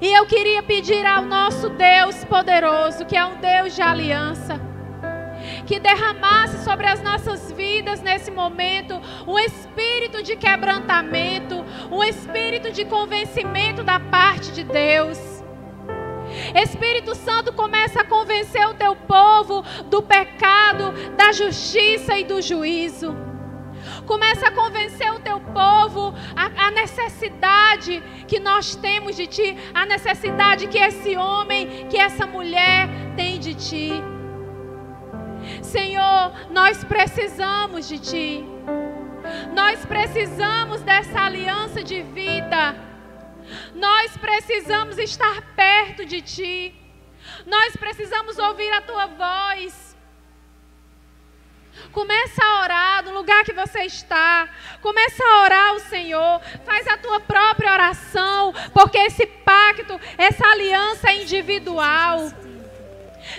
E 0.00 0.12
eu 0.12 0.26
queria 0.26 0.62
pedir 0.62 1.06
ao 1.06 1.22
nosso 1.22 1.70
Deus 1.70 2.24
poderoso, 2.24 3.06
que 3.06 3.16
é 3.16 3.24
um 3.24 3.36
Deus 3.36 3.74
de 3.74 3.80
aliança, 3.80 4.60
que 5.66 5.78
derramasse 5.78 6.64
sobre 6.64 6.86
as 6.86 7.02
nossas 7.02 7.50
vidas 7.52 8.02
nesse 8.02 8.30
momento 8.30 9.00
um 9.26 9.38
espírito 9.38 10.22
de 10.22 10.36
quebrantamento, 10.36 11.64
um 11.90 12.04
espírito 12.04 12.70
de 12.70 12.84
convencimento 12.84 13.82
da 13.82 13.98
parte 13.98 14.52
de 14.52 14.64
Deus. 14.64 15.18
Espírito 16.54 17.14
Santo 17.14 17.52
começa 17.52 18.00
a 18.00 18.04
convencer 18.04 18.68
o 18.68 18.74
teu 18.74 18.94
povo 18.94 19.64
do 19.88 20.02
pecado, 20.02 20.92
da 21.16 21.32
justiça 21.32 22.18
e 22.18 22.24
do 22.24 22.42
juízo. 22.42 23.16
Começa 24.06 24.48
a 24.48 24.50
convencer 24.50 25.12
o 25.12 25.20
teu 25.20 25.40
povo 25.40 26.14
a, 26.34 26.66
a, 26.66 26.70
necessidade 26.70 28.02
que 28.26 28.38
nós 28.38 28.74
temos 28.74 29.16
de 29.16 29.26
ti, 29.26 29.56
a 29.74 29.86
necessidade 29.86 30.66
que 30.68 30.78
esse 30.78 31.16
homem, 31.16 31.86
que 31.88 31.98
essa 31.98 32.26
mulher 32.26 32.88
tem 33.16 33.38
de 33.38 33.54
ti. 33.54 33.92
Senhor, 35.62 36.32
nós 36.50 36.82
precisamos 36.84 37.88
de 37.88 37.98
ti. 37.98 38.44
Nós 39.54 39.84
precisamos 39.84 40.82
dessa 40.82 41.20
aliança 41.20 41.82
de 41.82 42.02
vida. 42.02 42.86
Nós 43.74 44.16
precisamos 44.16 44.98
estar 44.98 45.54
perto 45.54 46.04
de 46.04 46.20
Ti. 46.20 46.74
Nós 47.44 47.76
precisamos 47.76 48.38
ouvir 48.38 48.72
a 48.72 48.80
Tua 48.80 49.06
voz. 49.06 49.85
Começa 51.92 52.44
a 52.44 52.62
orar 52.62 53.04
no 53.04 53.12
lugar 53.12 53.44
que 53.44 53.52
você 53.52 53.80
está. 53.80 54.48
Começa 54.80 55.22
a 55.22 55.42
orar 55.42 55.68
ao 55.70 55.80
Senhor. 55.80 56.40
Faz 56.64 56.86
a 56.86 56.96
tua 56.96 57.20
própria 57.20 57.72
oração, 57.72 58.52
porque 58.72 58.98
esse 58.98 59.26
pacto, 59.26 59.98
essa 60.18 60.46
aliança 60.46 61.10
é 61.10 61.22
individual. 61.22 62.30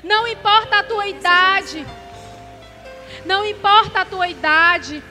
Não 0.03 0.27
importa 0.27 0.79
a 0.79 0.83
tua 0.83 1.07
idade. 1.07 1.85
Não 3.25 3.45
importa 3.45 4.01
a 4.01 4.05
tua 4.05 4.27
idade. 4.27 5.03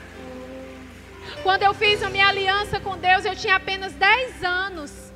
Quando 1.43 1.63
eu 1.63 1.73
fiz 1.73 2.01
a 2.03 2.09
minha 2.09 2.27
aliança 2.27 2.79
com 2.79 2.97
Deus, 2.97 3.25
eu 3.25 3.35
tinha 3.35 3.55
apenas 3.55 3.93
10 3.93 4.43
anos. 4.43 5.13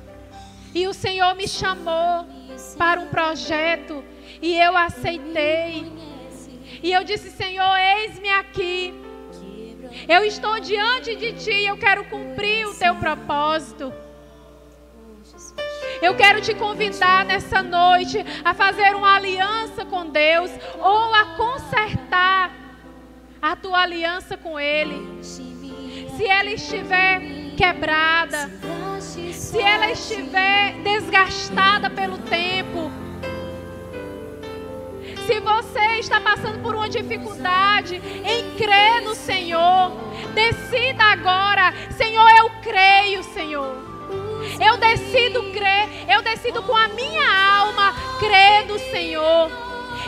E 0.74 0.86
o 0.86 0.94
Senhor 0.94 1.34
me 1.34 1.46
chamou 1.46 2.26
para 2.78 3.00
um 3.00 3.08
projeto 3.08 4.02
e 4.40 4.58
eu 4.58 4.76
aceitei. 4.76 6.11
E 6.82 6.92
eu 6.92 7.04
disse: 7.04 7.30
Senhor, 7.30 7.76
eis-me 7.76 8.28
aqui. 8.28 8.94
Eu 10.08 10.24
estou 10.24 10.58
diante 10.58 11.14
de 11.14 11.32
ti 11.34 11.52
e 11.52 11.66
eu 11.66 11.76
quero 11.76 12.04
cumprir 12.04 12.66
o 12.66 12.74
teu 12.74 12.94
propósito. 12.96 13.92
Eu 16.00 16.16
quero 16.16 16.40
te 16.40 16.54
convidar 16.54 17.24
nessa 17.24 17.62
noite 17.62 18.18
a 18.44 18.54
fazer 18.54 18.94
uma 18.96 19.14
aliança 19.14 19.84
com 19.84 20.08
Deus 20.08 20.50
ou 20.78 21.14
a 21.14 21.36
consertar 21.36 22.50
a 23.40 23.54
tua 23.54 23.82
aliança 23.82 24.36
com 24.36 24.58
Ele 24.58 25.22
se 26.16 26.26
ela 26.26 26.50
estiver 26.50 27.20
quebrada, 27.56 28.50
se 29.00 29.58
ela 29.60 29.90
estiver 29.90 30.74
desgastada 30.82 31.90
pelo 31.90 32.18
tempo, 32.18 32.90
se 35.26 35.40
você 35.40 35.98
está 35.98 36.20
passando 36.20 36.60
por 36.62 36.74
uma 36.74 36.88
dificuldade 36.88 37.96
em 37.96 38.56
crer 38.56 39.02
no 39.02 39.14
Senhor, 39.14 39.92
decida 40.34 41.04
agora, 41.04 41.72
Senhor, 41.90 42.28
eu 42.38 42.50
creio, 42.62 43.22
Senhor. 43.22 43.76
Eu 44.60 44.76
decido 44.76 45.42
crer, 45.52 45.88
eu 46.08 46.22
decido 46.22 46.62
com 46.62 46.76
a 46.76 46.88
minha 46.88 47.58
alma 47.58 47.94
crer 48.18 48.66
no 48.66 48.78
Senhor. 48.78 49.50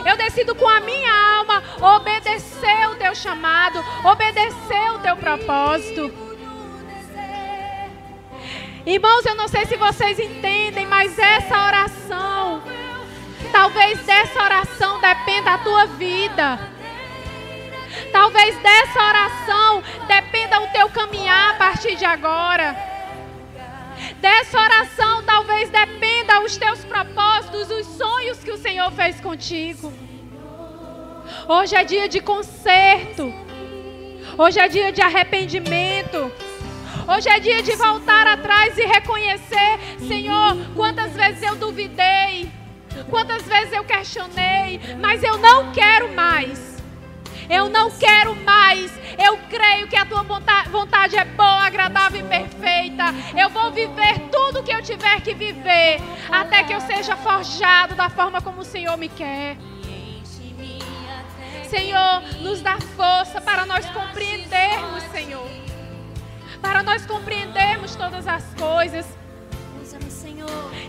Eu 0.05 0.17
decido 0.17 0.53
com 0.53 0.67
a 0.67 0.81
minha 0.81 1.37
alma 1.37 1.63
obedecer 1.81 2.89
o 2.89 2.95
teu 2.95 3.15
chamado, 3.15 3.83
obedecer 4.03 4.91
o 4.93 4.99
teu 4.99 5.15
propósito. 5.15 6.11
Irmãos, 8.85 9.25
eu 9.25 9.35
não 9.35 9.47
sei 9.47 9.65
se 9.65 9.75
vocês 9.77 10.19
entendem, 10.19 10.85
mas 10.85 11.17
essa 11.17 11.65
oração, 11.65 12.61
talvez 13.55 13.97
dessa 13.99 14.43
oração 14.43 14.99
dependa 14.99 15.51
a 15.51 15.57
tua 15.59 15.85
vida. 15.85 16.59
Talvez 18.11 18.57
dessa 18.57 19.01
oração 19.01 19.81
dependa 20.05 20.59
o 20.59 20.67
teu 20.67 20.89
caminhar 20.89 21.51
a 21.51 21.53
partir 21.53 21.95
de 21.95 22.03
agora. 22.03 22.75
Dessa 24.19 24.59
oração 24.59 25.23
talvez 25.23 25.69
dependa 25.69 26.41
os 26.41 26.57
teus 26.57 26.83
propósitos 26.83 27.71
os 27.71 27.85
sonhos 27.97 28.43
que 28.43 28.51
o 28.51 28.57
Senhor 28.57 28.91
fez 28.91 29.21
contigo. 29.21 29.93
Hoje 31.47 31.77
é 31.77 31.83
dia 31.85 32.09
de 32.09 32.19
conserto. 32.19 33.33
Hoje 34.37 34.59
é 34.59 34.67
dia 34.67 34.91
de 34.91 35.01
arrependimento. 35.01 36.29
Hoje 37.07 37.29
é 37.29 37.39
dia 37.39 37.63
de 37.63 37.73
voltar 37.77 38.27
atrás 38.27 38.77
e 38.77 38.85
reconhecer, 38.85 39.79
Senhor, 40.05 40.57
quantas 40.75 41.13
vezes 41.13 41.41
eu 41.41 41.55
duvidei, 41.55 42.51
quantas 43.09 43.43
vezes 43.43 43.73
eu 43.73 43.83
questionei, 43.83 44.79
mas 44.99 45.23
eu 45.23 45.37
não 45.37 45.71
quero 45.71 46.13
mais. 46.13 46.75
Eu 47.49 47.69
não 47.69 47.91
quero 47.91 48.35
mais. 48.37 48.91
Eu 49.17 49.37
creio 49.49 49.87
que 49.87 49.95
a 49.95 50.05
tua 50.05 50.23
vontade 50.23 51.15
é 51.15 51.25
boa, 51.25 51.65
agradável 51.65 52.21
e 52.21 52.23
perfeita. 52.23 53.03
Eu 53.37 53.49
vou 53.49 53.71
viver 53.71 54.19
tudo 54.31 54.59
o 54.59 54.63
que 54.63 54.73
eu 54.73 54.81
tiver 54.81 55.21
que 55.21 55.33
viver, 55.33 56.01
até 56.29 56.63
que 56.63 56.73
eu 56.73 56.81
seja 56.81 57.15
forjado 57.15 57.95
da 57.95 58.09
forma 58.09 58.41
como 58.41 58.61
o 58.61 58.65
Senhor 58.65 58.97
me 58.97 59.09
quer. 59.09 59.57
Senhor, 61.69 62.21
nos 62.41 62.61
dá 62.61 62.77
força 62.95 63.41
para 63.41 63.65
nós 63.65 63.85
compreendermos, 63.87 65.03
Senhor. 65.11 65.49
Para 66.61 66.83
nós 66.83 67.05
compreendermos 67.05 67.95
todas 67.95 68.27
as 68.27 68.43
coisas. 68.55 69.05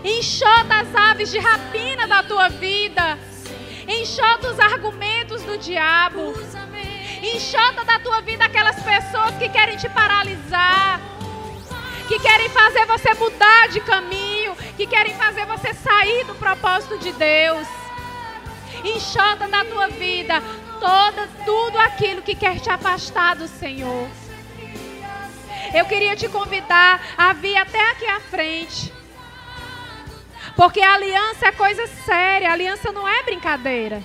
Enxota 0.03 0.81
as 0.81 0.95
aves 0.95 1.31
de 1.31 1.39
rapina 1.39 2.07
da 2.07 2.23
tua 2.23 2.49
vida. 2.49 3.17
Enxota 3.87 4.51
os 4.51 4.59
argumentos 4.59 5.41
do 5.43 5.57
diabo. 5.57 6.33
Enxota 7.21 7.83
da 7.83 7.99
tua 7.99 8.21
vida 8.21 8.45
aquelas 8.45 8.81
pessoas 8.81 9.35
que 9.37 9.49
querem 9.49 9.77
te 9.77 9.89
paralisar. 9.89 11.01
Que 12.07 12.19
querem 12.19 12.49
fazer 12.49 12.85
você 12.85 13.13
mudar 13.15 13.67
de 13.69 13.81
caminho. 13.81 14.55
Que 14.75 14.85
querem 14.85 15.13
fazer 15.15 15.45
você 15.45 15.73
sair 15.73 16.25
do 16.25 16.35
propósito 16.35 16.97
de 16.99 17.11
Deus. 17.13 17.67
Enxota 18.83 19.47
da 19.47 19.65
tua 19.65 19.87
vida 19.87 20.41
toda, 20.79 21.27
tudo 21.45 21.77
aquilo 21.79 22.21
que 22.21 22.35
quer 22.35 22.59
te 22.59 22.69
afastar 22.69 23.35
do 23.35 23.47
Senhor. 23.47 24.07
Eu 25.73 25.85
queria 25.85 26.15
te 26.15 26.29
convidar 26.29 27.01
a 27.17 27.33
vir 27.33 27.57
até 27.57 27.91
aqui 27.91 28.05
à 28.05 28.19
frente. 28.19 28.96
Porque 30.57 30.81
aliança 30.81 31.45
é 31.45 31.51
coisa 31.51 31.85
séria, 31.85 32.51
aliança 32.51 32.91
não 32.91 33.07
é 33.07 33.21
brincadeira. 33.21 34.01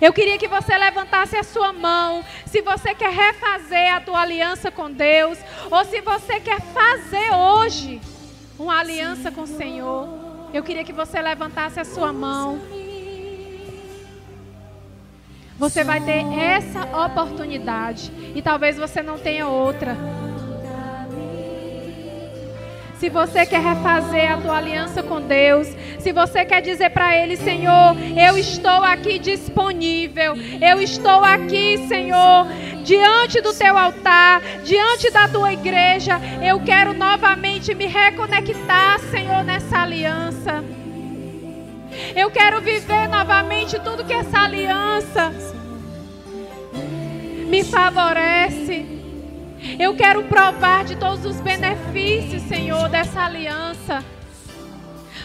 Eu 0.00 0.12
queria 0.12 0.36
que 0.36 0.48
você 0.48 0.76
levantasse 0.76 1.36
a 1.36 1.44
sua 1.44 1.72
mão, 1.72 2.24
se 2.46 2.60
você 2.60 2.92
quer 2.96 3.10
refazer 3.10 3.94
a 3.94 4.00
tua 4.00 4.22
aliança 4.22 4.72
com 4.72 4.90
Deus, 4.90 5.38
ou 5.70 5.84
se 5.84 6.00
você 6.00 6.40
quer 6.40 6.60
fazer 6.60 7.32
hoje 7.32 8.00
uma 8.58 8.80
aliança 8.80 9.30
com 9.30 9.42
o 9.42 9.46
Senhor. 9.46 10.08
Eu 10.52 10.64
queria 10.64 10.82
que 10.82 10.92
você 10.92 11.22
levantasse 11.22 11.78
a 11.78 11.84
sua 11.84 12.12
mão. 12.12 12.60
Você 15.58 15.84
vai 15.84 16.00
ter 16.00 16.26
essa 16.36 16.82
oportunidade 17.04 18.12
e 18.34 18.42
talvez 18.42 18.76
você 18.76 19.00
não 19.00 19.16
tenha 19.16 19.46
outra. 19.46 19.96
Se 22.98 23.10
você 23.10 23.44
quer 23.44 23.60
refazer 23.60 24.32
a 24.32 24.38
tua 24.38 24.56
aliança 24.56 25.02
com 25.02 25.20
Deus, 25.20 25.68
se 25.98 26.12
você 26.12 26.46
quer 26.46 26.62
dizer 26.62 26.90
para 26.90 27.14
Ele, 27.14 27.36
Senhor, 27.36 27.94
eu 28.16 28.38
estou 28.38 28.82
aqui 28.82 29.18
disponível, 29.18 30.34
eu 30.60 30.80
estou 30.80 31.22
aqui, 31.22 31.76
Senhor, 31.88 32.46
diante 32.82 33.42
do 33.42 33.52
teu 33.52 33.76
altar, 33.76 34.40
diante 34.64 35.10
da 35.10 35.28
tua 35.28 35.52
igreja, 35.52 36.18
eu 36.42 36.58
quero 36.60 36.94
novamente 36.94 37.74
me 37.74 37.86
reconectar, 37.86 38.98
Senhor, 39.10 39.44
nessa 39.44 39.80
aliança. 39.80 40.64
Eu 42.14 42.30
quero 42.30 42.62
viver 42.62 43.08
novamente 43.08 43.78
tudo 43.80 44.04
que 44.04 44.14
essa 44.14 44.40
aliança 44.40 45.34
me 47.46 47.62
favorece. 47.62 48.95
Eu 49.78 49.94
quero 49.94 50.24
provar 50.24 50.84
de 50.84 50.96
todos 50.96 51.24
os 51.24 51.40
benefícios, 51.40 52.42
Senhor, 52.42 52.88
dessa 52.88 53.22
aliança. 53.22 54.04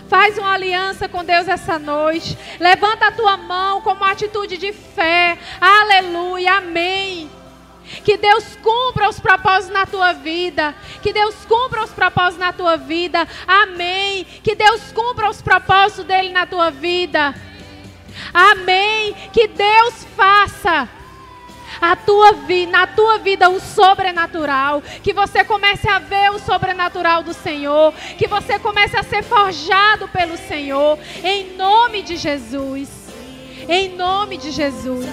Faz 0.07 0.37
uma 0.37 0.53
aliança 0.53 1.07
com 1.07 1.23
Deus 1.23 1.47
essa 1.47 1.79
noite. 1.79 2.37
Levanta 2.59 3.07
a 3.07 3.11
tua 3.11 3.37
mão 3.37 3.81
como 3.81 4.03
atitude 4.03 4.57
de 4.57 4.73
fé. 4.73 5.37
Aleluia, 5.59 6.57
amém. 6.57 7.29
Que 8.03 8.17
Deus 8.17 8.57
cumpra 8.61 9.09
os 9.09 9.19
propósitos 9.19 9.73
na 9.73 9.85
tua 9.85 10.13
vida. 10.13 10.75
Que 11.01 11.13
Deus 11.13 11.35
cumpra 11.45 11.83
os 11.83 11.91
propósitos 11.91 12.39
na 12.39 12.51
tua 12.51 12.77
vida. 12.77 13.27
Amém. 13.47 14.25
Que 14.43 14.55
Deus 14.55 14.91
cumpra 14.91 15.29
os 15.29 15.41
propósitos 15.41 16.05
dele 16.05 16.29
na 16.29 16.45
tua 16.45 16.71
vida. 16.71 17.33
Amém. 18.33 19.13
Que 19.31 19.47
Deus 19.47 20.05
faça 20.15 20.89
a 21.81 21.95
tua 21.95 22.33
vida, 22.33 22.71
na 22.71 22.85
tua 22.85 23.17
vida 23.17 23.49
o 23.49 23.59
sobrenatural, 23.59 24.83
que 25.01 25.11
você 25.11 25.43
comece 25.43 25.89
a 25.89 25.97
ver 25.97 26.29
o 26.31 26.39
sobrenatural 26.39 27.23
do 27.23 27.33
Senhor, 27.33 27.91
que 28.17 28.27
você 28.27 28.59
comece 28.59 28.95
a 28.95 29.03
ser 29.03 29.23
forjado 29.23 30.07
pelo 30.09 30.37
Senhor, 30.37 30.99
em 31.23 31.55
nome 31.55 32.03
de 32.03 32.15
Jesus. 32.17 32.89
Em 33.67 33.95
nome 33.95 34.37
de 34.37 34.51
Jesus. 34.51 35.07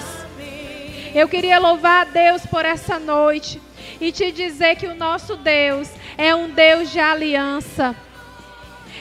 Eu 1.13 1.27
queria 1.27 1.57
louvar 1.57 2.01
a 2.01 2.09
Deus 2.09 2.45
por 2.45 2.65
essa 2.65 2.99
noite 2.99 3.59
e 3.99 4.11
te 4.11 4.31
dizer 4.31 4.75
que 4.75 4.85
o 4.85 4.95
nosso 4.95 5.35
Deus 5.35 5.89
é 6.17 6.35
um 6.35 6.49
Deus 6.49 6.91
de 6.91 6.99
aliança. 6.99 7.95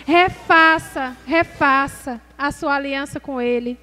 Refaça, 0.07 1.15
refaça 1.27 2.21
a 2.37 2.51
sua 2.51 2.77
aliança 2.77 3.21
com 3.21 3.41
Ele. 3.41 3.79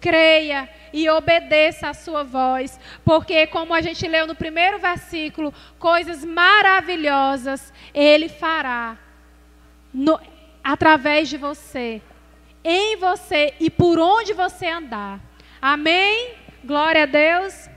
Creia 0.00 0.68
e 0.92 1.08
obedeça 1.08 1.88
a 1.88 1.94
sua 1.94 2.22
voz, 2.22 2.78
porque, 3.04 3.46
como 3.46 3.74
a 3.74 3.80
gente 3.80 4.06
leu 4.06 4.26
no 4.26 4.34
primeiro 4.34 4.78
versículo, 4.78 5.52
coisas 5.78 6.24
maravilhosas 6.24 7.72
Ele 7.92 8.28
fará 8.28 8.96
no, 9.92 10.20
através 10.62 11.28
de 11.28 11.36
você, 11.36 12.02
em 12.62 12.96
você 12.96 13.54
e 13.60 13.70
por 13.70 13.98
onde 13.98 14.32
você 14.32 14.66
andar. 14.66 15.20
Amém? 15.60 16.34
Glória 16.64 17.04
a 17.04 17.06
Deus. 17.06 17.75